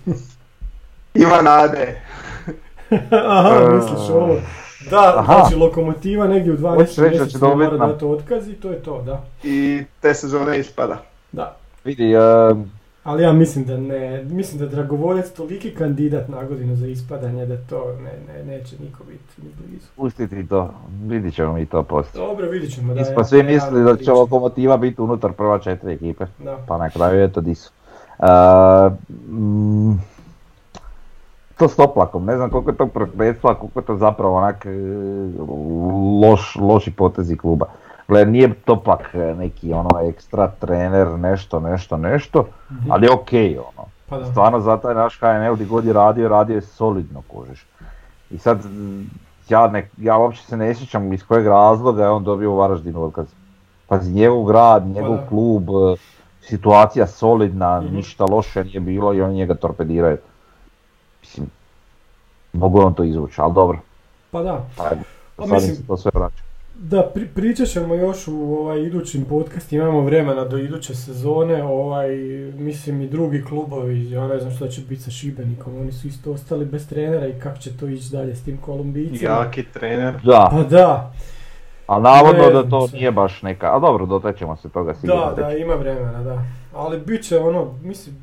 ima 1.24 1.41
nade. 1.41 2.02
Aha, 3.12 3.60
E, 3.63 3.76
misliš 3.76 4.10
ovo? 4.10 4.36
Da, 4.89 5.13
aha. 5.17 5.34
znači 5.34 5.56
lokomotiva 5.56 6.28
negdje 6.28 6.54
u 6.54 6.58
12. 6.58 6.76
Hoćeš 6.76 6.95
reći 6.98 7.02
da 7.02 7.10
će 7.10 7.19
mjesecu 7.19 7.39
dobiti 7.39 7.72
mora 7.74 7.88
dati 7.88 8.06
otkaz 8.06 8.48
i 8.48 8.54
to 8.54 8.69
je 8.69 8.84
to, 8.84 9.02
da. 9.02 9.24
I 9.43 9.84
te 10.02 10.13
sezone 10.13 10.60
ispada. 10.60 11.04
Da. 11.32 11.58
Vidi, 11.84 12.13
e, 12.13 12.19
Ali 13.04 13.24
ja 13.24 13.34
mislim 13.34 13.66
da 13.66 13.78
ne, 13.78 14.24
mislim 14.24 14.60
da 14.60 14.66
je 14.66 14.72
Dragovoljac 14.72 15.30
toliki 15.30 15.72
kandidat 15.72 16.28
na 16.28 16.44
godinu 16.44 16.76
za 16.76 16.88
ispadanje 16.88 17.46
da 17.46 17.58
to 17.60 17.84
ne, 17.96 18.12
ne, 18.28 18.46
neće 18.48 18.76
niko 18.80 19.04
biti 19.04 19.24
ni 19.38 19.50
blizu. 19.60 19.86
pustiti 19.96 20.48
to, 20.48 20.74
vidit 21.04 21.34
ćemo 21.34 21.54
mi 21.54 21.66
to 21.66 21.84
poslije. 21.84 22.26
Dobro, 22.26 22.50
vidit 22.50 22.74
ćemo. 22.76 22.94
Da, 22.94 23.00
Mi 23.00 23.06
smo 23.06 23.20
ja- 23.20 23.24
svi 23.24 23.44
mislili 23.44 23.84
da 23.84 23.98
će. 23.98 24.12
Lokomotiva 24.12 24.78
biti 24.78 25.02
unutar 25.02 25.32
prva 25.32 25.60
četiri 25.60 25.94
ekipe, 25.94 26.26
Da. 26.40 26.58
pa 26.68 26.78
na 26.78 26.90
kraju 26.90 27.24
eto 27.24 27.42
di 27.42 27.56
su. 27.56 27.72
E, 28.20 28.26
mm, 29.30 29.94
to 31.58 31.68
s 31.68 31.76
toplakom, 31.76 32.26
ne 32.26 32.36
znam 32.38 32.50
koliko 32.50 32.72
je 32.72 32.78
to 32.78 32.88
prokletstvo, 32.88 33.56
koliko 33.56 33.80
je 33.80 33.86
to 33.86 33.96
zapravo 33.98 34.36
onak 34.36 34.66
e, 34.66 34.70
loš, 36.22 36.56
loši 36.56 36.92
potezi 36.92 37.38
kluba. 37.38 37.66
Gle, 38.10 38.26
nije 38.26 38.54
toplak 38.56 39.10
e, 39.15 39.36
neki 39.36 39.74
ono 39.74 40.00
ekstra 40.02 40.48
trener, 40.50 41.08
nešto, 41.10 41.60
nešto, 41.62 41.98
nešto, 41.98 42.48
ali 42.89 43.06
je 43.06 43.12
okej 43.12 43.58
ono. 43.58 43.88
Pa 44.08 44.17
da. 44.17 44.26
Stvarno 44.26 44.60
za 44.60 44.78
taj 44.78 44.95
naš 44.95 45.19
HNL 45.19 45.54
gdje 45.54 45.65
god 45.65 45.86
je 45.86 45.93
radio, 45.93 46.30
radio 46.30 46.55
je 46.55 46.62
solidno 46.62 47.22
kužiš. 47.24 47.66
I 48.30 48.38
sad, 48.38 48.66
mm, 48.66 49.10
ja, 49.49 49.68
ne, 49.68 49.89
ja 49.97 50.18
uopće 50.18 50.41
se 50.43 50.57
ne 50.57 50.76
sjećam 50.76 51.14
iz 51.14 51.24
kojeg 51.24 51.47
razloga 51.47 52.03
je 52.03 52.10
on 52.10 52.24
dobio 52.24 52.51
u 52.51 52.57
Varaždinu 52.57 53.03
otkaz. 53.03 53.28
Pazi, 53.88 54.12
njegov 54.12 54.43
grad, 54.43 54.88
njegov 54.88 55.16
da. 55.18 55.28
klub, 55.28 55.70
e, 55.70 55.95
situacija 56.41 57.07
solidna, 57.07 57.82
Mhm. 57.82 57.95
ništa 57.95 58.26
loše 58.26 58.64
nije 58.64 58.80
bilo 58.80 59.14
i 59.14 59.22
oni 59.22 59.36
njega 59.36 59.53
torpediraju. 59.55 60.18
Mislim, 61.22 61.47
mogu 62.53 62.82
on 62.82 62.93
to 62.93 63.03
izvući, 63.03 63.41
ali 63.41 63.53
dobro, 63.53 63.78
Pa 64.32 64.43
da. 64.43 64.66
Pa 65.36 65.45
mislim- 65.45 65.88
to 65.88 65.97
sve 65.97 66.12
vraća. 66.14 66.43
Da, 66.82 67.11
pri, 67.13 67.27
pričat 67.27 67.67
ćemo 67.67 67.95
još 67.95 68.27
u 68.27 68.53
ovaj, 68.53 68.80
idućim 68.80 69.25
podcastima, 69.25 69.84
imamo 69.84 70.01
vremena 70.01 70.45
do 70.45 70.57
iduće 70.57 70.95
sezone, 70.95 71.63
ovaj, 71.63 72.09
mislim 72.53 73.01
i 73.01 73.07
drugi 73.07 73.43
klubovi, 73.43 74.11
ja 74.11 74.27
ne 74.27 74.39
znam 74.39 74.51
šta 74.51 74.67
će 74.67 74.82
biti 74.82 75.01
sa 75.01 75.11
Šibenikom, 75.11 75.75
oni 75.75 75.91
su 75.91 76.07
isto 76.07 76.32
ostali 76.32 76.65
bez 76.65 76.89
trenera 76.89 77.27
i 77.27 77.39
kako 77.39 77.57
će 77.57 77.77
to 77.77 77.88
ići 77.88 78.11
dalje 78.11 78.36
s 78.36 78.43
tim 78.43 78.57
Kolumbijcima. 78.57 79.32
Jaki 79.34 79.63
trener. 79.63 80.13
Da, 80.23 80.49
Pa 80.51 80.63
da, 80.63 81.13
Ali 81.88 82.03
navodno 82.03 82.43
Ne 82.43 82.51
da 82.53 82.69
to 82.69 82.88
sad. 82.88 82.93
nije 82.93 83.11
baš 83.11 83.41
neka, 83.41 83.75
a 83.75 83.80
dobro, 83.80 84.05
dotaćemo 84.05 84.55
se 84.57 84.69
toga 84.69 84.93
sigurno. 84.93 85.25
Da, 85.25 85.34
da, 85.36 85.47
reći. 85.49 85.61
ima 85.61 85.73
vremena, 85.73 86.23
da. 86.23 86.43
Ali 86.73 86.99
bit 86.99 87.23
će 87.23 87.38
ono, 87.39 87.73
mislim, 87.84 88.15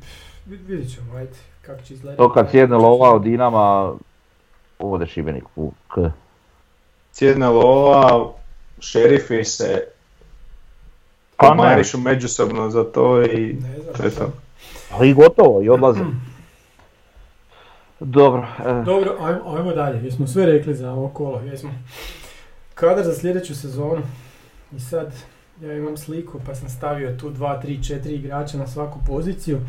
vid- 0.49 0.65
vidit 0.67 0.95
ćemo, 0.95 1.13
ajde, 1.15 1.31
kako 1.61 1.81
će 1.81 1.93
izgledati. 1.93 2.17
To 2.17 2.33
kad 2.33 2.51
sjedne 2.51 2.75
lova 2.77 3.13
od 3.13 3.21
Dinama, 3.21 3.93
ode 4.79 5.05
Šibenik 5.05 5.43
u 5.55 5.71
K. 5.87 5.97
Sjedne 7.11 7.47
lova, 7.47 8.27
šerifi 8.79 9.43
se 9.43 9.83
Pa 11.37 11.45
ne. 11.45 11.49
komarišu 11.49 11.97
međusobno 11.97 12.69
za 12.69 12.83
to 12.83 13.23
i 13.23 13.53
Ne 13.53 13.79
znam. 13.81 13.93
to 13.97 14.03
je 14.03 14.09
to. 14.09 14.33
Ali 14.91 15.09
i 15.09 15.13
gotovo, 15.13 15.61
i 15.61 15.69
odlaze. 15.69 15.99
Dobro, 17.99 18.47
e, 18.59 18.83
Dobro, 18.85 19.17
ajmo, 19.21 19.55
ajmo 19.57 19.71
dalje, 19.71 20.05
jesmo 20.05 20.27
sve 20.27 20.45
rekli 20.45 20.75
za 20.75 20.91
ovo 20.91 21.07
kolo, 21.09 21.41
jesmo. 21.41 21.69
Kadar 22.75 23.05
za 23.05 23.13
sljedeću 23.13 23.55
sezonu. 23.55 24.01
I 24.75 24.79
sad, 24.79 25.13
ja 25.61 25.73
imam 25.73 25.97
sliku 25.97 26.39
pa 26.45 26.55
sam 26.55 26.69
stavio 26.69 27.17
tu 27.17 27.29
2, 27.29 27.61
3, 27.63 27.79
4 27.95 28.09
igrača 28.09 28.57
na 28.57 28.67
svaku 28.67 28.99
poziciju. 29.07 29.59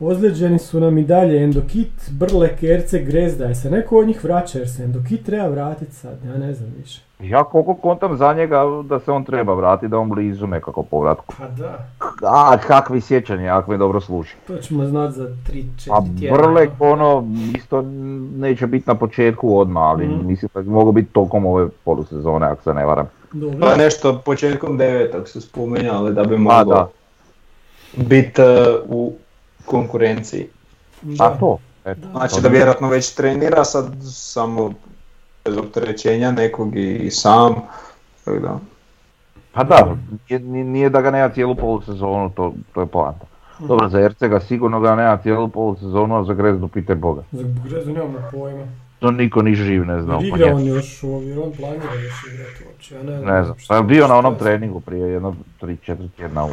Ozlijeđeni 0.00 0.58
su 0.58 0.80
nam 0.80 0.98
i 0.98 1.04
dalje 1.04 1.42
Endokit, 1.44 2.10
Brle, 2.10 2.56
Kerce, 2.56 2.98
Grezda. 3.00 3.44
Je 3.44 3.54
se 3.54 3.70
neko 3.70 3.98
od 3.98 4.06
njih 4.06 4.24
vraća 4.24 4.58
jer 4.58 4.68
se 4.70 4.84
Endokit 4.84 5.24
treba 5.24 5.46
vratiti 5.46 5.92
sad, 5.92 6.18
ja 6.24 6.36
ne 6.36 6.54
znam 6.54 6.70
više. 6.78 7.00
ja 7.20 7.44
koliko 7.44 7.74
kontam 7.74 8.16
za 8.16 8.32
njega 8.32 8.58
da 8.84 9.00
se 9.00 9.12
on 9.12 9.24
treba 9.24 9.54
vratiti, 9.54 9.88
da 9.88 9.98
on 9.98 10.08
blizu 10.08 10.46
nekako 10.46 10.82
povratku. 10.82 11.34
Pa 11.38 11.48
da, 11.48 11.86
A, 12.22 12.56
kakvi 12.58 13.00
sjećanja, 13.00 13.56
ako 13.56 13.70
me 13.70 13.76
dobro 13.76 14.00
služi. 14.00 14.30
to 14.46 14.56
ćemo 14.56 14.84
znati 14.84 15.14
za 15.14 15.24
3, 15.24 15.64
4 15.78 15.90
A 15.90 16.18
tjedna. 16.18 16.36
Brlek 16.38 16.70
ono 16.80 17.24
isto 17.56 17.82
neće 18.36 18.66
biti 18.66 18.84
na 18.86 18.94
početku 18.94 19.58
odmah, 19.58 19.82
ali 19.82 20.06
Mhm. 20.06 20.26
mislim 20.26 20.48
da 20.54 20.62
bi 20.62 20.70
mogao 20.70 20.92
biti 20.92 21.12
tokom 21.12 21.46
ove 21.46 21.68
polusezone 21.84 22.46
ako 22.46 22.62
se 22.62 22.74
ne 22.74 22.84
varam. 22.86 23.06
Dobro. 23.32 23.58
Pa 23.60 23.76
nešto 23.76 24.18
početkom 24.18 24.78
devetog 24.78 25.28
su 25.28 25.40
spominjali 25.40 26.14
da 26.14 26.22
bi 26.22 26.30
Pa 26.30 26.40
moglo 26.40 26.74
da, 26.74 26.88
biti 27.98 28.42
u 28.86 29.12
konkurenciji. 29.66 30.48
Da. 31.02 31.24
a 31.24 31.38
to. 31.38 31.58
Eto. 31.84 32.08
Znači 32.10 32.40
da 32.40 32.48
vjerojatno 32.48 32.88
već 32.88 33.14
trenira 33.14 33.64
sad 33.64 33.86
samo 34.02 34.72
bez 35.44 35.56
opterećenja 35.56 36.30
nekog 36.30 36.76
i, 36.76 37.10
sam. 37.10 37.54
Tako 38.24 38.38
da. 38.38 38.58
Pa 39.52 39.64
da, 39.64 39.96
nije, 40.28 40.64
nije 40.64 40.90
da 40.90 41.00
ga 41.00 41.10
nema 41.10 41.28
cijelu 41.28 41.54
polusezonu, 41.54 42.30
to, 42.30 42.52
to 42.74 42.80
je 42.80 42.86
poanta. 42.86 43.26
Dobro, 43.58 43.88
za 43.88 44.00
Ercega 44.00 44.40
sigurno 44.40 44.80
ga 44.80 44.94
nema 44.94 45.16
cijelu 45.16 45.48
polusezonu, 45.48 46.16
a 46.16 46.24
za 46.24 46.34
Grezdu 46.34 46.68
pitaj 46.68 46.96
Boga. 46.96 47.22
Za 47.32 47.44
Grezdu 47.68 47.92
nemamo 47.92 48.18
pojma. 48.32 48.64
To 49.02 49.10
niko 49.10 49.42
ni 49.42 49.54
živ 49.54 49.86
ne 49.86 50.02
zna 50.02 50.18
igra 50.22 50.54
on 50.54 50.66
još, 50.66 51.02
jer 51.02 51.38
on 51.38 51.52
planira 51.52 51.94
još 51.94 52.24
igrati 52.32 52.64
uopće, 52.66 52.94
ja 52.94 53.02
ne 53.02 53.18
znam. 53.18 53.34
Ne 53.34 53.44
znam, 53.44 53.56
pa 53.68 53.76
je 53.76 53.82
bio 53.82 54.08
na 54.08 54.16
onom 54.16 54.38
treningu 54.38 54.80
prije 54.80 55.12
jedno 55.12 55.36
3-4 55.60 56.08
tjedna 56.16 56.44
u 56.44 56.50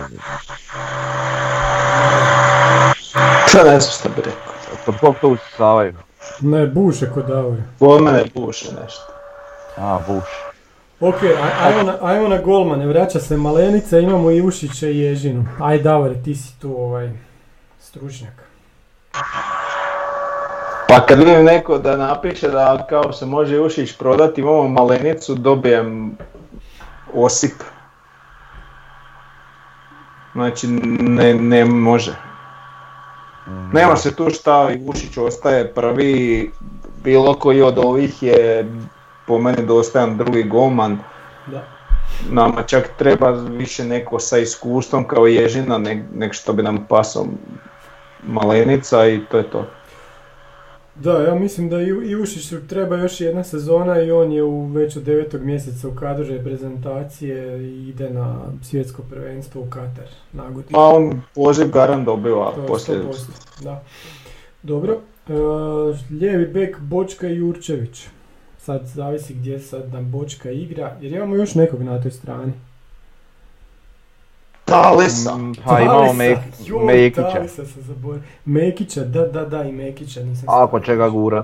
Šta 3.48 3.64
ne 3.64 3.80
znam 3.80 3.92
šta 4.00 4.10
bi 4.10 4.16
rekao. 4.16 4.54
Kod 4.86 5.00
kog 5.00 5.16
to 5.22 5.30
usisavaju? 5.30 5.94
Ne, 6.42 6.68
buše 6.68 7.10
kod 7.14 7.26
Davora. 7.26 7.62
Kod 7.80 8.02
mene 8.02 8.24
puše 8.34 8.68
nešto. 8.84 9.14
A, 9.78 10.00
Buš. 10.08 10.24
Ok, 11.00 11.22
aj- 11.24 11.68
ajmo 11.68 11.84
na, 11.84 11.98
ajmo 12.02 12.28
na 12.28 12.38
golmane, 12.42 12.88
vraća 12.88 13.20
se 13.20 13.38
Malenica, 13.38 14.00
imamo 14.00 14.32
Ivušića 14.32 14.88
i 14.88 15.00
Ježinu. 15.00 15.46
Aj 15.60 15.80
Davore, 15.80 16.24
ti 16.24 16.36
si 16.36 16.60
tu 16.60 16.76
ovaj 16.78 17.12
stručnjak. 17.80 18.34
Pa 20.90 21.06
kad 21.06 21.20
vidim 21.20 21.44
neko 21.44 21.78
da 21.78 21.98
napiše 21.98 22.48
da 22.48 22.86
kao 22.90 23.14
se 23.14 23.26
može 23.26 23.60
Ušić 23.60 23.98
prodati, 23.98 24.42
imamo 24.42 24.68
malenicu, 24.68 25.36
dobijem 25.36 26.18
osip. 27.14 27.54
Znači 30.34 30.68
ne, 30.68 31.34
ne 31.34 31.66
može. 31.66 32.16
Nema 33.74 33.96
se 33.96 34.16
tu 34.16 34.30
šta, 34.30 34.70
i 34.72 34.90
Ušić 34.90 35.18
ostaje 35.18 35.74
prvi, 35.74 36.52
bilo 37.04 37.34
koji 37.34 37.62
od 37.62 37.78
ovih 37.78 38.24
je 38.24 38.72
po 39.28 39.38
meni 39.38 39.66
dostajan 39.66 40.18
drugi 40.18 40.44
golman. 40.44 41.00
Da. 41.48 41.64
Nama 42.30 42.62
čak 42.64 42.90
treba 42.98 43.30
više 43.32 43.84
neko 43.84 44.20
sa 44.20 44.38
iskustvom 44.38 45.08
kao 45.08 45.28
Ježina, 45.28 45.78
nek, 45.78 46.04
nek 46.14 46.34
što 46.34 46.54
bi 46.54 46.64
nam 46.64 46.86
pasao 46.90 47.26
Malenica 48.24 49.08
i 49.08 49.26
to 49.32 49.38
je 49.38 49.50
to. 49.50 49.66
Da, 51.04 51.22
ja 51.24 51.36
mislim 51.36 51.70
da 51.70 51.76
Iv- 51.78 52.10
Ivušiću 52.12 52.68
treba 52.68 52.96
još 52.98 53.22
jedna 53.22 53.44
sezona 53.44 54.02
i 54.02 54.12
on 54.12 54.32
je 54.32 54.44
u 54.44 54.66
već 54.66 54.96
od 54.96 55.04
devetog 55.04 55.42
mjeseca 55.42 55.88
u 55.88 55.96
kadru 55.96 56.26
reprezentacije 56.26 57.64
i 57.64 57.90
ide 57.90 58.10
na 58.10 58.40
svjetsko 58.64 59.02
prvenstvo 59.10 59.62
u 59.62 59.66
Katar. 59.66 60.08
Nagodi. 60.34 60.68
Pa 60.72 60.80
on 60.88 61.22
poziv 61.36 61.70
garan 61.72 62.06
dobiva 62.06 62.54
poslije. 62.68 63.00
100%, 63.04 63.64
Da. 63.64 63.84
Dobro. 64.64 64.94
E, 65.28 65.34
lijevi 66.14 66.48
bek 66.48 66.80
Bočka 66.80 67.28
i 67.28 67.36
Jurčević. 67.36 68.08
Sad 68.58 68.82
zavisi 68.86 69.34
gdje 69.34 69.60
sad 69.60 69.94
nam 69.94 70.12
Bočka 70.12 70.52
igra, 70.52 70.96
jer 71.02 71.14
imamo 71.14 71.36
još 71.36 71.56
nekog 71.56 71.84
na 71.84 72.02
toj 72.02 72.12
strani. 72.12 72.54
Talisa. 74.70 75.36
Mm, 75.36 75.54
Pa 75.66 75.80
imamo 75.80 76.14
Mekića. 76.86 77.48
Se 77.48 77.82
zaboravio. 77.82 78.24
Mekića, 78.46 79.04
da, 79.04 79.28
da, 79.28 79.46
da, 79.46 79.64
i 79.64 79.72
Mekića 79.72 80.24
nisam 80.24 80.46
Ako 80.50 80.80
će 80.80 80.96
ga 80.96 81.10
gura. 81.10 81.44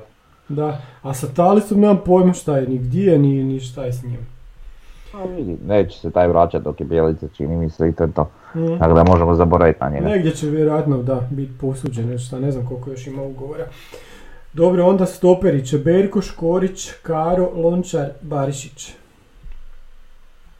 Da, 0.50 0.82
a 1.02 1.14
sa 1.14 1.28
Talisom 1.28 1.80
nemam 1.80 2.02
pojma 2.06 2.34
šta 2.34 2.58
je, 2.58 2.68
ni 2.68 2.78
gdje 2.78 3.12
je, 3.12 3.20
ni, 3.20 3.44
ni 3.44 3.60
šta 3.60 3.84
je 3.86 3.94
s 3.94 4.04
njim. 4.04 4.28
Pa 5.12 5.24
vidi, 5.24 5.58
neće 5.68 6.00
se 6.00 6.12
taj 6.12 6.28
vraćat 6.28 6.64
dok 6.64 6.80
je 6.80 6.86
Bjelica, 6.86 7.28
čini 7.38 7.56
mi 7.56 7.70
se 7.70 7.90
i 7.90 7.94
to 7.94 8.04
je 8.04 8.12
to. 8.12 8.30
Mm. 8.56 8.80
Tako 8.80 8.94
da 8.94 9.04
možemo 9.04 9.36
zaboraviti 9.36 9.80
na 9.82 9.90
njega. 9.90 10.10
Negdje 10.10 10.32
će 10.32 10.50
vjerojatno, 10.50 10.98
da, 10.98 11.28
biti 11.30 11.52
posuđen, 11.62 12.10
jer 12.10 12.20
šta, 12.20 12.40
ne 12.40 12.52
znam 12.52 12.68
koliko 12.68 12.90
još 12.90 13.08
ima 13.08 13.22
ugovora. 13.22 13.66
Dobro, 14.54 14.86
onda 14.86 15.06
stoperi 15.06 15.68
Čeberko, 15.68 16.22
Škorić, 16.22 16.92
Karo, 17.02 17.50
Lončar, 17.56 18.10
Barišić. 18.22 18.94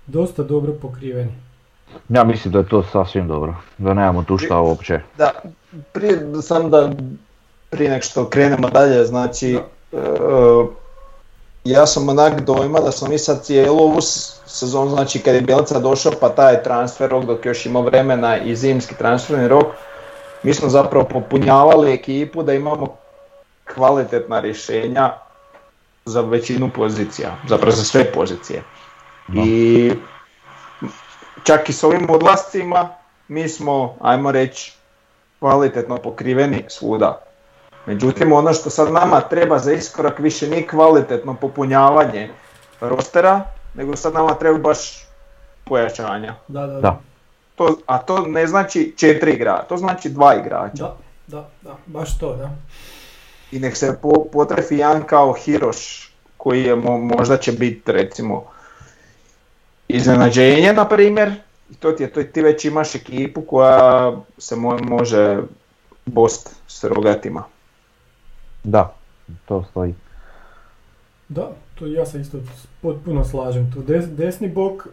Dosta 0.08 0.44
dobro 0.44 0.74
pokriveni. 0.82 1.32
Ja 2.10 2.24
mislim 2.24 2.52
da 2.54 2.60
je 2.60 2.70
to 2.70 2.84
sasvim 2.84 3.28
dobro. 3.28 3.56
Da 3.78 3.94
nemamo 3.94 4.24
tu 4.24 4.38
šta 4.38 4.60
uopće. 4.60 5.00
Da, 5.18 5.32
prije, 5.92 6.42
sam 6.42 6.70
da 6.70 6.92
prije 7.70 7.90
nek 7.90 8.04
što 8.04 8.30
krenemo 8.30 8.70
dalje, 8.70 9.06
znači 9.06 9.60
e, 9.92 9.98
ja 11.64 11.86
sam 11.86 12.10
onak 12.10 12.42
dojma 12.42 12.80
da 12.80 12.92
smo 12.92 13.08
mi 13.08 13.18
sad 13.18 13.44
cijelu 13.44 13.80
ovu 13.80 14.02
sezonu, 14.46 14.90
znači 14.90 15.20
kad 15.20 15.36
je 15.36 15.42
Bjelica 15.42 15.80
došao 15.80 16.12
pa 16.20 16.30
taj 16.30 16.64
transfer 16.64 17.10
rok 17.10 17.26
dok 17.26 17.46
još 17.46 17.66
imao 17.66 17.82
vremena 17.82 18.38
i 18.38 18.56
zimski 18.56 18.96
transferni 18.96 19.48
rok, 19.48 19.66
mi 20.44 20.54
smo 20.54 20.70
zapravo 20.70 21.06
popunjavali 21.06 21.94
ekipu 21.94 22.44
da 22.44 22.54
imamo 22.54 22.96
kvalitetna 23.74 24.40
rješenja 24.40 25.14
za 26.06 26.22
većinu 26.22 26.70
pozicija, 26.76 27.36
zapravo 27.48 27.72
za 27.72 27.84
sve 27.84 28.12
pozicije. 28.12 28.64
Da. 29.28 29.42
I 29.46 29.92
čak 31.46 31.70
i 31.70 31.74
s 31.74 31.84
ovim 31.84 32.10
odlascima 32.10 32.90
mi 33.28 33.50
smo, 33.50 33.96
ajmo 34.02 34.32
reći, 34.32 34.74
kvalitetno 35.40 35.98
pokriveni 35.98 36.64
svuda. 36.68 37.22
Međutim, 37.86 38.34
ono 38.34 38.54
što 38.54 38.70
sad 38.70 38.92
nama 38.92 39.22
treba 39.22 39.60
za 39.60 39.74
iskorak 39.74 40.20
više 40.20 40.50
nije 40.50 40.68
kvalitetno 40.68 41.36
popunjavanje 41.42 42.30
rostera, 42.82 43.44
nego 43.74 43.96
sad 43.96 44.14
nama 44.14 44.34
treba 44.34 44.58
baš 44.58 45.08
pojačanja. 45.64 46.36
Da, 46.48 46.68
da, 46.68 46.82
Da. 46.82 47.00
To, 47.56 47.78
a 47.86 47.98
to 47.98 48.26
ne 48.28 48.48
znači 48.48 48.94
četiri 48.98 49.32
igrača, 49.32 49.64
to 49.64 49.78
znači 49.78 50.10
dva 50.10 50.36
igrača. 50.36 50.84
Da, 50.84 50.96
da, 51.28 51.50
da, 51.62 51.76
baš 51.86 52.20
to, 52.20 52.36
da. 52.36 52.50
I 53.52 53.60
nek 53.60 53.78
se 53.78 53.98
po, 54.02 54.26
potrefi 54.34 54.78
jedan 54.78 55.04
kao 55.04 55.34
Hiroš, 55.34 56.12
koji 56.38 56.64
je 56.64 56.76
mo- 56.76 57.18
možda 57.18 57.38
će 57.38 57.52
biti 57.52 57.92
recimo 57.92 58.44
iznenađenje 59.88 60.74
na 60.74 60.88
primjer. 60.88 61.32
I 61.72 61.76
to 61.76 61.92
ti 61.92 62.04
je, 62.04 62.10
to 62.10 62.24
ti 62.24 62.42
već 62.42 62.66
imaš 62.66 62.96
ekipu 62.96 63.42
koja 63.42 64.12
se 64.38 64.56
mo- 64.56 64.84
može 64.84 65.42
bost 66.06 66.56
s 66.68 66.84
rogatima. 66.84 67.44
Da, 68.64 68.96
to 69.46 69.66
stoji. 69.72 69.94
Da, 71.30 71.50
to 71.76 71.86
ja 71.88 72.06
se 72.06 72.22
isto 72.22 72.38
potpuno 72.82 73.26
slažem 73.26 73.72
tu. 73.72 73.82
Des, 73.82 74.06
desni 74.08 74.50
bok 74.50 74.88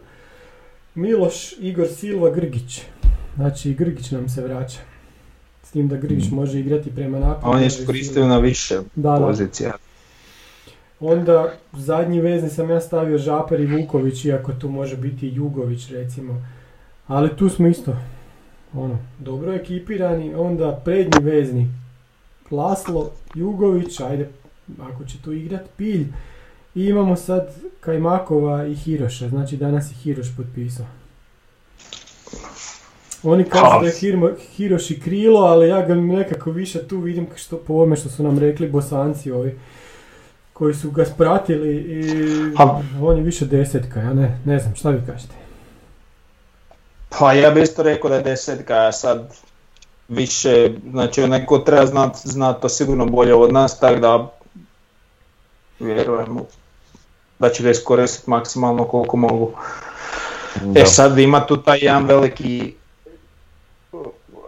Miloš, 0.95 1.53
Igor 1.53 1.87
Silva, 1.89 2.29
Grgić. 2.29 2.81
Znači 3.35 3.73
Grgić 3.73 4.11
nam 4.11 4.29
se 4.29 4.41
vraća. 4.41 4.79
S 5.63 5.71
tim 5.71 5.87
da 5.87 5.95
Grgić 5.97 6.31
Mm. 6.31 6.35
može 6.35 6.59
igrati 6.59 6.95
prema. 6.95 7.17
A 7.17 7.39
on 7.43 7.61
je 7.61 7.69
Silva- 7.69 8.27
na 8.27 8.37
više 8.37 8.75
Da, 8.95 9.09
da. 9.11 9.73
Onda 11.05 11.53
zadnji 11.73 12.21
vezni 12.21 12.49
sam 12.49 12.69
ja 12.69 12.81
stavio 12.81 13.17
Žaper 13.17 13.59
i 13.59 13.65
Vuković, 13.65 14.25
iako 14.25 14.53
tu 14.53 14.69
može 14.69 14.97
biti 14.97 15.27
i 15.27 15.35
Jugović 15.35 15.89
recimo. 15.89 16.45
Ali 17.07 17.35
tu 17.35 17.49
smo 17.49 17.67
isto 17.67 17.95
ono, 18.73 18.97
dobro 19.19 19.53
ekipirani. 19.53 20.33
Onda 20.35 20.81
prednji 20.85 21.19
vezni 21.21 21.67
Laslo, 22.51 23.11
Jugović, 23.35 23.99
ajde 23.99 24.29
ako 24.81 25.05
će 25.05 25.17
tu 25.21 25.33
igrat 25.33 25.61
Pilj 25.77 26.05
I 26.75 26.85
imamo 26.85 27.15
sad 27.15 27.55
Kajmakova 27.79 28.65
i 28.65 28.75
Hiroša, 28.75 29.29
znači 29.29 29.57
danas 29.57 29.91
je 29.91 29.95
Hiroš 29.95 30.35
potpisao. 30.37 30.85
Oni 33.23 33.43
kažu 33.43 33.79
da 33.81 33.85
je 33.87 33.93
Hirmo- 33.93 34.35
Hiroš 34.55 34.91
i 34.91 34.99
krilo, 34.99 35.39
ali 35.39 35.67
ja 35.67 35.85
ga 35.85 35.95
nekako 35.95 36.51
više 36.51 36.87
tu 36.87 36.97
vidim 36.99 37.27
što 37.35 37.57
po 37.57 37.73
ovome 37.73 37.95
što 37.95 38.09
su 38.09 38.23
nam 38.23 38.39
rekli 38.39 38.69
bosanci 38.69 39.31
ovi 39.31 39.59
koji 40.53 40.73
su 40.73 40.91
ga 40.91 41.05
spratili 41.05 41.75
i 41.75 42.55
Ha. 42.57 42.81
on 43.01 43.17
je 43.17 43.23
više 43.23 43.45
desetka, 43.45 43.99
ja 43.99 44.13
ne, 44.13 44.39
ne 44.45 44.59
znam, 44.59 44.75
šta 44.75 44.89
vi 44.89 45.05
kažete? 45.05 45.33
Pa 47.09 47.33
ja 47.33 47.51
bi 47.51 47.61
isto 47.61 47.83
rekao 47.83 48.09
da 48.09 48.15
je 48.15 48.21
desetka, 48.21 48.87
a 48.87 48.91
sad 48.91 49.35
više, 50.07 50.69
znači 50.91 51.21
onaj 51.21 51.45
ko 51.45 51.57
treba 51.57 51.85
znat, 51.85 52.17
zna 52.23 52.53
to 52.53 52.69
sigurno 52.69 53.05
bolje 53.05 53.35
od 53.35 53.53
nas, 53.53 53.79
tako 53.79 53.99
da 53.99 54.31
vjerujem 55.79 56.39
da 57.39 57.49
će 57.49 57.63
ga 57.63 57.69
iskoristiti 57.69 58.29
maksimalno 58.29 58.85
koliko 58.85 59.17
mogu. 59.17 59.51
Da. 60.61 60.79
E 60.79 60.85
sad 60.85 61.19
ima 61.19 61.45
tu 61.45 61.57
taj 61.57 61.79
jedan 61.81 62.05
veliki, 62.05 62.73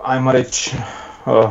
ajmo 0.04 0.32
reći, 0.32 0.76
uh, 1.26 1.50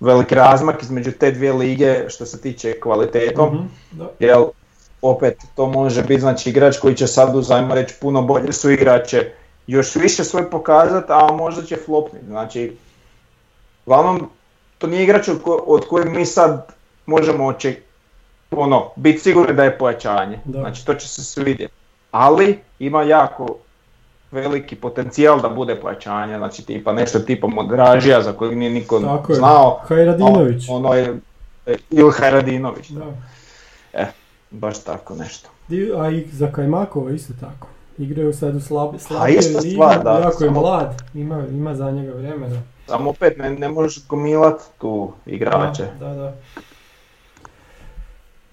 veliki 0.00 0.34
razmak 0.34 0.82
između 0.82 1.12
te 1.12 1.30
dvije 1.30 1.52
lige 1.52 2.04
što 2.08 2.26
se 2.26 2.40
tiče 2.40 2.80
kvalitetom. 2.80 3.54
Mhm, 3.54 3.66
da. 3.92 4.10
Jel, 4.18 4.44
opet 5.02 5.36
to 5.56 5.66
može 5.66 6.02
biti 6.02 6.20
znači 6.20 6.50
igrač 6.50 6.78
koji 6.78 6.94
će 6.94 7.06
sad 7.06 7.36
uz 7.36 7.50
ajmo 7.50 7.74
reći 7.74 7.94
puno 8.00 8.22
bolje 8.22 8.52
su 8.52 8.70
igrače 8.70 9.32
još 9.66 9.94
više 9.94 10.24
svoj 10.24 10.50
pokazati, 10.50 11.06
a 11.08 11.32
možda 11.32 11.62
će 11.62 11.76
flopniti. 11.76 12.26
Znači, 12.26 12.76
uglavnom, 13.86 14.30
to 14.78 14.86
nije 14.86 15.02
igrač 15.04 15.28
od, 15.28 15.42
ko- 15.42 15.64
od 15.66 15.88
kojeg 15.88 16.08
mi 16.08 16.26
sad 16.26 16.72
možemo 17.06 17.46
oče, 17.46 17.76
ono, 18.50 18.90
biti 18.96 19.18
sigurni 19.18 19.54
da 19.54 19.64
je 19.64 19.78
pojačanje. 19.78 20.38
Da. 20.44 20.60
Znači, 20.60 20.86
to 20.86 20.94
će 20.94 21.08
se 21.08 21.24
svidjeti. 21.24 21.74
Ali, 22.10 22.58
ima 22.78 23.02
jako 23.02 23.56
veliki 24.34 24.76
potencijal 24.76 25.40
da 25.40 25.48
bude 25.48 25.76
pojačanje, 25.76 26.38
znači 26.38 26.66
tipa 26.66 26.92
nešto 26.92 27.18
tipa 27.18 27.46
Modražija 27.46 28.22
za 28.22 28.32
kojeg 28.32 28.58
nije 28.58 28.70
niko 28.70 29.00
Tako 29.00 29.32
je. 29.32 29.36
znao. 29.36 29.80
Hajradinović. 29.82 30.68
Ono 30.68 30.94
je, 30.94 31.14
ili 31.90 32.12
Hajradinović, 32.12 32.90
Da. 32.90 33.04
baš 34.50 34.78
tako 34.80 35.14
nešto. 35.14 35.48
A 35.96 36.10
i 36.10 36.26
za 36.32 36.46
Kajmakova 36.46 37.10
isto 37.10 37.32
tako. 37.40 37.66
Igraju 37.98 38.32
sad 38.32 38.56
u 38.56 38.60
slab, 38.60 38.94
A 38.94 38.98
slabijoj 38.98 39.38
ista 39.38 39.58
ligi, 39.58 39.70
stvar, 39.72 40.02
da, 40.04 40.10
jako 40.12 40.44
je 40.44 40.48
samo- 40.48 40.60
mlad, 40.60 41.02
ima, 41.14 41.44
ima 41.48 41.74
za 41.74 41.90
njega 41.90 42.12
vremena. 42.12 42.56
Samo 42.86 43.10
opet 43.10 43.38
ne, 43.38 43.50
ne 43.50 43.68
možeš 43.68 44.06
gomilat 44.06 44.60
tu 44.78 45.12
igrače. 45.26 45.84
Da, 46.00 46.08
da. 46.08 46.14
da. 46.14 46.32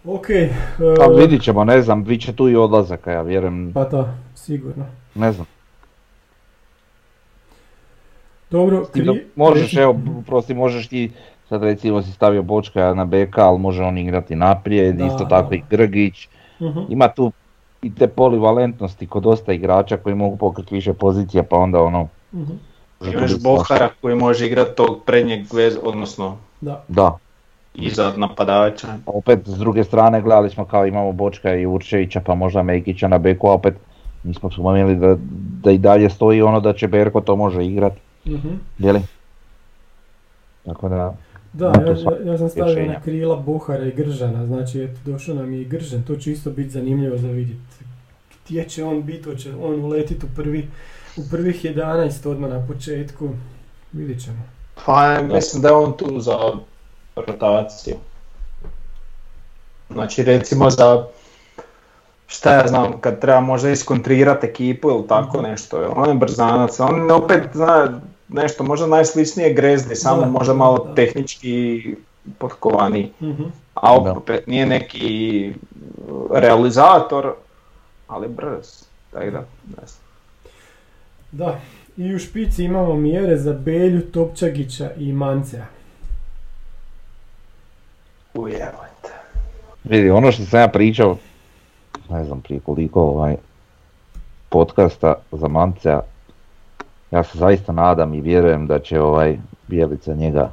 Ok, 0.06 0.30
e, 0.30 0.50
Pa 0.98 1.06
vidit 1.08 1.44
ćemo, 1.44 1.64
ne 1.64 1.82
znam, 1.82 2.04
bit 2.04 2.22
će 2.22 2.34
tu 2.34 2.50
i 2.50 2.56
odlazaka, 2.56 3.12
ja 3.12 3.22
vjerujem, 3.22 3.72
pa 3.74 3.84
da, 3.84 4.14
sigurno. 4.36 4.86
ne 5.16 5.32
znam. 5.32 5.46
Dobro, 8.52 8.86
Ti 8.86 9.02
da 9.02 9.12
kri... 9.12 9.26
možeš, 9.36 9.74
evo, 9.74 9.96
prosti, 10.28 10.54
možeš 10.54 10.88
ti, 10.88 11.12
sad 11.50 11.64
recimo 11.64 12.02
si 12.02 12.12
stavio 12.12 12.42
Bočka 12.44 12.94
na 12.94 13.06
beka, 13.06 13.42
ali 13.42 13.60
može 13.60 13.84
on 13.84 13.98
igrati 13.98 14.36
naprijed, 14.36 14.96
Da, 14.96 15.06
isto 15.06 15.24
da, 15.24 15.30
tako 15.30 15.50
da. 15.50 15.56
i 15.56 15.62
Grgić. 15.70 16.28
Mhm. 16.62 16.80
Ima 16.90 17.08
tu 17.08 17.32
i 17.82 17.96
te 17.96 18.08
polivalentnosti 18.08 19.08
kod 19.08 19.24
dosta 19.24 19.54
igrača 19.54 19.98
koji 19.98 20.16
mogu 20.16 20.38
pokriti 20.38 20.76
više 20.76 20.94
pozicija, 20.94 21.44
pa 21.44 21.58
onda 21.58 21.82
ono... 21.82 22.08
Mhm. 22.34 22.52
to 23.00 23.10
Imaš. 23.10 23.44
Bohara 23.44 23.90
koji 24.02 24.16
može 24.16 24.46
igrati 24.48 24.76
tog 24.76 25.00
prednjeg 25.06 25.46
vez, 25.54 25.78
odnosno 25.84 26.38
Da, 26.62 26.84
Da, 26.88 27.18
iza 27.76 28.14
napadača. 28.18 28.88
a 28.88 28.96
opet 29.06 29.40
s 29.46 29.58
druge 29.58 29.84
strane 29.84 30.22
gledali 30.22 30.50
smo 30.50 30.66
kao 30.66 30.86
imamo 30.86 31.12
Bočka 31.12 31.56
i 31.56 31.66
Určevića, 31.66 32.22
pa 32.26 32.36
možda 32.36 32.64
Mekića 32.64 33.08
na 33.08 33.18
beku, 33.18 33.48
a 33.48 33.54
opet 33.54 33.74
nismo 34.24 34.52
spomenuli 34.52 34.96
da, 34.96 35.16
da 35.64 35.72
i 35.72 35.78
dalje 35.78 36.10
stoji 36.10 36.42
ono 36.42 36.60
da 36.60 36.74
će 36.74 36.88
Berko 36.88 37.22
to 37.22 37.36
može 37.36 37.66
igrati, 37.66 38.00
mhm. 38.26 38.54
jeli? 38.78 39.02
Tako 40.66 40.90
da, 40.90 41.16
Da, 41.54 41.66
ja, 41.66 41.88
ja, 41.88 42.32
ja 42.32 42.38
sam 42.38 42.50
stavio 42.50 42.76
rješenja. 42.76 42.94
na 42.94 43.02
krila 43.02 43.36
Bohara 43.36 43.86
i 43.86 43.92
Gržana, 43.92 44.46
znači 44.46 44.82
eto, 44.84 45.00
došao 45.06 45.36
nam 45.36 45.54
je 45.54 45.62
i 45.62 45.66
Gržan, 45.66 46.04
to 46.04 46.16
će 46.16 46.32
isto 46.32 46.50
biti 46.50 46.70
zanimljivo 46.70 47.18
za 47.18 47.28
vidjeti. 47.28 47.76
Gdje 48.46 48.70
će 48.70 48.84
on 48.84 49.04
biti, 49.04 49.24
hoće 49.24 49.54
on 49.56 49.80
uletiti 49.86 50.26
u, 50.26 50.30
prvi, 50.36 50.68
u 51.18 51.22
prvih 51.32 51.66
11 51.66 52.28
odmah 52.30 52.50
na 52.50 52.68
početku, 52.68 53.30
vidjet 53.92 54.24
ćemo. 54.24 54.38
Pa 54.86 55.22
mislim 55.22 55.62
da 55.62 55.68
je 55.68 55.74
on 55.74 55.98
tu 55.98 56.20
za 56.20 56.38
rotaciju. 57.16 57.96
Znači 59.90 60.24
recimo 60.24 60.70
za 60.70 61.06
šta 62.28 62.54
ja 62.54 62.68
znam, 62.68 63.02
kad 63.02 63.20
treba 63.22 63.40
možda 63.40 63.70
iskontrirati 63.70 64.48
ekipu 64.48 64.90
ili 64.90 65.08
tako 65.08 65.38
Mhm. 65.38 65.46
nešto, 65.52 65.94
on 65.96 66.10
je 66.10 66.16
brzanac, 66.16 66.80
on 66.80 67.12
opet 67.12 67.44
zna 67.54 68.02
nešto 68.32 68.64
možda 68.64 68.88
najsličnije 68.88 69.54
grezdi, 69.54 69.96
samo 69.96 70.22
Da, 70.22 70.28
možda 70.28 70.54
da, 70.54 70.58
malo 70.60 70.78
da. 70.80 70.96
tehnički 70.96 71.84
potkovaniji. 72.38 73.12
Mhm. 73.22 73.44
A 73.74 74.00
Da. 74.00 74.12
opet 74.12 74.48
nije 74.48 74.66
neki 74.66 75.54
realizator, 76.32 77.34
ali 78.08 78.28
brz. 78.28 78.68
Tako 79.12 79.32
da, 79.32 79.40
ne 79.68 79.86
znam. 79.88 80.02
Da, 81.32 81.60
i 81.98 82.16
u 82.16 82.20
špici 82.20 82.64
imamo 82.64 82.94
mjere 82.94 83.38
za 83.38 83.54
Belju, 83.54 84.02
Topčagića 84.02 84.92
i 84.98 85.14
Mancea. 85.14 85.66
Ujevajte. 88.34 89.10
vidi, 89.84 90.10
ono 90.10 90.32
što 90.32 90.44
sam 90.44 90.60
ja 90.60 90.68
pričao, 90.68 91.18
ne 92.10 92.24
znam 92.24 92.42
prije 92.42 92.60
koliko 92.60 93.02
ovaj, 93.02 93.36
podcasta 94.50 95.14
za 95.32 95.48
Mancea, 95.48 96.02
ja 97.12 97.24
se 97.24 97.38
zaista 97.38 97.72
nadam 97.72 98.14
i 98.14 98.22
vjerujem 98.22 98.68
da 98.68 98.80
će 98.80 99.02
ovaj 99.02 99.38
Bijelica 99.68 100.14
njega 100.14 100.50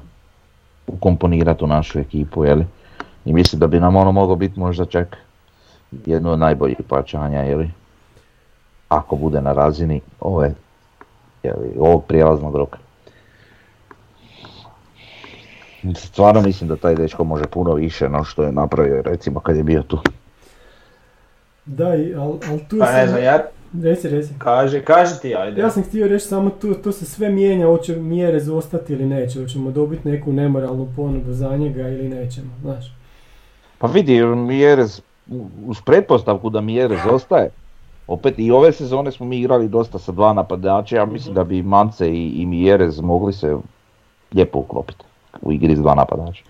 ukomponirati 0.87 1.65
u 1.65 1.67
našu 1.67 1.99
ekipu, 1.99 2.45
jeli? 2.45 2.67
I 3.25 3.33
mislim 3.33 3.61
da 3.61 3.67
bi 3.67 3.81
nam 3.81 3.97
ono 3.97 4.13
moglo 4.13 4.37
biti 4.37 4.61
možda 4.61 4.85
čak 4.85 5.17
jedno 6.07 6.33
od 6.33 6.39
najboljih 6.39 6.77
pojačanja, 6.89 7.41
jeli? 7.41 7.71
Ako 8.89 9.17
bude 9.17 9.41
na 9.41 9.53
razini 9.53 10.01
ove, 10.21 10.55
jeli, 11.43 11.75
ovog 11.79 12.05
prijelaznog 12.05 12.57
roka. 12.57 12.79
Stvarno 15.95 16.41
mislim 16.41 16.69
da 16.69 16.77
taj 16.77 16.95
dečko 16.95 17.25
može 17.25 17.45
puno 17.47 17.75
više 17.75 18.09
no 18.09 18.25
što 18.25 18.43
je 18.43 18.53
napravio 18.53 19.03
recimo 19.03 19.41
kad 19.41 19.57
je 19.57 19.63
bio 19.63 19.83
tu. 19.83 19.99
Da, 21.65 21.95
i- 21.95 22.15
al, 22.15 22.29
al 22.51 22.59
tu 22.69 22.77
Pa 22.79 22.93
ne 22.93 22.99
sam... 22.99 23.09
znam, 23.09 23.23
ja, 23.23 23.39
Reci, 23.83 24.09
reci. 24.09 24.35
kaži, 24.39 24.81
kaži 24.81 25.21
ti, 25.23 25.35
ajde. 25.37 25.61
Ja 25.61 25.71
sam 25.71 25.83
htio 25.83 26.09
reći 26.09 26.27
samo 26.27 26.51
tu, 26.51 26.75
to 26.75 26.93
se 26.93 27.05
sve 27.05 27.31
mijenja, 27.31 27.67
hoće 27.67 27.97
mjere 27.97 28.41
zostati 28.41 28.93
ili 28.93 29.07
neće, 29.07 29.41
hoćemo 29.41 29.71
dobiti 29.71 30.09
neku 30.09 30.33
nemoralnu 30.33 30.89
ponudu 30.97 31.33
za 31.33 31.57
njega 31.57 31.89
ili 31.89 32.09
nećemo, 32.09 32.51
znaš. 32.63 32.95
Pa 33.79 33.87
vidi, 33.87 34.23
Mjerez, 34.25 35.01
uz 35.67 35.81
pretpostavku 35.85 36.51
da 36.51 36.61
Mjerez 36.61 37.01
ostaje, 37.11 37.51
opet 38.07 38.35
i 38.39 38.51
ove 38.51 38.73
sezone 38.73 39.13
smo 39.13 39.27
mi 39.27 39.39
igrali 39.39 39.69
dosta 39.69 39.99
sa 39.99 40.13
dva 40.13 40.33
napadača, 40.33 40.97
ja 40.97 41.07
mislim 41.07 41.35
da 41.35 41.45
bi 41.45 41.63
Mance 41.63 42.11
i, 42.11 42.29
i 42.29 42.47
Mjerez 42.47 43.01
mogli 43.01 43.33
se 43.33 43.57
lijepo 44.35 44.59
uklopiti 44.59 45.05
u 45.43 45.53
igri 45.53 45.77
s 45.77 45.81
dva 45.81 45.95
napadača. 45.95 46.43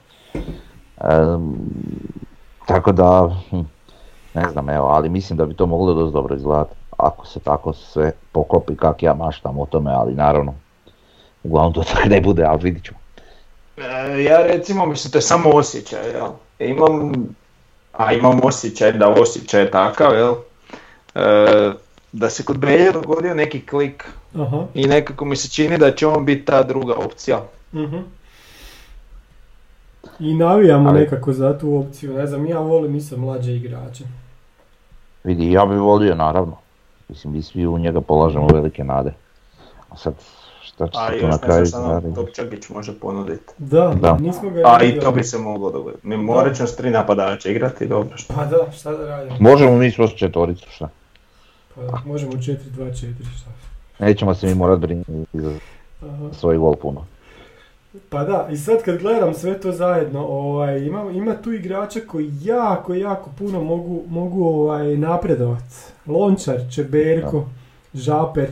Em, 1.01 1.57
tako 2.67 2.93
da, 2.93 3.37
hm, 3.51 3.61
ne 4.35 4.49
znam, 4.53 4.69
evo, 4.69 4.87
ali 4.87 5.09
mislim 5.09 5.37
da 5.37 5.47
bi 5.47 5.55
to 5.55 5.67
moglo 5.67 5.95
dosta 5.95 6.13
dobro 6.13 6.37
izgledati. 6.37 6.75
Ako 6.99 7.27
se 7.27 7.41
tako 7.41 7.73
sve 7.73 8.13
poklopi 8.33 8.77
kak 8.77 9.03
ja 9.03 9.15
maštam 9.15 9.59
o 9.59 9.67
tome, 9.67 9.91
ali 9.93 10.15
naravno, 10.15 10.55
uglavnom 11.43 11.73
to 11.73 11.83
tako 11.83 12.09
ne 12.09 12.21
bude, 12.21 12.45
ali 12.45 12.63
vidit 12.63 12.85
ćemo. 12.85 12.99
E, 13.77 14.23
ja 14.23 14.43
recimo, 14.43 14.87
mislim, 14.87 15.13
to 15.13 15.19
je 15.19 15.23
samo 15.23 15.51
osjećaj, 15.51 16.11
jel? 16.11 16.29
E, 16.59 16.69
Imam, 16.69 17.13
a 17.93 18.13
imam 18.13 18.41
osjećaj 18.43 18.93
da 18.93 19.09
osjećaj 19.09 19.61
je 19.61 19.71
takav, 19.71 20.15
jel? 20.15 20.35
E, 21.15 21.73
da 22.13 22.31
se 22.31 22.45
kod 22.45 22.59
Belje 22.59 22.93
dogodio 22.93 23.35
neki 23.35 23.67
klik 23.67 24.05
Aha. 24.35 24.65
i 24.75 24.87
nekako 24.87 25.25
mi 25.25 25.37
se 25.37 25.51
čini 25.51 25.79
da 25.79 25.95
će 25.95 26.07
on 26.07 26.25
biti 26.25 26.45
ta 26.45 26.63
druga 26.63 26.95
opcija. 26.95 27.43
mhm. 27.75 27.97
I 30.21 30.35
navijamo 30.35 30.89
Ali- 30.91 31.01
nekako 31.01 31.33
za 31.33 31.59
tu 31.59 31.77
opciju, 31.77 32.13
ne 32.15 32.27
znam, 32.27 32.47
ja 32.47 32.59
volim 32.59 32.95
isto 32.97 33.17
mlađe 33.17 33.53
igrače. 33.53 34.05
Vidi, 35.25 35.53
ja 35.53 35.67
bi 35.67 35.75
volio 35.77 36.15
naravno. 36.15 36.57
Mislim, 37.09 37.33
mi 37.33 37.43
svi 37.43 37.67
u 37.67 37.79
njega 37.79 38.01
polažemo 38.01 38.47
velike 38.53 38.85
nade. 38.85 39.13
A 39.91 39.97
sad, 39.97 40.15
šta 40.63 40.89
će 40.89 40.99
A 40.99 41.09
se 41.09 41.13
još 41.13 41.21
tu 41.21 41.27
ne 41.27 41.33
na 41.33 41.39
kraju 41.39 41.67
šta 41.67 41.81
nam 41.81 41.91
raditi? 41.91 42.15
Topčagić 42.15 42.69
može 42.69 42.99
ponuditi. 43.01 43.53
Da, 43.59 43.95
Da. 44.01 44.17
nismo 44.17 44.51
ga 44.51 44.63
A 44.65 44.83
i 44.85 45.01
to 45.01 45.13
bi 45.13 45.25
se 45.25 45.39
moglo 45.39 45.71
dogoditi. 45.71 46.07
Mi 46.07 46.17
morat 46.17 46.57
ćemo 46.57 46.67
s 46.67 46.77
tri 46.77 46.91
napadača 46.91 47.49
igrati, 47.51 47.87
dobro 47.87 48.17
što. 48.17 48.35
Pa 48.35 48.45
da, 48.45 48.73
šta 48.73 48.93
da 48.93 49.07
radimo? 49.07 49.37
Možemo 49.41 49.77
mi 49.77 49.91
svoći 49.91 50.19
četvoricu, 50.19 50.67
šta? 50.71 50.89
Pa 51.75 51.83
da, 51.83 52.03
možemo 52.07 52.33
4-2-4, 52.33 52.95
šta? 53.37 53.51
Nećemo 53.99 54.35
se 54.35 54.47
mi 54.47 54.55
morat 54.55 54.79
brinuti 54.79 55.13
za 55.33 55.53
svoj 56.33 56.59
gol 56.59 56.75
puno. 56.75 57.05
Pa 58.09 58.25
da, 58.25 58.49
i 58.53 58.57
sad 58.57 58.83
kad 58.83 58.99
gledam 58.99 59.35
sve 59.35 59.61
to 59.61 59.73
zajedno, 59.73 60.27
ovaj, 60.27 60.79
ima, 60.79 61.11
ima 61.11 61.35
tu 61.43 61.53
igrača 61.53 62.01
koji 62.07 62.31
jako, 62.43 62.95
jako 62.95 63.31
puno 63.39 63.65
mogu, 63.65 64.03
mogu 64.09 64.45
ovaj, 64.45 64.97
napredovat. 64.97 65.65
Lončar, 66.07 66.61
Čeberko, 66.75 67.47
Žaper, 67.95 68.49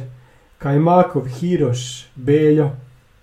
Kajmakov, 0.58 1.22
Hiroš, 1.28 2.06
Beljo. 2.14 2.70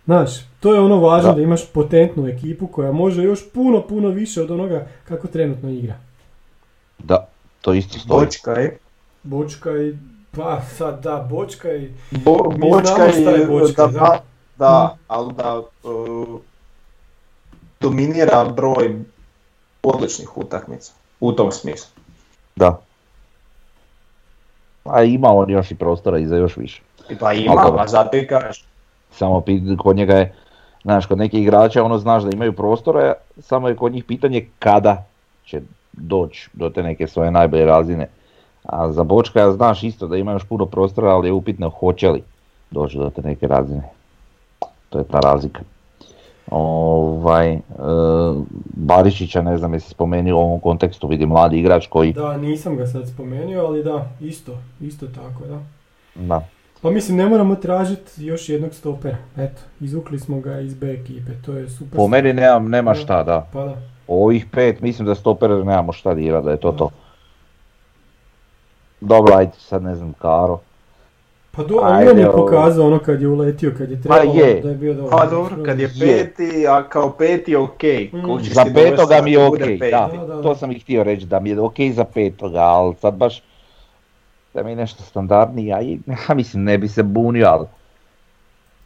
Znaš, 0.05 0.29
to 0.59 0.73
je 0.73 0.79
ono 0.79 0.99
važno 0.99 1.29
da. 1.29 1.35
Da. 1.35 1.41
imaš 1.41 1.71
potentnu 1.71 2.27
ekipu 2.27 2.67
koja 2.67 2.91
može 2.91 3.23
još 3.23 3.51
puno, 3.53 3.81
puno 3.81 4.09
više 4.09 4.41
od 4.41 4.51
onoga 4.51 4.87
kako 5.07 5.27
trenutno 5.27 5.69
igra. 5.69 5.95
Da, 6.99 7.27
to 7.61 7.73
isto 7.73 7.99
stoji. 7.99 8.25
Bočka 8.25 8.51
je. 8.51 8.77
Bočka 9.23 9.77
i, 9.77 9.97
pa 10.31 10.61
sad 10.61 11.03
da, 11.03 11.27
Bočka 11.29 11.73
i... 11.73 11.89
Bo, 12.11 12.53
bočka 12.57 13.03
je 13.03 13.39
je, 13.39 13.45
bočka, 13.47 13.87
da, 13.87 13.99
da. 13.99 14.23
Da, 14.57 14.97
ali 15.07 15.33
da 15.33 15.59
uh, 15.59 16.39
dominira 17.79 18.45
broj 18.55 18.99
odličnih 19.83 20.37
utakmica 20.37 20.93
u 21.19 21.31
tom 21.31 21.51
smislu. 21.51 21.89
Da. 22.55 22.79
A 24.83 25.03
ima 25.03 25.27
on 25.27 25.49
još 25.49 25.71
i 25.71 25.75
prostora 25.75 26.17
i 26.17 26.25
za 26.25 26.35
još 26.35 26.57
više. 26.57 26.81
I 27.09 27.17
Pa 27.17 27.33
ima, 27.33 27.75
a 27.77 27.87
zato 27.87 28.17
i 28.17 28.27
kažeš. 28.27 28.65
Samo 29.11 29.43
kod 29.77 29.95
njega 29.95 30.15
je, 30.15 30.35
znaš, 30.83 31.05
kod 31.05 31.17
nekih 31.17 31.41
igrača 31.41 31.83
ono 31.83 31.97
znaš 31.97 32.23
da 32.23 32.29
imaju 32.33 32.53
prostora, 32.53 33.13
samo 33.41 33.67
je 33.67 33.75
kod 33.75 33.91
njih 33.91 34.03
pitanje 34.03 34.47
kada 34.59 35.03
će 35.45 35.61
doći 35.93 36.49
do 36.53 36.69
te 36.69 36.83
neke 36.83 37.07
svoje 37.07 37.31
najbolje 37.31 37.65
razine. 37.65 38.07
A 38.63 38.91
za 38.91 39.03
Bočka 39.03 39.51
znaš 39.51 39.83
isto 39.83 40.07
da 40.07 40.17
ima 40.17 40.31
još 40.31 40.43
puno 40.43 40.65
prostora, 40.65 41.09
ali 41.09 41.27
je 41.27 41.33
upitno 41.33 41.69
hoće 41.69 42.09
li 42.09 42.23
doći 42.71 42.97
do 42.97 43.09
te 43.09 43.21
neke 43.21 43.47
razine. 43.47 43.89
To 44.93 44.99
je 44.99 45.03
ta 45.03 45.19
razlika. 45.19 45.61
Ovaj, 46.51 47.53
e, 47.53 47.59
Barišića, 48.73 49.41
ne 49.41 49.57
znam 49.57 49.73
jesi 49.73 49.89
spomenuo 49.89 50.39
u 50.41 50.45
ovom 50.45 50.59
kontekstu, 50.59 51.07
vidi 51.07 51.25
mladi 51.25 51.59
igrač 51.59 51.87
koji, 51.87 52.13
Da, 52.13 52.37
nisam 52.37 52.77
ga 52.77 52.87
sad 52.87 53.07
spomenuo, 53.09 53.65
ali 53.65 53.83
da, 53.83 54.05
isto, 54.21 54.57
isto 54.81 55.07
tako, 55.07 55.45
da. 55.45 55.59
da, 56.15 56.47
Pa 56.81 56.89
mislim, 56.89 57.17
ne 57.17 57.25
moramo 57.25 57.55
tražiti 57.55 58.25
još 58.25 58.49
jednog 58.49 58.73
stopera. 58.73 59.17
Eto, 59.37 59.61
izvukli 59.79 60.19
smo 60.19 60.39
ga 60.39 60.59
iz 60.59 60.73
B 60.73 60.91
ekipe, 60.91 61.31
to 61.45 61.53
je 61.53 61.69
super. 61.69 61.95
po 61.95 62.07
meni 62.07 62.33
nemam, 62.33 62.69
nema 62.69 62.91
Da. 62.91 62.99
šta, 62.99 63.23
da. 63.23 63.47
Pa 63.53 63.63
da. 63.65 63.77
Ovih 64.07 64.45
pet, 64.51 64.81
mislim 64.81 65.05
da 65.05 65.15
stopera 65.15 65.55
nemamo 65.55 65.91
šta 65.93 66.13
dirati, 66.13 66.45
da 66.45 66.51
je 66.51 66.57
to 66.57 66.71
to. 66.71 66.89
Dobro, 69.01 69.35
ajde, 69.35 69.51
sad 69.57 69.83
ne 69.83 69.95
znam, 69.95 70.13
Karo. 70.13 70.59
Pa 71.55 71.63
do, 71.63 71.79
Ajde, 71.83 72.11
on 72.11 72.19
je 72.19 72.29
ovo. 72.29 72.45
pokazao 72.45 72.87
ono 72.87 72.99
kad 72.99 73.21
je 73.21 73.27
uletio, 73.27 73.73
kad 73.77 73.91
je 73.91 74.01
trebalo 74.01 74.33
je. 74.33 74.61
da 74.61 74.69
je 74.69 74.75
bio 74.75 74.93
dobar. 74.93 75.11
Pa 75.11 75.25
dobro, 75.25 75.63
kad 75.65 75.79
je 75.79 75.89
peti, 75.99 76.67
a 76.67 76.83
kao 76.89 77.09
peti 77.11 77.55
ok. 77.55 77.83
Mm. 78.13 78.39
Za 78.41 78.65
petoga 78.73 79.21
mi 79.21 79.31
je 79.31 79.45
ok, 79.45 79.59
da, 79.59 79.89
Da, 79.91 80.17
da, 80.17 80.35
da. 80.35 80.41
to 80.41 80.55
sam 80.55 80.71
i 80.71 80.79
htio 80.79 81.03
reći, 81.03 81.25
da 81.25 81.39
mi 81.39 81.49
je 81.49 81.59
ok 81.59 81.75
za 81.93 82.03
petoga, 82.03 82.59
ali 82.59 82.95
sad 82.95 83.13
baš 83.13 83.43
da 84.53 84.63
mi 84.63 84.71
je 84.71 84.75
nešto 84.75 85.03
standardniji, 85.03 85.73
a 85.73 85.81
i, 85.81 85.99
ja 86.29 86.35
mislim 86.35 86.63
ne 86.63 86.77
bi 86.77 86.87
se 86.87 87.03
bunio, 87.03 87.47
ali 87.47 87.67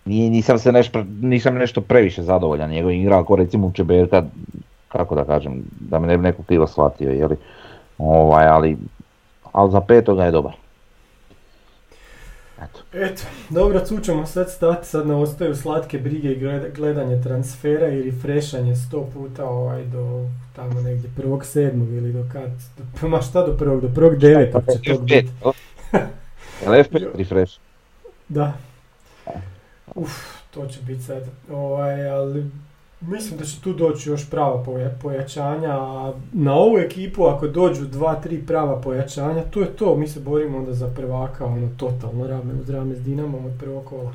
nije, 0.05 0.29
nisam 0.29 0.59
se 0.59 0.71
nešto, 0.71 1.03
nisam 1.21 1.55
nešto 1.55 1.81
previše 1.81 2.23
zadovoljan 2.23 2.69
njegovim 2.69 3.01
igra, 3.01 3.19
ako 3.19 3.35
recimo 3.35 3.71
Čeberka, 3.75 4.23
kako 4.87 5.15
da 5.15 5.23
kažem, 5.23 5.63
da 5.79 5.99
me 5.99 6.07
ne 6.07 6.17
bi 6.17 6.23
neko 6.23 6.43
krivo 6.43 6.67
shvatio, 6.67 7.11
jeli, 7.11 7.35
ovaj, 7.97 8.47
ali, 8.47 8.77
ali 9.51 9.71
za 9.71 9.81
petoga 9.81 10.25
je 10.25 10.31
dobar. 10.31 10.66
Eto. 12.61 12.79
Eto, 12.93 13.21
dobro, 13.49 13.79
tu 13.79 13.99
ćemo 13.99 14.25
sad 14.25 14.51
stati, 14.51 14.87
sad 14.87 15.07
nam 15.07 15.19
ostaju 15.19 15.55
slatke 15.55 15.99
brige 15.99 16.31
i 16.31 16.39
gleda- 16.39 16.69
gledanje 16.75 17.21
transfera 17.21 17.87
i 17.87 18.03
refreshanje 18.03 18.75
sto 18.75 19.09
puta 19.13 19.45
ovaj 19.49 19.83
do 19.85 20.29
tamo 20.55 20.81
negdje 20.81 21.09
prvog 21.15 21.45
sedmog 21.45 21.89
ili 21.89 22.13
do 22.13 22.25
kad, 22.33 22.51
do, 23.01 23.07
ma 23.07 23.21
šta 23.21 23.45
do 23.45 23.57
prvog, 23.57 23.81
do 23.81 23.89
prvog 23.95 24.17
devetog 24.17 24.63
će 24.65 24.93
to 24.93 25.01
F5, 25.01 25.01
biti. 25.01 25.29
F5 26.65 27.07
refresh? 27.17 27.53
Da. 28.29 28.53
Uf, 29.95 30.11
to 30.51 30.67
će 30.67 30.79
biti 30.81 31.03
sad. 31.03 31.23
Ovaj, 31.51 32.09
ali 32.09 32.45
mislim 33.01 33.39
da 33.39 33.45
će 33.45 33.61
tu 33.61 33.73
doći 33.73 34.09
još 34.09 34.29
prava 34.29 34.63
poja- 34.63 34.97
pojačanja, 35.01 35.71
a 35.71 36.13
na 36.33 36.55
ovu 36.55 36.77
ekipu 36.77 37.25
ako 37.25 37.47
dođu 37.47 37.85
dva, 37.85 38.15
tri 38.15 38.45
prava 38.47 38.81
pojačanja, 38.81 39.43
to 39.43 39.59
je 39.61 39.67
to. 39.67 39.95
Mi 39.95 40.07
se 40.07 40.19
borimo 40.19 40.57
onda 40.57 40.73
za 40.73 40.87
prvaka, 40.95 41.45
ono, 41.45 41.69
totalno 41.77 42.27
rame 42.27 42.53
uz 42.61 42.69
rame 42.69 42.95
s 42.95 43.01
Dinamom 43.01 43.45
od 43.45 43.51
prvog 43.59 43.85
kola. 43.85 44.13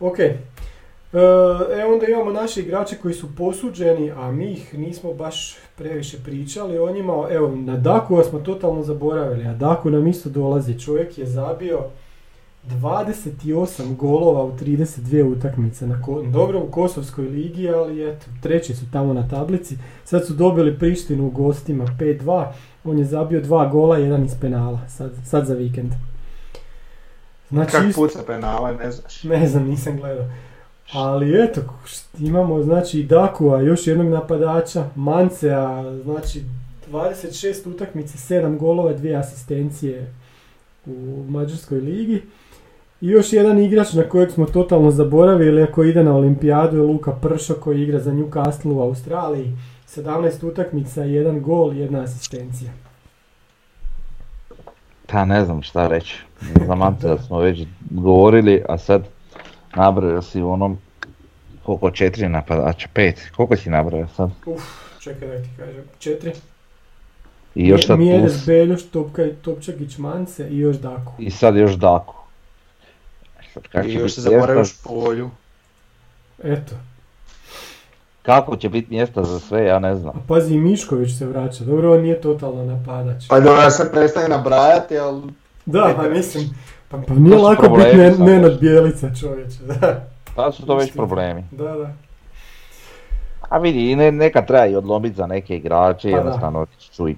Ok. 0.00 0.18
E, 0.18 1.18
e, 1.78 1.84
onda 1.84 2.06
imamo 2.06 2.32
naše 2.32 2.60
igrače 2.60 2.96
koji 3.02 3.14
su 3.14 3.36
posuđeni, 3.36 4.10
a 4.10 4.32
mi 4.32 4.52
ih 4.52 4.78
nismo 4.78 5.14
baš 5.14 5.56
previše 5.76 6.18
pričali 6.24 6.78
o 6.78 6.92
njima. 6.92 7.26
Evo, 7.30 7.56
na 7.56 7.76
Daku 7.76 8.22
smo 8.22 8.38
totalno 8.38 8.82
zaboravili, 8.82 9.46
a 9.46 9.54
Daku 9.54 9.90
nam 9.90 10.06
isto 10.06 10.28
dolazi. 10.28 10.80
Čovjek 10.80 11.18
je 11.18 11.26
zabio 11.26 11.80
28 12.70 13.46
golova 13.96 14.44
u 14.44 14.52
32 14.52 14.98
utakmice. 15.28 15.86
Na 15.86 16.02
ko- 16.02 16.22
dobro 16.22 16.60
u 16.60 16.70
Kosovskoj 16.70 17.24
ligi, 17.24 17.68
ali 17.70 18.08
eto, 18.08 18.26
treći 18.42 18.74
su 18.74 18.84
tamo 18.92 19.12
na 19.12 19.28
tablici. 19.28 19.74
Sad 20.04 20.26
su 20.26 20.34
dobili 20.34 20.78
Prištinu 20.78 21.26
u 21.26 21.30
gostima 21.30 21.84
5-2. 21.90 22.46
On 22.84 22.98
je 22.98 23.04
zabio 23.04 23.40
dva 23.40 23.66
gola, 23.66 23.98
jedan 23.98 24.24
iz 24.24 24.34
penala, 24.40 24.88
sad, 24.88 25.12
sad 25.26 25.46
za 25.46 25.54
vikend. 25.54 25.92
Znači, 27.48 27.72
Kak 27.72 27.84
isto- 27.84 28.00
puca 28.00 28.18
penale, 28.26 28.74
ne 28.74 28.90
znaš. 28.90 29.22
ne 29.24 29.48
znam, 29.48 29.64
nisam 29.64 29.96
gledao. 29.96 30.26
Ali 30.92 31.44
eto, 31.44 31.60
imamo 32.18 32.62
znači 32.62 33.02
Dakua, 33.02 33.60
još 33.60 33.86
jednog 33.86 34.06
napadača, 34.06 34.84
Mancea, 34.94 35.84
znači 35.94 36.42
26 36.86 37.34
utakmice, 37.66 38.18
7 38.34 38.58
golova, 38.58 38.94
2 38.94 39.14
asistencije 39.14 40.12
u 40.86 41.24
Mađarskoj 41.28 41.78
ligi. 41.80 42.22
I 43.04 43.08
još 43.08 43.32
jedan 43.32 43.58
igrač 43.58 43.92
na 43.92 44.02
kojeg 44.02 44.30
smo 44.30 44.46
totalno 44.46 44.90
zaboravili, 44.90 45.62
ako 45.62 45.84
ide 45.84 46.04
na 46.04 46.16
olimpijadu, 46.16 46.76
je 46.76 46.82
Luka 46.82 47.12
Pršo 47.12 47.54
koji 47.54 47.82
igra 47.82 48.00
za 48.00 48.12
Newcastle 48.12 48.72
u 48.72 48.80
Australiji. 48.80 49.52
17 49.88 50.46
utakmica, 50.46 51.02
1 51.02 51.40
gol, 51.40 51.70
1 51.70 52.02
asistencija. 52.02 52.70
Pa 55.06 55.24
ne 55.24 55.44
znam 55.44 55.62
šta 55.62 55.88
reći. 55.88 56.22
Za 56.66 56.74
Mancea 56.74 57.18
smo 57.18 57.38
već 57.38 57.66
govorili, 57.90 58.62
a 58.68 58.78
sad 58.78 59.02
nabrojao 59.76 60.22
si 60.22 60.42
u 60.42 60.50
onom 60.50 60.78
koliko 61.62 61.90
četiri 61.90 62.28
napadača, 62.28 62.88
pet, 62.92 63.30
koliko 63.36 63.56
si 63.56 63.70
nabrojao 63.70 64.08
sad? 64.08 64.30
Uf, 64.46 64.62
čekaj 65.00 65.28
da 65.28 65.42
ti 65.42 65.48
kažem. 65.56 65.84
4. 65.98 66.34
I 67.54 67.68
još 67.68 67.86
sad 67.86 67.98
Mjeres, 67.98 68.32
plus, 68.32 68.46
Beljoš, 68.46 68.82
Topčagić, 69.42 69.98
Mance 69.98 70.48
i 70.48 70.58
još 70.58 70.76
Daku. 70.76 71.12
i 71.18 71.30
sad 71.30 71.56
još 71.56 71.72
Daku. 71.72 72.23
Sad, 73.54 73.62
kako 73.68 73.86
I 73.86 73.94
još 73.94 74.14
se 74.14 74.20
zaboravio 74.20 74.54
mjesta- 74.54 74.88
polju. 74.88 75.30
Eto. 76.44 76.74
Kako 78.22 78.56
će 78.56 78.68
biti 78.68 78.90
mjesta 78.90 79.24
za 79.24 79.40
sve, 79.40 79.64
ja 79.64 79.78
ne 79.78 79.94
znam. 79.96 80.16
A 80.16 80.20
pazi, 80.28 80.54
i 80.54 80.58
Mišković 80.58 81.18
se 81.18 81.26
vraća. 81.26 81.64
Dobro, 81.64 81.92
on 81.94 82.00
nije 82.00 82.20
totalno 82.20 82.64
napadač. 82.64 83.28
Pa 83.28 83.40
dobro, 83.40 83.62
ja 83.62 83.70
se 83.70 83.90
prestaje 83.92 84.28
nabrajati, 84.28 84.98
ali 84.98 85.22
Da, 85.66 85.92
pa 85.96 86.08
mislim, 86.08 86.44
pa, 86.88 86.98
pa 87.08 87.14
nije 87.14 87.38
lako 87.38 87.68
biti 87.68 87.96
ne, 87.96 88.10
sad. 88.10 88.20
Nenad 88.20 88.60
Bijelica 88.60 89.10
čovječe, 89.20 89.58
da. 89.62 90.06
Pa 90.36 90.52
su 90.52 90.66
to 90.66 90.76
već 90.76 90.92
problemi. 90.92 91.44
Da, 91.50 91.72
da. 91.72 91.92
A 93.48 93.58
vidi, 93.58 93.96
ne, 93.96 94.12
neka 94.12 94.42
treba 94.42 94.66
i 94.66 94.76
odlomiti 94.76 95.16
za 95.16 95.26
neke 95.26 95.56
igrače, 95.56 96.10
Pa 96.10 96.16
jednostavno 96.16 96.60
otići 96.60 96.92
čuj. 96.92 97.16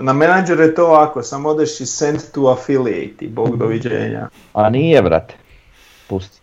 Na 0.00 0.12
menadžer 0.12 0.60
je 0.60 0.74
to 0.74 0.86
ovako, 0.86 1.22
samo 1.22 1.48
odeš 1.48 1.80
i 1.80 1.86
send 1.86 2.20
to 2.34 2.46
affiliate 2.46 3.24
i 3.24 3.28
bog 3.28 3.56
doviđenja. 3.56 4.28
A 4.52 4.70
nije, 4.70 5.02
brate. 5.02 5.34
Pusti. 6.08 6.40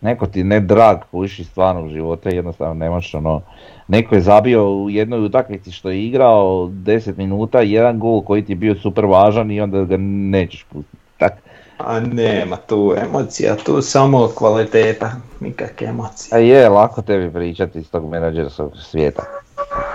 Neko 0.00 0.26
ti 0.26 0.44
ne 0.44 0.60
drag 0.60 0.98
kuši 1.10 1.44
stvarno 1.44 1.84
u 1.84 1.88
života, 1.88 2.28
jednostavno 2.28 2.74
ne 2.74 2.90
možeš 2.90 3.14
ono... 3.14 3.40
Neko 3.88 4.14
je 4.14 4.20
zabio 4.20 4.70
u 4.70 4.90
jednoj 4.90 5.24
utakmici 5.24 5.72
što 5.72 5.90
je 5.90 6.04
igrao 6.04 6.66
10 6.66 7.16
minuta, 7.16 7.60
jedan 7.60 7.98
gol 7.98 8.22
koji 8.22 8.44
ti 8.44 8.52
je 8.52 8.56
bio 8.56 8.74
super 8.74 9.04
važan 9.04 9.50
i 9.50 9.60
onda 9.60 9.84
ga 9.84 9.96
nećeš 9.98 10.66
pustiti. 10.72 10.96
Tak, 11.18 11.32
A 11.78 12.00
nema 12.00 12.56
tu 12.56 12.94
emocija, 12.96 13.56
tu 13.56 13.82
samo 13.82 14.28
kvaliteta, 14.34 15.12
nikakve 15.40 15.86
emocije. 15.86 16.28
a 16.32 16.38
je 16.38 16.68
lako 16.68 17.02
tebi 17.02 17.32
pričati 17.32 17.78
iz 17.78 17.90
tog 17.90 18.10
menadžerskog 18.10 18.72
svijeta. 18.76 19.22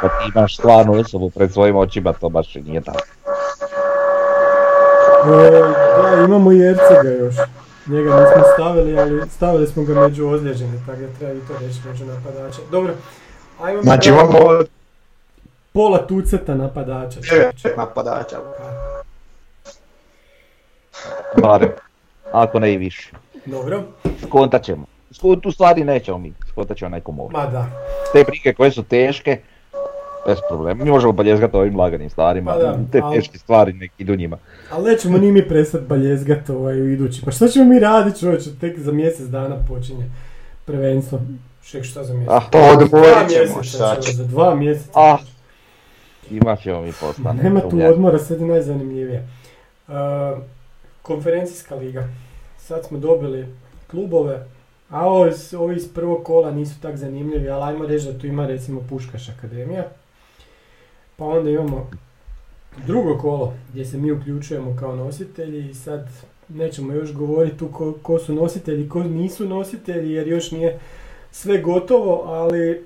Kad 0.02 0.10
ti 0.10 0.32
imaš 0.36 0.58
stvarnu 0.58 0.94
osobu 0.94 1.30
pred 1.30 1.54
svojim 1.54 1.76
očima, 1.76 2.14
to 2.14 2.30
baš 2.30 2.56
i 2.56 2.62
nije 2.62 2.82
tako. 2.82 3.00
E, 5.26 5.52
da, 6.04 6.24
imamo 6.26 6.52
i 6.52 6.62
Ercega 6.62 7.10
još. 7.10 7.36
Njega 7.88 8.10
nismo 8.12 8.44
stavili, 8.54 9.00
ali 9.00 9.30
stavili 9.30 9.68
smo 9.68 9.84
ga 9.84 9.94
među 9.96 10.28
ozlijeđene, 10.28 10.74
tako 10.86 11.00
da 11.00 11.08
treba 11.10 11.34
i 11.34 11.48
to 11.48 11.54
reći 11.60 11.80
među 11.86 12.06
napadače. 12.06 12.62
Dobro, 12.72 12.94
ajmo 13.62 13.82
Znači 13.82 14.10
imamo 14.10 14.40
pola 15.74 15.98
tuceta 16.00 16.56
napadača. 16.56 17.20
9 17.20 17.78
napadača. 17.78 18.38
Barem. 21.38 21.70
Ako 22.32 22.60
ne 22.60 22.74
i 22.74 22.78
više. 22.78 23.12
Dobro, 23.46 23.84
Kontat 24.30 24.64
ćemo. 24.64 24.86
sku- 25.12 25.36
tu 25.36 25.52
stvari 25.52 25.84
nećemo 25.84 26.18
mi, 26.18 26.34
skotat 26.50 26.78
ćemo 26.78 26.90
nekom 26.90 27.20
ovdje. 27.20 27.38
Ma 27.38 27.46
da. 27.46 27.66
Te 28.14 28.24
prike 28.24 28.54
koje 28.54 28.72
su 28.72 28.84
teške, 28.84 29.40
bez 30.30 30.38
problema. 30.50 30.84
Mi 30.84 30.92
možemo 30.92 31.14
baljezgati 31.14 31.58
ovim 31.58 31.78
laganim 31.78 32.10
stvarima, 32.10 32.52
Pa 32.52 32.58
da, 32.58 32.78
te 32.92 33.02
ali- 33.04 33.16
teške 33.16 33.38
stvari 33.38 33.74
nek 33.74 33.92
idu 33.98 34.16
njima. 34.16 34.38
Ali 34.72 34.92
nećemo 34.92 35.18
ni 35.18 35.32
mi 35.32 35.48
prestati 35.48 35.86
baljezgat 35.86 36.50
ovaj, 36.50 36.82
u 36.82 36.90
idući. 36.90 37.22
Pa 37.26 37.32
šta 37.32 37.48
ćemo 37.48 37.66
mi 37.66 37.80
raditi 37.80 38.20
čovječe, 38.20 38.50
tek 38.62 38.80
za 38.80 38.92
mjesec 38.92 39.28
dana 39.28 39.56
počinje 39.68 40.06
prvenstvo. 40.66 41.20
Šek 41.64 41.84
šta 41.84 42.04
za 42.04 42.14
mjesec? 42.14 42.34
Ah, 42.34 42.44
Pa 42.52 42.60
odmorit 42.60 43.30
ćemo, 43.30 43.40
mjeseca, 43.40 43.64
šta 43.64 44.02
će. 44.02 44.12
Za 44.12 44.24
dva 44.24 44.56
mjeseca. 44.56 44.92
Ah, 45.14 45.18
imat 46.32 46.62
ćemo 46.62 46.82
mi 46.82 46.92
posla. 47.02 47.34
nema 47.34 47.60
tu 47.60 47.80
odmora, 47.90 48.20
sad 48.20 48.40
je 48.42 48.48
najzanimljivije. 48.48 49.28
Uh, 49.88 49.94
konferencijska 51.02 51.76
liga. 51.76 52.08
Sad 52.58 52.86
smo 52.86 52.98
dobili 52.98 53.46
klubove, 53.92 54.46
a 54.90 55.06
ovi, 55.10 55.32
ovi 55.58 55.76
iz 55.76 55.94
prvog 55.94 56.24
kola 56.24 56.52
nisu 56.52 56.82
tak 56.82 56.96
zanimljivi, 56.98 57.50
ali 57.50 57.64
ajmo 57.64 57.86
reći 57.86 58.06
da 58.06 58.20
tu 58.20 58.28
ima 58.28 58.48
recimo 58.48 58.82
Puškaš 58.90 59.30
Akademija. 59.30 59.84
Pa 61.20 61.26
onda 61.26 61.50
imamo 61.50 61.90
drugo 62.86 63.18
kolo 63.18 63.54
gdje 63.72 63.86
se 63.86 63.98
mi 63.98 64.12
uključujemo 64.12 64.76
kao 64.80 64.96
nositelji 64.96 65.70
i 65.70 65.74
sad 65.74 66.10
nećemo 66.50 66.94
još 66.94 67.14
govoriti 67.14 67.58
tu 67.58 67.68
ko, 67.68 67.94
ko 68.02 68.20
su 68.20 68.34
nositelji, 68.34 68.90
ko 68.90 69.04
nisu 69.04 69.50
nositelji 69.50 70.12
jer 70.12 70.28
još 70.28 70.52
nije 70.52 70.80
sve 71.32 71.62
gotovo, 71.62 72.24
ali 72.26 72.86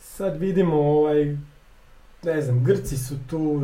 sad 0.00 0.40
vidimo 0.40 0.76
ovaj, 0.76 1.36
ne 2.22 2.42
znam, 2.42 2.64
Grci 2.64 2.96
su 2.96 3.14
tu, 3.30 3.62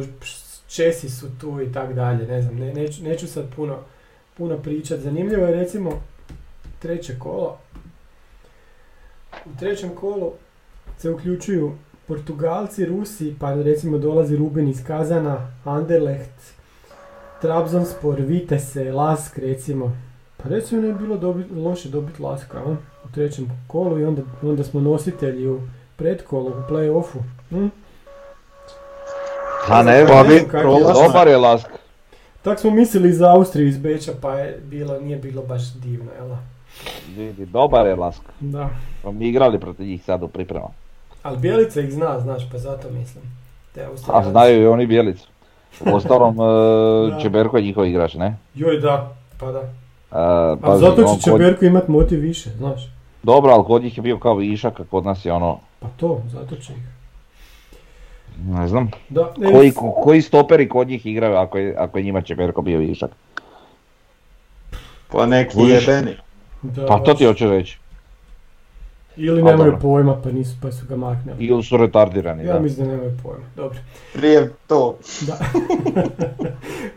Česi 0.69 1.11
su 1.11 1.27
tu 1.41 1.61
i 1.61 1.73
tak 1.73 1.93
dalje, 1.93 2.27
ne 2.27 2.43
znam, 2.43 2.57
ne, 2.57 2.75
neću, 2.75 3.03
neću 3.03 3.27
sad 3.27 3.55
puno, 3.57 3.79
puno 4.37 4.57
pričat. 4.57 5.01
Zanimljivo 5.01 5.47
je 5.47 5.55
recimo 5.55 6.03
treće 6.79 7.19
kolo. 7.19 7.59
U 9.45 9.59
trećem 9.59 9.91
kolu 9.91 10.33
se 10.99 11.11
uključuju 11.11 11.73
Portugalci, 12.09 12.85
Rusi, 12.87 13.35
pa 13.41 13.55
recimo 13.55 13.99
dolazi 13.99 14.37
Rubin 14.37 14.69
iz 14.69 14.85
Kazana, 14.87 15.37
Anderlecht, 15.65 16.55
Trabzonspor, 17.41 18.21
Vitesse, 18.21 18.93
Lask 18.93 19.39
recimo. 19.39 19.93
Pa 20.37 20.49
recimo 20.49 20.83
ne 20.83 20.93
bi 20.93 20.99
bilo 20.99 21.17
dobit, 21.17 21.47
loše 21.57 21.89
dobiti 21.89 22.23
Laska 22.23 22.59
a? 22.59 22.71
u 23.05 23.09
trećem 23.15 23.51
kolu 23.67 24.01
i 24.01 24.05
onda, 24.05 24.23
onda 24.43 24.65
smo 24.65 24.81
nositelji 24.81 25.49
u 25.49 25.61
pretkolu, 25.97 26.47
u 26.47 26.73
play-offu. 26.73 27.19
Hm? 27.51 27.67
A 29.69 29.83
ne, 29.83 29.93
Ne 29.93 30.07
pa 30.07 30.23
vi, 30.23 30.35
je. 30.35 30.45
dobar 30.95 31.29
je 31.29 31.37
Lask. 31.37 31.67
Tak 32.43 32.61
smo 32.61 32.71
mislili 32.71 33.13
za 33.13 33.33
Austriju 33.33 33.69
iz 33.69 33.79
Beča, 33.79 34.13
pa 34.21 34.39
je 34.39 34.61
bilo, 34.65 35.01
nije 35.01 35.17
bilo 35.17 35.43
baš 35.43 35.73
divno, 35.75 36.11
jel? 36.19 36.37
Vidi, 37.17 37.47
dobar 37.47 37.87
je 37.87 37.95
Lask. 37.97 38.23
Da. 38.41 38.69
Pa 39.03 39.11
mi 39.11 39.29
igrali 39.29 39.61
protiv 39.61 39.87
njih 39.87 40.05
sad 40.05 40.23
u 40.23 40.29
pripremama. 40.29 40.86
Ali 41.27 41.39
Bjelica 41.39 41.81
ih 41.81 41.93
zna, 41.93 42.21
znaš, 42.21 42.51
pa 42.53 42.59
zato 42.59 42.91
mislim. 42.91 43.25
Te 43.75 43.87
A 44.09 44.23
znaju 44.25 44.63
i 44.63 44.67
oni 44.67 44.87
bijelicu. 44.87 45.29
U 45.83 45.95
ostalom, 45.95 46.37
e, 46.41 47.23
Čeberko 47.23 47.57
je 47.57 47.63
njihov 47.63 47.87
igrač, 47.87 48.15
ne? 48.15 48.37
Joj, 48.55 48.81
da, 48.81 49.13
pa 49.41 49.53
da. 49.53 49.59
E, 49.59 49.67
A 50.63 50.79
zato 50.79 51.03
on 51.03 51.19
će 51.19 51.31
kod- 51.31 51.39
Čeberko 51.39 51.65
imat 51.65 51.89
motiv 51.89 52.21
više, 52.21 52.51
znaš. 52.51 52.89
Dobro, 53.23 53.53
ali 53.53 53.65
kod 53.65 53.83
njih 53.83 53.97
je 53.97 54.03
bio 54.03 54.19
kao 54.19 54.35
višak, 54.35 54.81
a 54.81 54.85
kod 54.85 55.05
nas 55.05 55.25
je 55.25 55.33
ono, 55.33 55.59
Pa 55.81 55.89
to, 55.97 56.21
zato 56.27 56.57
će 56.57 56.73
ih. 56.73 56.79
ne 58.39 58.69
znam, 58.69 58.91
Da, 59.09 59.33
ne, 59.39 59.53
koji, 59.53 59.71
ko- 59.73 59.93
koji 59.95 60.23
stoperi 60.23 60.69
kod 60.69 60.89
njih 60.89 61.07
igraju 61.07 61.37
ako 61.37 61.59
je, 61.59 61.75
ako 61.79 61.99
je 61.99 62.05
njima 62.05 62.23
Čeberko 62.23 62.63
bio 62.63 62.79
višak. 62.79 63.11
Pa 65.09 65.27
neki 65.27 65.59
jebeni. 65.61 66.17
da, 66.63 66.87
Pa 66.87 66.99
to 66.99 67.15
ti 67.15 67.25
hoću 67.25 67.49
reći. 67.49 67.79
Ili 69.17 69.43
nemaju 69.43 69.59
dobro. 69.71 69.79
pojma, 69.83 70.21
pa 70.23 70.31
nisu, 70.31 70.57
pa 70.63 70.73
su 70.73 70.87
ga 70.89 70.97
maknuli. 70.97 71.45
Ili 71.45 71.63
su 71.63 71.77
retardirani, 71.77 72.45
Ja 72.45 72.53
da. 72.53 72.61
mislim 72.61 72.87
da 72.87 72.93
nemaju 72.93 73.13
pojma, 73.23 73.45
dobro. 73.57 73.79
Prije 74.13 74.51
to. 74.67 74.99
Da. 75.27 75.39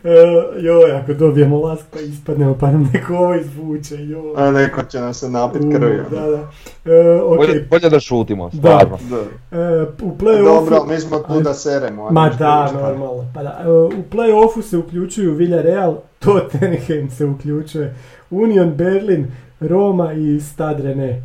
e, 0.10 0.14
joj, 0.60 0.92
ako 0.92 1.14
dobijemo 1.14 1.60
lask 1.60 1.84
pa 1.92 2.00
ispadnemo 2.00 2.54
pa 2.54 2.70
nam 2.70 2.90
neko 2.92 3.16
ovo 3.16 3.34
izvuče, 3.34 3.94
joj. 4.06 4.32
A 4.36 4.50
neko 4.50 4.82
će 4.82 5.00
nam 5.00 5.14
se 5.14 5.30
napit 5.30 5.62
krvi. 5.62 6.00
Da, 6.10 6.20
da. 6.20 6.50
E, 6.92 7.20
ok, 7.22 7.36
Bolje, 7.36 7.66
bolje 7.70 7.88
da 7.88 8.00
šutimo, 8.00 8.50
Da. 8.52 8.58
stvarno. 8.58 8.98
Da. 9.10 9.16
e, 9.58 9.82
u 10.02 10.16
play-offu... 10.18 10.44
Dobro, 10.44 10.84
mi 10.88 10.98
smo 11.00 11.18
tu 11.18 11.40
da 11.40 11.54
seremo. 11.54 12.10
Ma 12.10 12.28
da, 12.38 12.72
normalno. 12.72 13.24
Pa 13.34 13.42
da, 13.42 13.60
e, 13.64 13.70
u 13.70 14.02
play-offu 14.12 14.62
se 14.62 14.76
uključuju 14.78 15.34
Villarreal, 15.34 15.96
Tottenham 16.18 17.10
se 17.10 17.24
uključuje, 17.24 17.94
Union 18.30 18.70
Berlin, 18.74 19.26
Roma 19.60 20.12
i 20.12 20.40
Stad 20.40 20.80
Rene. 20.80 21.22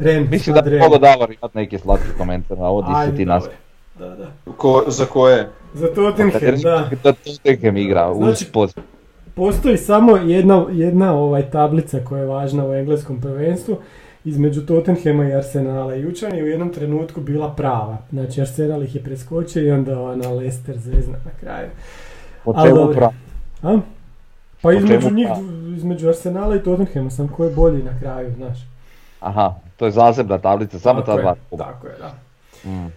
Ren, 0.00 0.28
Mislim 0.30 0.54
da 0.54 0.62
bi 0.62 0.70
Ren. 0.70 0.78
mogao 0.80 0.98
Davor 0.98 1.32
imat 1.32 1.54
neki 1.54 1.78
slatki 1.78 2.08
komentar 2.18 2.58
na 2.58 2.66
ovo 2.66 2.82
di 2.82 3.10
si 3.10 3.16
ti 3.16 3.26
nas. 3.26 3.44
Da, 3.98 4.08
da. 4.08 4.26
Ko, 4.52 4.84
za 4.86 5.04
koje? 5.04 5.48
Za 5.74 5.86
Tottenham, 5.88 6.40
da. 6.62 6.90
Da 7.04 7.12
Tottenham 7.14 7.76
igra 7.76 8.10
uz 8.10 8.16
Znači- 8.18 8.52
pod. 8.52 8.74
Postoji 9.34 9.76
samo 9.76 10.16
jedna, 10.16 10.64
jedna 10.70 11.14
ovaj 11.14 11.42
tablica 11.42 11.98
koja 12.00 12.20
je 12.20 12.26
važna 12.26 12.66
u 12.66 12.74
engleskom 12.74 13.20
prvenstvu 13.20 13.76
između 14.24 14.60
Tottenhama 14.60 15.28
i 15.28 15.34
Arsenala. 15.34 15.94
Jučer 15.94 16.34
je 16.34 16.42
u 16.42 16.48
jednom 16.48 16.72
trenutku 16.72 17.20
bila 17.20 17.50
prava. 17.50 17.96
Znači 18.10 18.40
Arsenal 18.40 18.82
ih 18.82 18.94
je 18.94 19.02
preskočio 19.02 19.62
i 19.62 19.70
onda 19.70 20.00
ona 20.02 20.28
Leicester 20.30 20.78
zvezna 20.78 21.18
na 21.24 21.30
kraju. 21.40 21.68
Po 22.44 22.54
čemu 22.54 22.74
dobro. 22.76 23.00
pra- 23.00 23.10
A? 23.64 23.80
Pa 24.62 24.62
Po 24.62 24.72
između 24.72 25.10
njih, 25.10 25.26
prava? 25.26 25.42
između 25.76 26.08
Arsenala 26.08 26.56
i 26.56 26.62
Tottenhama 26.62 27.10
sam 27.10 27.28
ko 27.28 27.44
je 27.44 27.50
bolji 27.50 27.82
na 27.82 27.98
kraju, 28.00 28.32
znaš. 28.32 28.58
Aha, 29.20 29.54
to 29.76 29.84
je 29.84 29.90
zasebna 29.90 30.38
tablica, 30.38 30.78
samo 30.78 31.00
Tako 31.00 31.16
ta 31.16 31.22
dva. 31.22 31.34
Tako 31.58 31.86
je, 31.86 31.94
da. 31.98 32.14
Mm. 32.70 32.92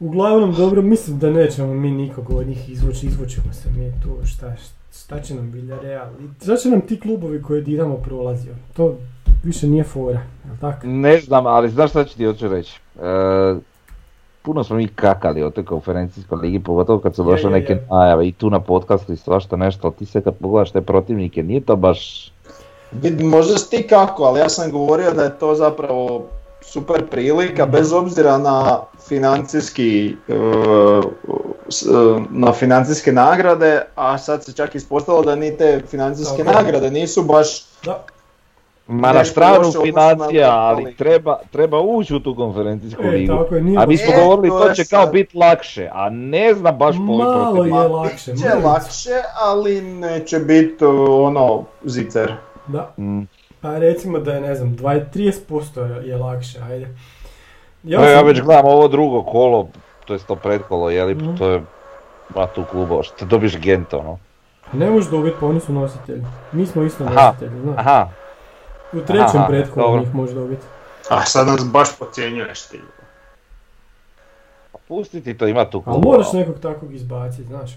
Uglavnom, 0.00 0.54
dobro, 0.54 0.82
mislim 0.82 1.18
da 1.18 1.30
nećemo 1.30 1.74
mi 1.74 1.90
nikog 1.90 2.30
od 2.30 2.46
njih 2.46 2.70
izvući, 2.70 3.06
izvućemo 3.06 3.52
se 3.52 3.68
mi 3.76 3.92
tu, 4.02 4.26
šta, 4.26 4.52
šta 4.92 5.20
će 5.20 5.34
nam 5.34 5.50
Villarreal, 5.50 6.06
šta 6.42 6.56
će 6.56 6.68
nam 6.68 6.80
ti 6.80 7.00
klubovi 7.00 7.42
koje 7.42 7.62
Dinamo 7.62 7.96
prolazio, 7.96 8.54
to 8.76 8.94
više 9.44 9.66
nije 9.66 9.84
fora, 9.84 10.20
jel 10.46 10.56
tako? 10.60 10.86
Ne 10.86 11.20
znam, 11.20 11.46
ali 11.46 11.70
znaš 11.70 11.90
šta 11.90 12.04
ću 12.04 12.16
ti 12.16 12.24
hoću 12.24 12.48
reći? 12.48 12.80
E, 12.96 13.54
puno 14.42 14.64
smo 14.64 14.76
mi 14.76 14.88
kakali 14.88 15.42
o 15.42 15.50
toj 15.50 15.64
konferencijskoj 15.64 16.38
ligi, 16.38 16.60
pogotovo 16.60 16.98
kad 16.98 17.14
su 17.14 17.24
došle 17.24 17.50
neke 17.50 17.78
najave 17.90 18.28
i 18.28 18.32
tu 18.32 18.50
na 18.50 18.60
podcastu 18.60 19.12
i 19.12 19.16
svašta 19.16 19.56
nešto, 19.56 19.88
ali 19.88 19.96
ti 19.96 20.06
sve 20.06 20.20
kad 20.20 20.34
pogledaš 20.34 20.70
te 20.70 20.80
protivnike, 20.80 21.42
nije 21.42 21.60
to 21.60 21.76
baš... 21.76 22.32
Možda 23.20 23.58
si 23.58 23.70
ti 23.70 23.82
kako, 23.84 24.24
ali 24.24 24.40
ja 24.40 24.48
sam 24.48 24.70
govorio 24.70 25.10
da 25.12 25.22
je 25.22 25.38
to 25.38 25.54
zapravo 25.54 26.22
super 26.62 27.06
prilika, 27.06 27.66
bez 27.66 27.92
obzira 27.92 28.38
na 28.38 28.78
financijski, 29.00 30.16
e, 30.28 30.32
e, 30.32 30.38
na 32.30 32.52
financijske 32.52 33.12
nagrade, 33.12 33.82
a 33.94 34.18
sad 34.18 34.44
se 34.44 34.52
čak 34.52 34.74
ispostavilo 34.74 35.24
da 35.24 35.34
ni 35.36 35.56
te 35.56 35.82
financijske 35.82 36.38
je. 36.38 36.44
nagrade 36.46 36.90
nisu 36.90 37.22
baš 37.22 37.64
Da, 37.84 38.04
Ma 38.88 39.12
na 39.12 39.24
stranu 39.24 39.72
financija, 39.74 40.46
na- 40.48 40.56
ali 40.58 40.94
treba, 40.94 41.38
treba 41.48 41.80
ući 41.80 42.14
u 42.14 42.20
tu 42.20 42.36
konferencijsku 42.36 43.02
e, 43.02 43.08
ligu. 43.08 43.34
tako 43.34 43.54
je, 43.54 43.62
nije 43.62 43.78
A 43.78 43.86
mi 43.86 43.96
smo 43.96 44.12
E, 44.12 44.16
govorili 44.18 44.48
to 44.50 44.58
to 44.58 44.68
je 44.68 44.74
će 44.74 44.84
kao 44.84 45.04
sad- 45.04 45.12
biti 45.12 45.36
lakše, 45.36 45.90
a 45.92 46.08
ne 46.10 46.54
znam 46.54 46.76
baš 46.76 46.96
ovoj 46.98 47.70
Malo 47.70 47.82
je 47.82 47.88
lakše, 47.88 48.24
će 48.26 48.44
mrvicu. 48.44 48.58
lakše, 48.64 49.10
ali 49.36 49.80
neće 49.82 50.38
biti 50.38 50.84
ono 51.20 51.64
zicer. 51.84 52.34
Da, 52.66 52.92
Mm. 52.98 53.22
pa 53.60 53.78
recimo 53.78 54.18
da 54.18 54.32
je, 54.32 54.40
ne 54.40 54.54
znam, 54.54 54.70
20-30% 54.70 55.80
je, 55.80 56.08
je 56.08 56.16
lakše, 56.16 56.58
ajde. 56.60 56.88
Ja, 57.84 58.00
ja 58.02 58.20
već 58.22 58.40
gledam 58.40 58.64
ovo 58.66 58.88
drugo 58.88 59.22
kolo, 59.22 59.68
to 60.04 60.14
je 60.14 60.20
to 60.20 60.36
pretkolo, 60.36 60.90
jeli, 60.90 61.14
Mhm. 61.14 61.36
to 61.36 61.48
je 61.48 61.62
ma 62.30 62.46
tu 62.46 62.64
klubova, 62.64 63.02
što 63.02 63.24
dobiš 63.26 63.58
Gent 63.58 63.94
ono. 63.94 64.18
Ne 64.72 64.90
možeš 64.90 65.10
dobiti, 65.10 65.36
pa 65.40 65.46
oni 65.46 65.60
su 65.60 65.72
nositelji. 65.72 66.22
Mi 66.52 66.66
smo 66.66 66.82
isto 66.82 67.04
Aha, 67.04 67.14
nositelji, 67.22 67.60
znaš. 67.60 67.76
Aha, 67.78 68.08
U 68.92 69.00
trećem 69.00 69.40
dobro. 69.76 70.00
njih 70.00 70.14
možeš 70.14 70.34
dobiti. 70.34 70.62
A 71.10 71.22
sad 71.22 71.46
nas 71.46 71.66
baš 71.66 71.98
pocijenjuješ 71.98 72.62
ti. 72.62 72.80
pa 74.72 74.78
pusti 74.80 75.20
ti 75.20 75.38
to, 75.38 75.46
ima 75.46 75.64
tu 75.64 75.76
Ali 75.76 75.84
klubova. 75.84 76.12
moraš 76.12 76.32
nekog 76.32 76.54
takvog 76.56 76.94
izbaciti, 76.94 77.44
znaš. 77.44 77.70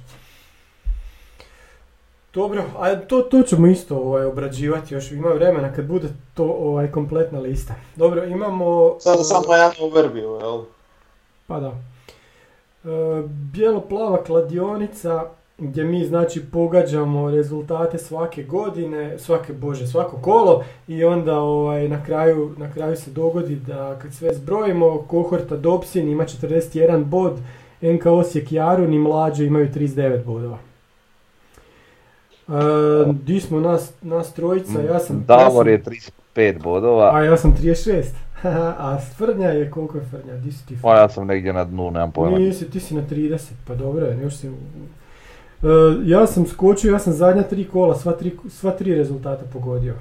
Dobro, 2.34 2.64
a 2.80 2.96
to, 2.96 3.22
to 3.22 3.42
ćemo 3.44 3.68
isto 3.68 3.98
ovaj, 3.98 4.26
obrađivati 4.26 4.94
još, 4.94 5.12
ima 5.12 5.30
vremena 5.30 5.74
kad 5.74 5.86
bude 5.86 6.08
to 6.34 6.46
ovaj, 6.46 6.92
kompletna 6.92 7.40
lista. 7.40 7.76
Dobro, 7.96 8.26
imamo... 8.26 8.96
Sad 9.00 9.20
e, 9.20 9.24
samo 9.24 9.54
jedan 9.54 9.72
overview, 9.72 10.42
jel? 10.42 10.64
Pa 11.48 11.60
da. 11.60 11.68
E, 11.68 13.24
bijelo-plava 13.28 14.24
kladionica 14.24 15.30
gdje 15.58 15.84
mi 15.84 16.06
znači 16.06 16.42
pogađamo 16.52 17.32
rezultate 17.32 17.98
svake 17.98 18.44
godine, 18.44 19.20
svake 19.20 19.54
bože, 19.54 19.88
svako 19.88 20.18
kolo 20.22 20.64
i 20.88 21.04
onda 21.04 21.40
ovaj, 21.40 21.88
na, 21.88 22.04
kraju, 22.06 22.54
na 22.58 22.72
kraju 22.74 22.96
se 22.96 23.12
dogodi 23.12 23.56
da 23.56 24.00
kad 24.02 24.14
sve 24.14 24.34
zbrojimo, 24.34 25.06
kohorta 25.08 25.56
Dobsin 25.56 26.10
ima 26.10 26.24
41 26.24 27.04
bod, 27.04 27.40
NK 27.82 28.06
Osijek 28.06 28.52
Jarun 28.52 28.94
i 28.94 29.00
Mlađe 29.00 29.46
imaju 29.46 29.68
39 29.76 30.24
bodova. 30.24 30.68
Di 33.14 33.39
smo 33.39 33.60
nas, 33.60 33.91
nas 34.02 34.34
trojica, 34.34 34.82
ja 34.82 35.00
sam... 35.00 35.16
ja 35.16 35.22
Davor 35.28 35.66
sam- 35.66 35.68
je 35.68 35.84
35 36.34 36.64
bodova, 36.64 37.16
A 37.16 37.24
ja 37.24 37.38
sam 37.38 37.54
36. 37.54 38.04
A 38.80 38.97
Frnja 39.18 39.50
je, 39.50 39.72
koliko 39.72 39.97
je 39.97 40.04
Frnja? 40.04 40.36
Di 40.36 40.52
si 40.52 40.66
ti 40.66 40.78
a 40.84 40.95
ja 40.95 41.10
sam 41.10 41.28
negdje 41.28 41.54
na 41.54 41.64
dnu, 41.64 41.91
nemam 41.91 42.12
pojma. 42.12 42.38
Nisi, 42.38 42.70
ti 42.70 42.80
si 42.80 42.95
na 42.95 43.02
30, 43.02 43.39
pa 43.68 43.76
dobro 43.76 44.06
je, 44.06 44.18
još 44.22 44.36
si... 44.36 44.50
u- 44.50 44.54
E, 45.64 45.68
ja 46.04 46.28
sam 46.28 46.45
skočio, 46.47 46.91
ja 46.93 47.00
sam 47.00 47.14
zadnja 47.14 47.43
tri 47.43 47.66
kola, 47.66 47.95
sva 47.95 48.12
tri, 48.12 48.32
sva 48.50 48.72
tri 48.72 48.95
rezultata 48.95 49.43
pogodio. 49.54 49.93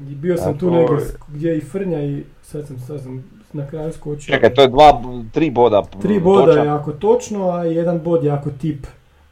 I 0.00 0.14
bio 0.14 0.36
sam 0.36 0.54
A 0.54 0.58
tu 0.58 0.70
negdje 0.70 0.96
gdje 1.28 1.50
je 1.50 1.58
i 1.58 1.60
Frnja 1.60 2.02
i 2.02 2.24
sad 2.42 2.66
sam, 2.66 2.78
sad 2.78 3.00
sam 3.00 3.24
na 3.52 3.66
kraju 3.66 3.92
skočio. 3.92 4.34
Čekaj, 4.34 4.54
to 4.54 4.62
je 4.62 4.68
dva, 4.68 5.02
tri 5.32 5.50
boda. 5.50 5.82
Tri 6.02 6.20
boda 6.20 6.46
točan. 6.46 6.64
je 6.64 6.66
jako 6.66 6.92
točno, 6.92 7.50
a 7.50 7.64
jedan 7.64 8.00
bod 8.00 8.24
je 8.24 8.28
jako 8.28 8.50
tip. 8.50 8.86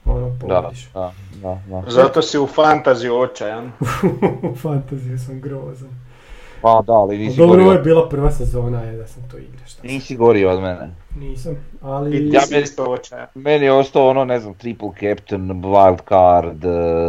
Ono, 0.07 0.28
Da, 0.28 0.34
pogodiš. 0.38 0.88
da, 0.88 1.12
da, 1.34 1.59
da. 1.66 1.82
Zato 1.88 2.22
si 2.22 2.38
u 2.38 2.46
fantaziju 2.46 3.16
očajan. 3.16 3.72
U 4.52 4.57
fantaziju 4.57 5.18
sam 5.18 5.40
grozan. 5.40 5.88
Pa 6.62 6.82
da, 6.82 6.92
ali 6.92 7.18
nisi 7.18 7.36
dobro, 7.38 7.55
ovo 7.55 7.64
gorio. 7.64 7.72
je 7.72 7.82
bila 7.82 8.09
prva 8.09 8.30
sezona, 8.30 8.80
je 8.80 8.96
da 8.96 9.07
sam 9.07 9.22
to 9.22 9.38
igrao, 9.38 9.66
šta. 9.66 9.82
Nisi 9.84 10.16
gorio 10.16 10.50
od 10.50 10.61
mene. 10.61 10.90
Nisam, 11.16 11.52
I 11.52 11.57
ali... 11.82 12.11
ti 12.11 12.30
Ja 12.32 12.42
meni- 12.42 12.62
isto 12.62 12.84
očajan. 12.84 13.26
Meni 13.34 13.64
je 13.64 13.72
ostao 13.72 14.09
ono, 14.09 14.24
ne 14.24 14.40
znam, 14.40 14.55
triple 14.55 14.88
captain, 14.90 15.42
wild 15.55 15.98
card, 16.09 16.64
eh, 16.64 16.68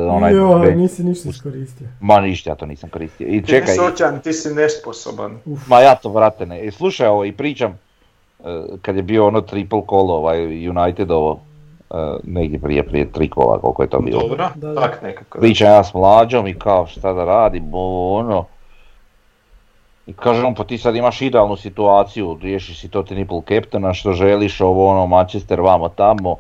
onaj... 0.10 0.34
Jo, 0.34 0.48
back- 0.50 0.76
nisi 0.76 1.04
ništa 1.04 1.30
iskoristio. 1.30 1.88
Ma 2.00 2.20
ništa, 2.20 2.50
ja 2.50 2.56
to 2.56 2.66
nisam 2.66 2.90
koristio. 2.90 3.28
I 3.28 3.42
Ti 3.42 3.48
čekaj, 3.48 3.68
nisi 3.68 3.86
očajan, 3.86 4.20
ti 4.20 4.34
si 4.34 4.54
nesposoban. 4.54 5.38
ma 5.68 5.80
ja 5.80 5.96
to 5.96 6.10
vrate 6.10 6.46
ne. 6.46 6.62
I 6.62 6.72
slušaj 6.72 7.08
ovo 7.08 7.26
i 7.26 7.32
pričam, 7.32 7.72
eh, 8.40 8.44
kad 8.82 8.96
je 8.96 9.04
bio 9.04 9.28
ono 9.28 9.42
triple 9.42 9.82
kolo, 9.84 10.14
ovaj 10.16 10.70
Unitedovo, 10.70 11.34
eh, 11.34 11.55
negdje 12.24 12.60
prije, 12.60 12.84
prije 12.84 13.12
tri 13.12 13.30
kola, 13.30 13.60
koliko 13.60 13.84
je 13.84 13.90
to 13.90 14.00
bilo. 14.00 14.22
Dobro, 14.22 14.50
Da, 14.56 14.74
da. 14.74 14.82
tak 14.82 15.02
nekako. 15.02 15.40
Pričam 15.40 15.68
ja 15.68 15.84
s 15.84 15.94
mlađom 15.94 16.48
i 16.48 16.60
kao 16.60 16.88
šta 16.88 17.14
da 17.14 17.26
radim, 17.26 17.74
ovo 17.74 18.18
ono. 18.18 18.46
I 20.08 20.14
kaže 20.14 20.44
on 20.44 20.56
pa 20.56 20.64
ti 20.64 20.78
sad 20.78 20.96
imaš 20.96 21.22
idealnu 21.22 21.56
situaciju, 21.56 22.38
riješiš 22.42 22.82
si 22.82 22.90
to 22.90 23.04
triple 23.04 23.42
captaina 23.48 23.94
što 23.94 24.14
želiš, 24.14 24.62
ovo 24.62 24.88
ono 24.92 25.08
Manchester 25.08 25.62
vamo 25.62 25.90
tamo. 25.90 26.36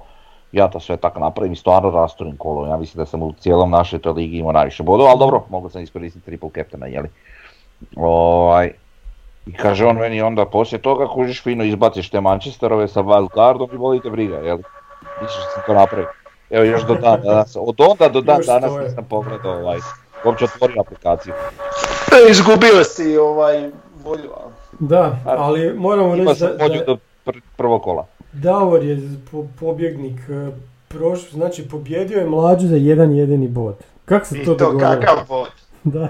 Ja 0.51 0.67
to 0.67 0.79
sve 0.79 0.97
tako 0.97 1.19
napravim 1.19 1.53
i 1.53 1.55
stvarno 1.55 1.89
rasturim 1.89 2.37
kolo. 2.37 2.67
Ja 2.67 2.77
mislim 2.77 3.01
da 3.01 3.05
sam 3.05 3.23
u 3.23 3.33
cijelom 3.39 3.71
našoj 3.71 3.99
toj 3.99 4.13
ligi 4.13 4.37
imao 4.37 4.51
najviše 4.51 4.83
bodova, 4.83 5.09
ali 5.09 5.19
dobro, 5.19 5.43
mogu 5.49 5.69
sam 5.69 5.81
iskoristiti 5.81 6.25
triple 6.25 6.49
captaina, 6.55 6.85
jeli. 6.85 7.09
Ovaj, 7.95 8.71
I 9.45 9.53
kaže 9.53 9.85
on 9.85 9.95
meni 9.97 10.21
onda 10.21 10.45
poslije 10.45 10.81
toga 10.81 11.07
kužiš 11.07 11.43
fino 11.43 11.63
izbaciš 11.63 12.09
te 12.09 12.21
Manchesterove 12.21 12.87
sa 12.87 13.01
wild 13.01 13.33
cardom 13.33 13.69
i 13.73 13.77
volite 13.77 14.09
briga, 14.09 14.37
jel? 14.37 14.57
Mislim 15.21 15.41
što 15.41 15.51
sam 15.53 15.63
to 15.65 15.73
napravio. 15.73 16.07
Evo 16.49 16.63
još 16.65 16.81
do 16.85 16.95
dan 16.95 17.21
danas, 17.21 17.55
od 17.59 17.75
onda 17.77 18.09
do 18.09 18.21
dan 18.21 18.41
danas 18.45 18.71
nisam 18.83 19.05
pogledao 19.09 19.53
ovaj, 19.53 19.77
uopće 20.25 20.45
otvorio 20.45 20.81
aplikaciju. 20.81 21.33
E, 22.11 22.31
Izgubio 22.31 22.83
si 22.83 23.17
ovaj 23.17 23.69
volju. 24.03 24.29
Da, 24.79 25.17
ali 25.25 25.73
moramo 25.73 26.15
reći 26.15 26.25
da, 26.25 26.35
sam 26.35 26.49
volju 26.59 26.81
do 26.87 26.97
pr- 27.25 27.41
prvog 27.57 27.81
kola. 27.83 28.05
Davor 28.33 28.83
je 28.83 28.97
po- 29.31 29.45
pobjegnik, 29.59 30.19
e, 30.29 30.51
proš, 30.87 31.29
znači 31.31 31.69
pobjedio 31.69 32.19
je 32.19 32.25
mlađu 32.25 32.67
za 32.67 32.75
jedan 32.75 33.15
jedini 33.15 33.47
bod. 33.47 33.75
Kako 34.05 34.25
se 34.25 34.37
I 34.37 34.45
to 34.45 34.53
to 34.53 34.65
dogodilo? 34.65 34.89
kakav 34.91 35.17
vod. 35.29 35.49
Da, 35.83 36.07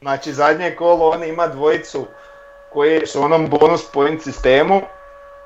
Znači 0.00 0.32
zadnje 0.32 0.70
kolo 0.78 1.08
on 1.10 1.24
ima 1.24 1.46
dvojicu 1.46 2.04
koji 2.72 3.06
su 3.06 3.20
u 3.20 3.24
onom 3.24 3.48
bonus 3.50 3.84
point 3.92 4.22
sistemu. 4.22 4.80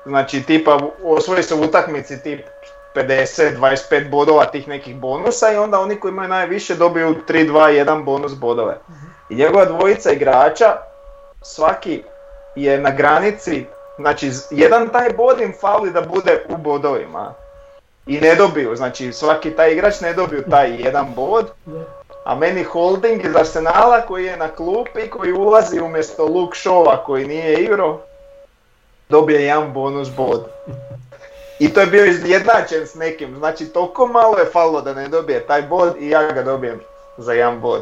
Znači 0.05 0.43
tipa 0.43 0.79
osvoji 1.03 1.43
se 1.43 1.55
u 1.55 1.61
utakmici 1.61 2.23
tip 2.23 2.39
50-25 2.97 4.09
bodova 4.09 4.45
tih 4.45 4.67
nekih 4.67 4.95
bonusa 4.95 5.51
i 5.51 5.57
onda 5.57 5.79
oni 5.79 5.95
koji 5.95 6.11
imaju 6.11 6.29
najviše 6.29 6.75
dobiju 6.75 7.15
3-2-1 7.27 8.03
bonus 8.03 8.35
bodove. 8.35 8.77
I 9.29 9.35
njegova 9.35 9.65
dvojica 9.65 10.11
igrača 10.11 10.77
svaki 11.41 12.03
je 12.55 12.79
na 12.79 12.91
granici, 12.91 13.65
znači 13.97 14.31
jedan 14.51 14.89
taj 14.89 15.09
bod 15.09 15.41
im 15.41 15.53
fali 15.61 15.91
da 15.91 16.01
bude 16.01 16.45
u 16.49 16.57
bodovima. 16.57 17.33
I 18.07 18.21
ne 18.21 18.35
dobiju, 18.35 18.75
znači 18.75 19.13
svaki 19.13 19.51
taj 19.51 19.71
igrač 19.71 20.01
ne 20.01 20.13
dobiju 20.13 20.43
taj 20.49 20.75
jedan 20.81 21.13
bod, 21.15 21.51
a 22.23 22.35
meni 22.35 22.63
holding 22.63 23.25
iz 23.25 23.35
Arsenala 23.35 24.01
koji 24.01 24.25
je 24.25 24.37
na 24.37 24.47
klupi 24.47 25.09
koji 25.09 25.33
ulazi 25.33 25.79
umjesto 25.79 26.25
Luke 26.25 26.57
Shawa 26.57 27.03
koji 27.05 27.27
nije 27.27 27.63
igrao 27.63 28.01
dobije 29.09 29.43
jedan 29.43 29.73
bonus 29.73 30.09
bod. 30.17 30.45
I 31.59 31.69
to 31.69 31.79
je 31.79 31.87
bio 31.87 32.05
izjednačen 32.05 32.87
s 32.87 32.95
nekim, 32.95 33.35
znači 33.37 33.65
toliko 33.65 34.07
malo 34.07 34.37
je 34.37 34.45
falilo 34.45 34.81
da 34.81 34.93
ne 34.93 35.07
dobije 35.07 35.47
taj 35.47 35.61
bod 35.61 35.93
i 35.99 36.09
ja 36.09 36.31
ga 36.31 36.43
dobijem 36.43 36.79
za 37.17 37.33
jedan 37.33 37.61
bod. 37.61 37.81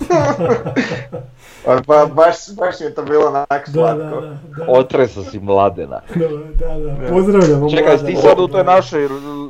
Pa, 1.86 2.06
baš, 2.06 2.36
baš 2.56 2.80
mi 2.80 2.86
je 2.86 2.94
to 2.94 3.02
bilo 3.02 3.26
onak 3.26 3.68
slatko. 3.72 4.22
Otreso 4.68 5.22
si 5.24 5.40
mladena. 5.40 6.00
da, 6.14 6.28
da, 6.28 6.78
da, 6.78 7.08
pozdravljamo 7.08 7.70
Čekaj, 7.70 7.96
mlada. 7.96 8.06
ti 8.06 8.16
sad 8.16 8.40
u 8.40 8.48
toj 8.48 8.64
našoj... 8.64 9.08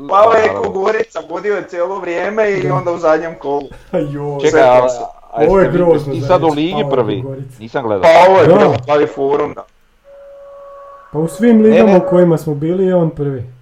Pao 0.09 0.33
je 0.33 0.49
ko 0.49 0.71
Gorica, 0.71 1.21
vodio 1.29 1.57
je 1.57 1.69
cijelo 1.69 1.99
vrijeme 1.99 2.51
i 2.51 2.71
onda 2.71 2.93
u 2.93 2.99
zadnjem 2.99 3.35
kolu. 3.39 3.69
Joj. 4.13 4.41
Čekaj, 4.41 4.63
a, 4.63 4.87
a 5.33 5.45
Ovo 5.49 5.61
je 5.61 5.71
grozno 5.71 6.13
Ti 6.13 6.21
sad 6.21 6.43
u 6.43 6.49
ligi 6.49 6.85
prvi? 6.91 7.25
Nisam 7.59 7.85
gledao. 7.85 8.03
Pa 8.03 8.31
ovo 8.31 8.41
je 8.41 8.79
pravi 8.87 9.07
forum. 9.07 9.55
Pa 11.13 11.19
u 11.19 11.29
svim 11.29 11.63
ligama 11.63 11.91
ne. 11.91 11.99
u 11.99 12.09
kojima 12.11 12.39
smo 12.39 12.55
bili 12.55 12.87
je 12.87 12.95
on 12.95 13.11
prvi. 13.11 13.60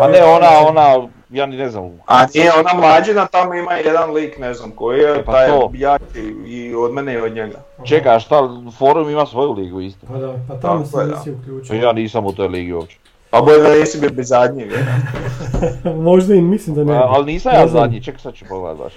A 0.00 0.08
ne, 0.08 0.24
ona, 0.24 0.48
ona, 0.68 1.08
ja 1.30 1.46
ni 1.46 1.56
ne 1.56 1.68
znam. 1.70 1.84
A 2.06 2.26
nije 2.34 2.52
ona 2.52 2.74
mlađina, 2.74 3.26
tamo 3.26 3.54
ima 3.54 3.72
jedan 3.72 4.10
lik, 4.10 4.38
ne 4.38 4.54
znam 4.54 4.70
koji 4.70 4.98
je, 5.00 5.24
Pa 5.24 5.32
taj 5.32 5.44
je 5.44 5.50
to. 5.50 5.70
jači 5.74 6.34
i 6.46 6.74
od 6.74 6.92
mene 6.92 7.14
i 7.14 7.20
od 7.20 7.34
njega. 7.34 7.58
Čekaj, 7.84 8.16
a 8.16 8.20
šta, 8.20 8.48
forum 8.78 9.10
ima 9.10 9.26
svoju 9.26 9.52
ligu 9.52 9.80
isto? 9.80 10.06
Pa 10.06 10.18
da, 10.18 10.34
pa 10.48 10.54
tamo 10.54 10.84
se 10.84 10.96
nisi 10.96 11.32
Pa 11.32 11.40
uključio. 11.40 11.74
ja 11.76 11.92
nisam 11.92 12.26
u 12.26 12.32
toj 12.32 12.48
ligi 12.48 12.72
uopće. 12.72 12.98
Pa 13.30 13.40
bolje 13.40 13.58
da 13.58 13.74
nisi 13.74 14.00
bio 14.00 14.10
bez 14.10 14.28
zadnjeg. 14.28 14.68
Možda 16.08 16.34
i 16.34 16.40
mislim 16.40 16.76
da 16.76 16.84
ne. 16.84 16.92
A, 16.92 16.96
bi. 16.98 17.04
ali 17.08 17.26
nisam 17.26 17.52
Ne 17.52 17.60
ja 17.60 17.66
zadnji, 17.68 18.02
čekaj 18.02 18.20
sad 18.20 18.34
ću 18.34 18.44
pogledat 18.48 18.78
baš. 18.78 18.92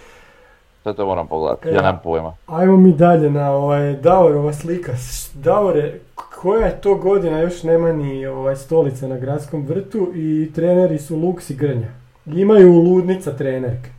Sad 0.84 0.96
to 0.96 1.06
moram 1.06 1.28
pogledat, 1.28 1.66
E, 1.66 1.70
ja 1.70 1.82
nemam 1.82 2.00
pojma. 2.04 2.34
Ajmo 2.48 2.78
mi 2.78 2.94
dalje 2.94 3.30
na 3.30 3.52
ovaj, 3.52 3.94
Davorova 3.94 4.54
slika. 4.54 4.92
Davore, 5.34 5.94
koja 6.42 6.66
je 6.66 6.82
to 6.82 6.96
godina, 6.96 7.40
još 7.40 7.64
nema 7.64 7.92
ni 7.94 8.26
ovaj, 8.26 8.56
stolice 8.56 9.08
na 9.08 9.18
gradskom 9.18 9.66
vrtu 9.66 10.12
i 10.16 10.52
treneri 10.56 11.00
su 11.00 11.16
Luks 11.18 11.50
i 11.50 11.56
Grnja. 11.56 11.88
Imaju 12.28 12.74
ludnica 12.74 13.32
trenerke. 13.34 13.90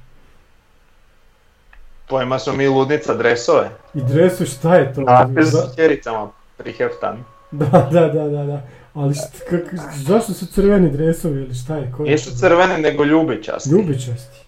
Pojma 2.09 2.39
su 2.39 2.53
mi 2.53 2.69
ludnica 2.69 3.15
dresove. 3.15 3.71
I 3.95 4.03
dresu 4.03 4.47
šta 4.47 4.75
je 4.77 4.95
to? 4.95 5.05
Za- 5.41 5.63
s 5.63 5.77
čericama 5.77 6.29
priheftan. 6.57 7.25
Da, 7.51 7.67
da, 7.93 8.09
da, 8.09 8.29
da, 8.29 8.45
da. 8.45 8.63
Ali 8.95 9.15
št- 9.15 9.51
kak- 9.51 9.79
zašto 9.97 10.33
su 10.33 10.47
crveni 10.47 10.91
dresovi 10.91 11.41
ili 11.41 11.55
šta 11.55 11.77
je? 11.77 11.93
Nisu 11.99 12.31
to? 12.31 12.37
crvene 12.37 12.79
nego 12.79 13.05
ljubičasti. 13.05 13.71
Ljubičasti. 13.71 14.39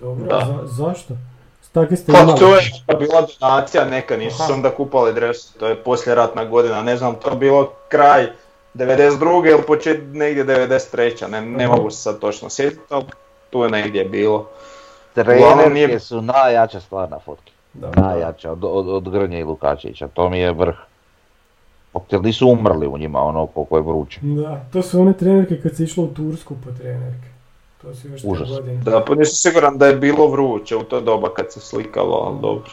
Dobro, 0.00 0.26
Da. 0.26 0.40
za- 0.46 0.84
zašto? 0.84 1.16
Takve 1.76 1.96
ste 1.96 2.12
Pa 2.12 2.18
imali. 2.20 2.38
to 2.38 2.56
je 2.56 2.62
bila 2.98 3.26
donacija 3.40 3.84
neka, 3.84 4.16
nisu 4.16 4.36
Aha. 4.36 4.46
se 4.46 4.52
onda 4.52 4.70
kupali 4.70 5.14
dres, 5.14 5.46
to 5.48 5.66
je 5.66 5.76
poslije 5.76 6.14
ratna 6.14 6.44
godina, 6.44 6.82
ne 6.82 6.96
znam, 6.96 7.14
to 7.14 7.30
je 7.30 7.36
bilo 7.36 7.72
kraj 7.88 8.26
92. 8.74 9.18
ili 9.46 9.62
počet 9.62 10.00
negdje 10.04 10.44
93. 10.44 11.28
Ne, 11.28 11.40
ne 11.42 11.64
Aha. 11.64 11.76
mogu 11.76 11.90
se 11.90 11.98
sad 11.98 12.18
točno 12.18 12.50
sjetiti, 12.50 12.82
ali 12.88 13.04
tu 13.50 13.62
je 13.62 13.70
negdje 13.70 14.04
bilo. 14.04 14.48
Trenerke 15.14 15.70
nije- 15.70 16.00
su 16.00 16.22
najjača 16.22 16.80
stvar 16.80 17.10
na 17.10 17.18
fotki. 17.18 17.52
Da. 17.74 17.90
Najjača, 17.92 18.52
od, 18.52 18.64
od, 18.64 18.88
od 18.88 19.08
Grnje 19.10 19.40
i 19.40 19.44
Lukačića, 19.44 20.08
to 20.08 20.30
mi 20.30 20.38
je 20.38 20.52
vrh. 20.52 20.74
Optel 21.94 22.22
nisu 22.22 22.48
umrli 22.48 22.86
u 22.86 22.98
njima, 22.98 23.20
ono 23.20 23.46
koliko 23.46 23.76
je 23.76 23.82
vruće. 23.82 24.20
Da, 24.22 24.60
to 24.72 24.82
su 24.82 25.00
one 25.00 25.12
trenerke 25.12 25.60
kad 25.60 25.76
se 25.76 25.84
išlo 25.84 26.04
u 26.04 26.08
Tursku 26.08 26.54
po 26.56 26.70
trenerke. 26.72 27.28
To 27.86 27.94
su 27.94 28.08
još 28.08 28.20
Užas. 28.24 28.48
godine. 28.48 28.80
Da, 28.84 29.04
pa 29.04 29.14
nisam 29.14 29.34
siguran 29.34 29.78
da 29.78 29.86
je 29.86 29.96
bilo 29.96 30.26
vruće 30.26 30.76
u 30.76 30.82
to 30.82 31.00
doba 31.00 31.34
kad 31.34 31.52
se 31.52 31.60
slikalo, 31.60 32.16
ali 32.16 32.40
dobro. 32.40 32.70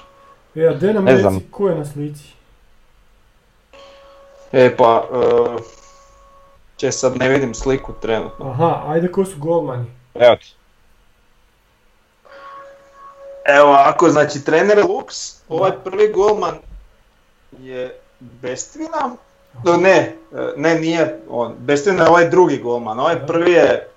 E, 0.55 0.67
a 0.67 0.73
de 0.73 0.93
nam 0.93 1.03
Ne 1.03 1.17
znam. 1.17 1.39
ko 1.51 1.69
je 1.69 1.75
na 1.75 1.85
slici? 1.85 2.23
E 4.51 4.75
pa, 4.77 5.07
če 6.77 6.91
sad 6.91 7.17
ne 7.17 7.29
vidim 7.29 7.53
sliku 7.53 7.93
trenutno. 8.01 8.49
Aha, 8.49 8.83
ajde 8.87 9.11
ko 9.11 9.25
su 9.25 9.37
golmani? 9.37 9.85
Evo 10.15 10.35
ti. 10.35 10.53
Evo 13.45 13.71
ako, 13.71 14.09
znači 14.09 14.45
trener 14.45 14.77
Lux, 14.77 15.35
ovaj 15.49 15.71
prvi 15.83 16.11
golman 16.13 16.55
je 17.59 17.99
Bestvina, 18.19 19.15
no, 19.63 19.77
ne, 19.77 19.97
e, 19.97 20.15
ne 20.57 20.75
nije 20.75 21.19
on, 21.29 21.53
Bestvina 21.59 22.03
je 22.03 22.09
ovaj 22.09 22.29
drugi 22.29 22.57
golman, 22.57 22.99
ovaj 22.99 23.27
prvi 23.27 23.51
je 23.51 23.87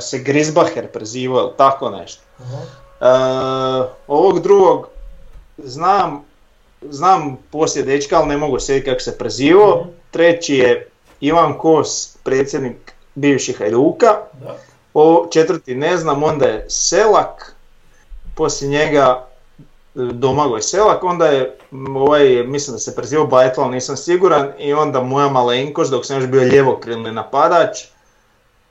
se 0.00 0.18
Grisbacher 0.18 0.88
prezivao, 0.92 1.40
ili 1.40 1.52
tako 1.56 1.90
nešto. 1.90 2.22
E, 3.00 3.04
ovog 4.06 4.40
drugog 4.40 4.88
znam, 5.58 6.24
znam 6.82 7.38
poslije 7.50 7.84
dečka, 7.84 8.16
ali 8.16 8.28
ne 8.28 8.36
mogu 8.36 8.60
sjetiti 8.60 8.90
kako 8.90 9.00
se 9.00 9.18
prezivao. 9.18 9.80
Mhm. 9.80 9.88
Treći 10.10 10.54
je 10.54 10.88
Ivan 11.20 11.58
Kos, 11.58 12.16
predsjednik 12.24 12.92
bivših 13.14 13.58
Hajduka. 13.58 14.16
Da. 14.40 14.56
O, 14.94 15.26
četvrti 15.30 15.74
ne 15.74 15.96
znam, 15.96 16.22
onda 16.22 16.46
je 16.46 16.66
Selak, 16.68 17.54
poslije 18.36 18.70
njega 18.70 19.26
Domagoj 19.94 20.62
Selak, 20.62 21.04
onda 21.04 21.26
je 21.26 21.56
ovaj, 21.96 22.42
mislim 22.46 22.74
da 22.74 22.78
se 22.78 22.96
prezivao 22.96 23.26
Bajtla, 23.26 23.70
nisam 23.70 23.96
siguran, 23.96 24.52
i 24.58 24.72
onda 24.72 25.00
moja 25.02 25.28
malenkost 25.28 25.90
dok 25.90 26.06
sam 26.06 26.16
još 26.16 26.26
bio 26.26 26.42
ljevokrilni 26.42 27.12
napadač. 27.12 27.78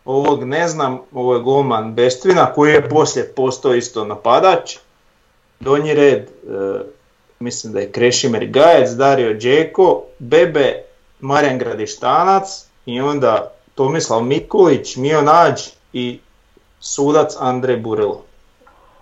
Ovog 0.05 0.43
ne 0.43 0.67
znam, 0.67 0.99
ovo 1.13 1.33
je 1.33 1.41
golman 1.41 1.93
Bestvina 1.93 2.53
koji 2.53 2.71
je 2.71 2.89
poslije 2.89 3.33
postao 3.35 3.73
isto 3.73 4.05
napadač. 4.05 4.77
Donji 5.59 5.93
red, 5.93 6.19
e, 6.19 6.29
mislim 7.39 7.73
da 7.73 7.79
je 7.79 7.91
Krešimir 7.91 8.45
Gajec, 8.45 8.89
Dario 8.89 9.33
Đeko, 9.33 10.03
Bebe, 10.19 10.83
Marijan 11.19 11.57
Gradištanac 11.57 12.65
i 12.85 13.01
onda 13.01 13.51
Tomislav 13.75 14.23
Mikulić, 14.23 14.95
Mio 14.95 15.21
Nađ 15.21 15.61
i 15.93 16.19
sudac 16.79 17.35
Andrej 17.39 17.77
Burelo. 17.77 18.23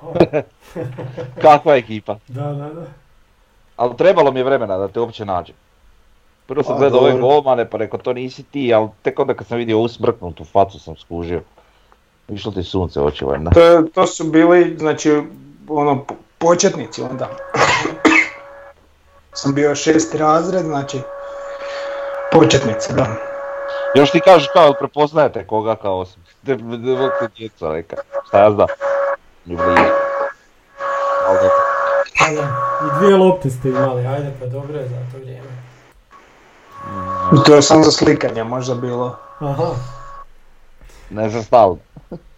Kakva 1.41 1.75
ekipa. 1.75 2.17
Da, 2.27 2.43
da, 2.43 2.69
da. 2.73 2.85
Ali 3.75 3.97
trebalo 3.97 4.31
mi 4.31 4.39
je 4.39 4.43
vremena 4.43 4.77
da 4.77 4.87
te 4.87 4.99
uopće 4.99 5.25
nađem. 5.25 5.55
Prvo 6.47 6.63
sam 6.63 6.77
gledao 6.77 6.99
ove 6.99 7.19
golmane 7.19 7.69
pa 7.69 7.77
rekao 7.77 7.99
to 7.99 8.13
nisi 8.13 8.43
ti, 8.43 8.73
ali 8.73 8.89
tek 9.01 9.19
onda 9.19 9.33
kad 9.33 9.47
sam 9.47 9.57
vidio 9.57 9.79
usmrknutu 9.79 10.45
facu 10.45 10.79
sam 10.79 10.95
skužio. 10.97 11.41
Išlo 12.27 12.51
ti 12.51 12.63
sunce 12.63 12.99
valjda. 13.25 13.51
To, 13.51 13.83
to 13.93 14.07
su 14.07 14.23
bili, 14.23 14.75
znači, 14.77 15.21
ono, 15.67 16.03
po- 16.03 16.15
početnici 16.37 17.01
onda. 17.01 17.29
sam 19.39 19.53
bio 19.55 19.75
šesti 19.75 20.17
razred, 20.17 20.65
znači, 20.65 20.99
početnici, 22.31 22.93
da. 22.93 23.07
Još 23.95 24.11
ti 24.11 24.19
kažeš 24.19 24.47
kao 24.53 24.73
prepoznajete 24.73 25.47
koga 25.47 25.75
kao 25.75 25.99
osim. 25.99 26.23
Djeca 27.37 27.69
neka. 27.69 27.95
Šta 28.27 28.43
ja 28.43 28.51
znam. 28.51 28.67
Da. 32.35 32.67
I 32.85 32.99
dvije 32.99 33.17
lopte 33.17 33.49
ste 33.49 33.69
imali, 33.69 34.07
ajde 34.07 34.33
pa 34.39 34.45
dobro 34.45 34.79
je 34.79 34.87
za 34.87 34.95
to 35.11 35.17
vrijeme. 35.17 35.47
To 37.45 37.55
je 37.55 37.61
samo 37.61 37.83
za 37.83 37.91
slikanje 37.91 38.43
možda 38.43 38.75
bilo. 38.75 39.15
Aha, 39.39 39.71
Ne 41.09 41.29
za 41.29 41.43
stalno. 41.43 41.77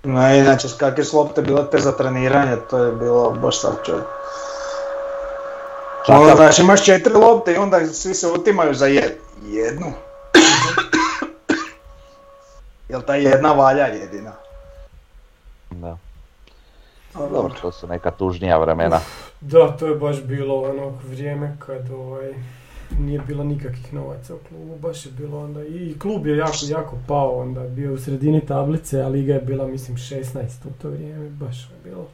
No, 0.03 0.35
inače, 0.35 0.67
kakve 0.77 1.03
su 1.03 1.17
lopte 1.17 1.41
bile 1.41 1.69
te 1.71 1.79
za 1.79 1.91
treniranje, 1.91 2.55
to 2.69 2.77
je 2.77 2.91
bilo 2.91 3.31
baš 3.31 3.61
sad 3.61 3.73
čovjek. 3.85 4.05
Ono, 6.07 6.35
znači, 6.35 6.61
imaš 6.61 6.85
četiri 6.85 7.13
lopte 7.13 7.53
i 7.53 7.57
onda 7.57 7.87
svi 7.87 8.13
se 8.13 8.27
utimaju 8.27 8.73
za 8.73 8.85
jed- 8.85 9.17
jednu. 9.43 9.85
Jel 12.89 13.01
ta 13.01 13.15
jedna 13.15 13.51
valja 13.51 13.85
jedina? 13.85 14.31
Da. 15.69 15.97
Dobro, 17.13 17.53
to 17.61 17.71
su 17.71 17.87
neka 17.87 18.11
tužnija 18.11 18.57
vremena. 18.57 18.99
da, 19.41 19.71
to 19.71 19.87
je 19.87 19.95
baš 19.95 20.17
bilo 20.17 20.61
ono 20.61 20.93
vrijeme 21.03 21.57
kad 21.59 21.91
ovaj, 21.91 22.33
nije 22.99 23.19
bilo 23.27 23.43
nikakvih 23.43 23.93
novaca 23.93 24.35
u 24.35 24.37
klubu, 24.49 24.75
baš 24.81 25.05
je 25.05 25.11
bilo 25.11 25.43
onda, 25.43 25.63
i 25.63 25.95
klub 25.99 26.27
je 26.27 26.37
jako, 26.37 26.57
jako 26.69 26.97
pao 27.07 27.39
onda, 27.39 27.61
bio 27.61 27.93
u 27.93 27.97
sredini 27.97 28.45
tablice, 28.45 29.01
a 29.01 29.07
liga 29.07 29.33
je 29.33 29.41
bila 29.41 29.67
mislim 29.67 29.97
16 29.97 30.45
u 30.65 30.81
to 30.81 30.89
vrijeme, 30.89 31.29
baš 31.29 31.69
je 31.69 31.91
bilo. 31.91 32.07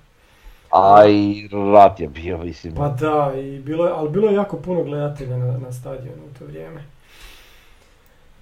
A 0.72 1.06
i 1.08 1.50
rat 1.74 2.00
je 2.00 2.08
bio, 2.08 2.38
mislim. 2.38 2.76
Pa 2.76 2.90
da, 2.90 3.34
i 3.40 3.60
bilo 3.60 3.86
je, 3.86 3.92
ali 3.96 4.10
bilo 4.10 4.30
je 4.30 4.36
jako 4.36 4.58
puno 4.58 4.84
gledatelja 4.84 5.38
na, 5.38 5.58
na 5.58 5.72
stadionu 5.72 6.22
u 6.32 6.40
to 6.40 6.46
vrijeme. 6.46 6.84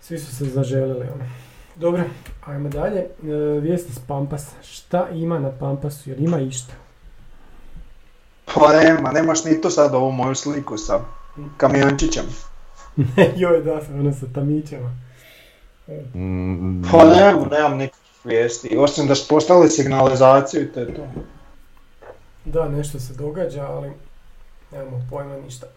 Svi 0.01 0.19
su 0.19 0.35
se 0.35 0.45
zaželili 0.45 1.07
ono. 1.15 1.25
Dobro, 1.75 2.03
ajmo 2.45 2.69
dalje. 2.69 2.99
E, 2.99 3.09
vijesti 3.61 3.93
s 3.93 3.99
Pampasa. 3.99 4.55
Šta 4.63 5.09
ima 5.09 5.39
na 5.39 5.51
Pampasu? 5.59 6.09
Jel 6.09 6.23
ima 6.23 6.39
išta? 6.39 6.73
Pa 8.45 8.73
nema, 8.73 9.11
nemaš 9.11 9.45
ni 9.45 9.61
tu 9.61 9.69
sad 9.69 9.95
ovu 9.95 10.11
moju 10.11 10.35
sliku 10.35 10.77
sa 10.77 10.99
kamiončićem. 11.57 12.25
Joj, 13.41 13.61
da, 13.61 13.81
ono 13.93 14.13
sa 14.13 14.25
tamićama. 14.35 14.91
Mm, 16.13 16.81
Pa 16.91 17.03
nemam, 17.05 17.47
nemam 17.51 17.77
nikakvih 17.77 18.03
vijesti, 18.23 18.77
osim 18.77 19.07
da 19.07 19.15
su 19.15 19.27
postavili 19.27 19.69
signalizaciju 19.69 20.63
i 20.63 20.71
to 20.71 20.79
je 20.79 20.93
to. 20.93 21.07
Da, 22.45 22.69
nešto 22.69 22.99
se 22.99 23.13
događa, 23.13 23.67
ali 23.67 23.91
nemamo 24.71 25.07
pojma 25.09 25.37
ništa. 25.37 25.67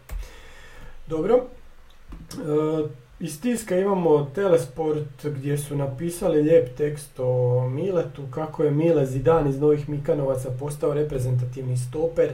Dobro. 1.06 1.34
E, 1.36 2.88
iz 3.20 3.40
tiska 3.40 3.78
imamo 3.78 4.30
Telesport 4.34 5.24
gdje 5.24 5.58
su 5.58 5.76
napisali 5.76 6.42
lijep 6.42 6.76
tekst 6.76 7.10
o 7.18 7.68
Miletu, 7.68 8.22
kako 8.30 8.64
je 8.64 8.70
Mile 8.70 9.06
Zidan 9.06 9.48
iz 9.48 9.60
Novih 9.60 9.88
Mikanovaca 9.88 10.50
postao 10.58 10.94
reprezentativni 10.94 11.76
stoper. 11.76 12.32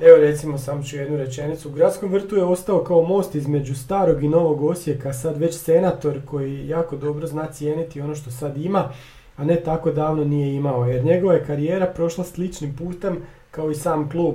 Evo 0.00 0.16
recimo 0.16 0.58
sam 0.58 0.82
ću 0.82 0.96
jednu 0.96 1.16
rečenicu. 1.16 1.68
U 1.68 1.72
gradskom 1.72 2.12
vrtu 2.12 2.36
je 2.36 2.44
ostao 2.44 2.84
kao 2.84 3.02
most 3.02 3.34
između 3.34 3.74
starog 3.74 4.22
i 4.22 4.28
novog 4.28 4.62
Osijeka, 4.62 5.12
sad 5.12 5.36
već 5.38 5.56
senator 5.56 6.20
koji 6.24 6.68
jako 6.68 6.96
dobro 6.96 7.26
zna 7.26 7.46
cijeniti 7.46 8.00
ono 8.00 8.14
što 8.14 8.30
sad 8.30 8.56
ima, 8.56 8.92
a 9.36 9.44
ne 9.44 9.56
tako 9.56 9.90
davno 9.90 10.24
nije 10.24 10.54
imao, 10.54 10.86
jer 10.86 11.04
njegova 11.04 11.34
je 11.34 11.44
karijera 11.44 11.86
prošla 11.86 12.24
sličnim 12.24 12.76
putem 12.76 13.22
kao 13.50 13.70
i 13.70 13.74
sam 13.74 14.10
klub, 14.10 14.34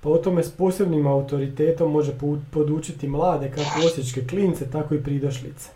pa 0.00 0.08
o 0.08 0.18
tome 0.18 0.42
s 0.42 0.50
posebnim 0.50 1.06
autoritetom 1.06 1.92
može 1.92 2.12
podučiti 2.50 3.08
mlade, 3.08 3.50
kako 3.50 3.86
osječke 3.86 4.26
klince, 4.26 4.70
tako 4.70 4.94
i 4.94 5.02
pridošlice. 5.02 5.68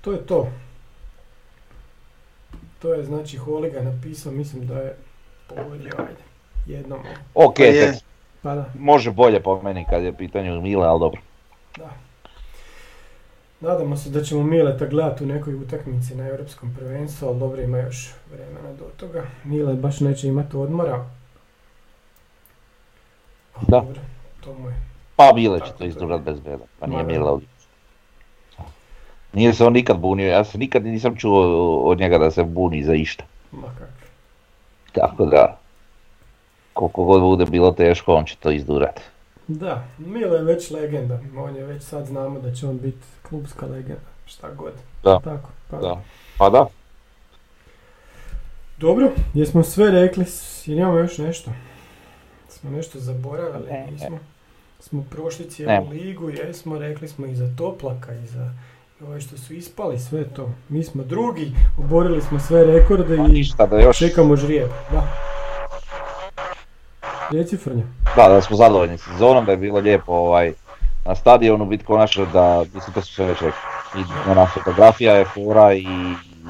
To 0.00 0.12
je 0.12 0.18
to. 0.18 0.48
To 2.78 2.94
je 2.94 3.04
znači 3.04 3.36
Holiga 3.36 3.82
napisao, 3.82 4.32
mislim 4.32 4.66
da 4.66 4.78
je 4.78 4.96
pogodio, 5.48 5.92
ajde, 5.98 6.22
jednom. 6.68 6.98
Ok, 7.34 7.56
Pa 7.56 7.62
je. 7.64 7.98
Pa 8.42 8.54
da, 8.54 8.64
može 8.78 9.10
bolje 9.10 9.42
po 9.42 9.62
meni 9.62 9.86
kad 9.90 10.02
je 10.02 10.12
pitanje 10.12 10.60
Mile, 10.60 10.86
ali 10.86 11.00
dobro. 11.00 11.20
da. 11.76 11.90
Nadamo 13.60 13.96
se 13.96 14.10
da 14.10 14.22
ćemo 14.22 14.42
Mileta 14.42 14.86
gledati 14.86 15.24
u 15.24 15.26
nekoj 15.26 15.54
utakmici 15.54 16.14
na 16.14 16.28
europskom 16.28 16.74
prvenstvu, 16.78 17.28
ali 17.28 17.38
dobro 17.38 17.62
ima 17.62 17.78
još 17.78 18.14
vremena 18.32 18.72
do 18.78 18.84
toga. 18.96 19.24
Mile 19.44 19.74
baš 19.74 20.00
neće 20.00 20.28
imati 20.28 20.56
odmora. 20.56 21.06
Ali 23.54 23.66
Da. 23.68 23.80
Dobro, 23.80 24.00
to 24.40 24.54
mu 24.54 24.68
je. 24.68 24.74
Pa 25.16 25.32
Mile 25.34 25.60
će 25.60 25.72
to 25.72 25.78
to 25.78 25.84
izdurat 25.84 26.20
bez 26.20 26.38
veze, 26.44 26.64
pa 26.78 26.86
nije. 26.86 27.02
Mile 27.02 27.30
ovdje. 27.30 27.48
Nije 29.32 29.52
se 29.54 29.64
on 29.64 29.72
nikad 29.72 29.98
bunio, 29.98 30.28
ja 30.28 30.44
se 30.44 30.58
nikad 30.58 30.84
nisam 30.84 31.16
čuo 31.16 31.76
od 31.82 31.98
njega 31.98 32.18
da 32.18 32.30
se 32.30 32.44
buni 32.44 32.84
za 32.84 32.94
išta. 32.94 33.24
Ma 33.52 33.68
kak. 33.78 33.90
Tako 34.92 35.26
da, 35.26 35.58
koliko 36.78 37.04
god 37.04 37.20
bude 37.22 37.44
bilo 37.44 37.72
teško, 37.72 38.14
on 38.14 38.24
će 38.24 38.36
to 38.36 38.50
izdurat. 38.50 39.00
Da, 39.48 39.84
Mile 39.98 40.36
je 40.36 40.44
već 40.44 40.70
legenda. 40.70 41.18
On 41.36 41.56
je 41.56 41.64
već 41.64 41.82
sad 41.82 42.06
znamo 42.06 42.40
da 42.40 42.54
će 42.54 42.66
on 42.66 42.78
biti 42.78 42.98
klubska 43.28 43.66
legenda. 43.66 44.08
Šta 44.26 44.50
god. 44.50 44.72
Da. 45.02 45.20
Tako, 45.24 45.48
pa 45.70 45.76
Da. 45.76 46.02
Pa 46.38 46.50
da, 46.50 46.66
Dobro, 48.78 49.10
jesmo 49.34 49.62
sve 49.62 49.90
rekli, 49.90 50.24
ili 50.66 50.76
imamo 50.80 50.98
još 50.98 51.18
nešto? 51.18 51.50
Smo 52.48 52.70
nešto 52.70 52.98
zaboravili, 52.98 53.70
Ne. 53.70 53.86
nismo? 53.90 54.18
Smo 54.80 55.04
prošli 55.10 55.50
cijelu 55.50 55.72
Ne. 55.72 55.90
ligu, 55.90 56.30
jesmo, 56.30 56.78
rekli 56.78 57.08
smo 57.08 57.26
i 57.26 57.34
za 57.34 57.54
Toplaka 57.56 58.14
i 58.14 58.26
za 58.26 58.50
i 59.00 59.04
ove 59.04 59.20
što 59.20 59.38
su 59.38 59.54
ispali, 59.54 59.98
sve 59.98 60.24
to. 60.24 60.50
Mi 60.68 60.84
smo 60.84 61.02
drugi, 61.04 61.52
oborili 61.78 62.22
smo 62.22 62.38
sve 62.40 62.64
rekorde 62.64 63.16
pa 63.16 63.22
i 63.24 63.28
ništa 63.32 63.66
da 63.66 63.80
još, 63.80 63.98
čekamo 63.98 64.36
žrijeb, 64.36 64.68
da. 64.92 65.06
Reci 67.30 67.56
Frnja. 67.56 67.82
da, 68.16 68.28
da 68.28 68.40
smo 68.40 68.56
zadovoljni 68.56 68.98
sezonom, 68.98 69.44
da 69.44 69.50
je 69.50 69.56
bilo 69.56 69.78
lijepo 69.78 70.12
ovaj, 70.12 70.52
na 71.04 71.14
stadionu 71.14 71.64
biti 71.64 71.84
konačno 71.84 72.26
da, 72.32 72.64
mislim 72.74 72.94
to 72.94 73.02
su 73.02 73.14
sve 73.14 73.24
već 73.24 73.40
rekli. 73.40 73.60
I 73.96 74.30
ona 74.30 74.46
fotografija 74.46 75.14
je 75.14 75.24
fora 75.24 75.72
i, 75.72 75.82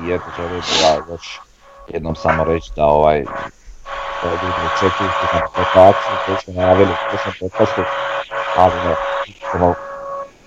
i 0.07 0.13
eto 0.13 0.25
će 0.37 0.49
reći 0.49 0.83
da 0.83 1.13
još 1.13 1.41
jednom 1.89 2.17
samo 2.17 2.45
reći 2.45 2.71
da 2.77 2.87
ovaj 2.87 3.25
da 4.23 4.29
ljudi 4.31 4.55
očekuju 4.77 5.09
na 5.33 5.41
rotaciju 5.41 6.17
koju 6.27 6.37
smo 6.45 6.55
najavili 6.55 6.91
u 6.91 7.09
prošlom 7.11 7.35
podcastu, 7.41 7.83
ali 8.57 8.73
ne, 8.75 8.95
ono, 9.55 9.75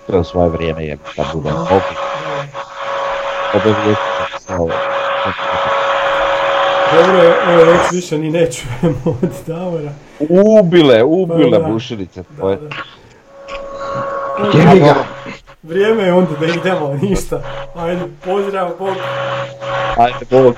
to 0.07 0.13
je 0.13 0.19
u 0.19 0.23
svoje 0.23 0.49
vrijeme 0.49 0.85
je 0.85 0.97
kad 1.15 1.25
bude 1.33 1.51
mogu, 1.51 1.65
Da. 3.53 3.59
da 3.59 3.65
bi 3.65 3.95
sve 4.39 4.55
ovo. 4.55 4.69
Dobro, 6.95 7.33
evo 7.49 7.71
već 7.71 7.91
više 7.91 8.17
ni 8.17 8.29
ne 8.31 8.47
čujemo 8.51 8.99
od 9.23 9.29
Davora. 9.47 9.91
Ubile, 10.29 11.03
ubile 11.03 11.51
Pa 11.51 11.67
da. 11.67 11.73
bušilice 11.73 12.23
tvoje. 12.37 12.57
Jebi 14.53 14.79
ga. 14.79 14.95
Vrijeme 15.63 16.03
je 16.03 16.13
onda 16.13 16.31
da 16.39 16.45
idemo, 16.45 16.99
ništa. 17.01 17.41
Ajde, 17.75 18.01
pozdrav, 18.25 18.71
bog. 18.79 18.95
Ajde, 19.97 20.25
bog. 20.29 20.55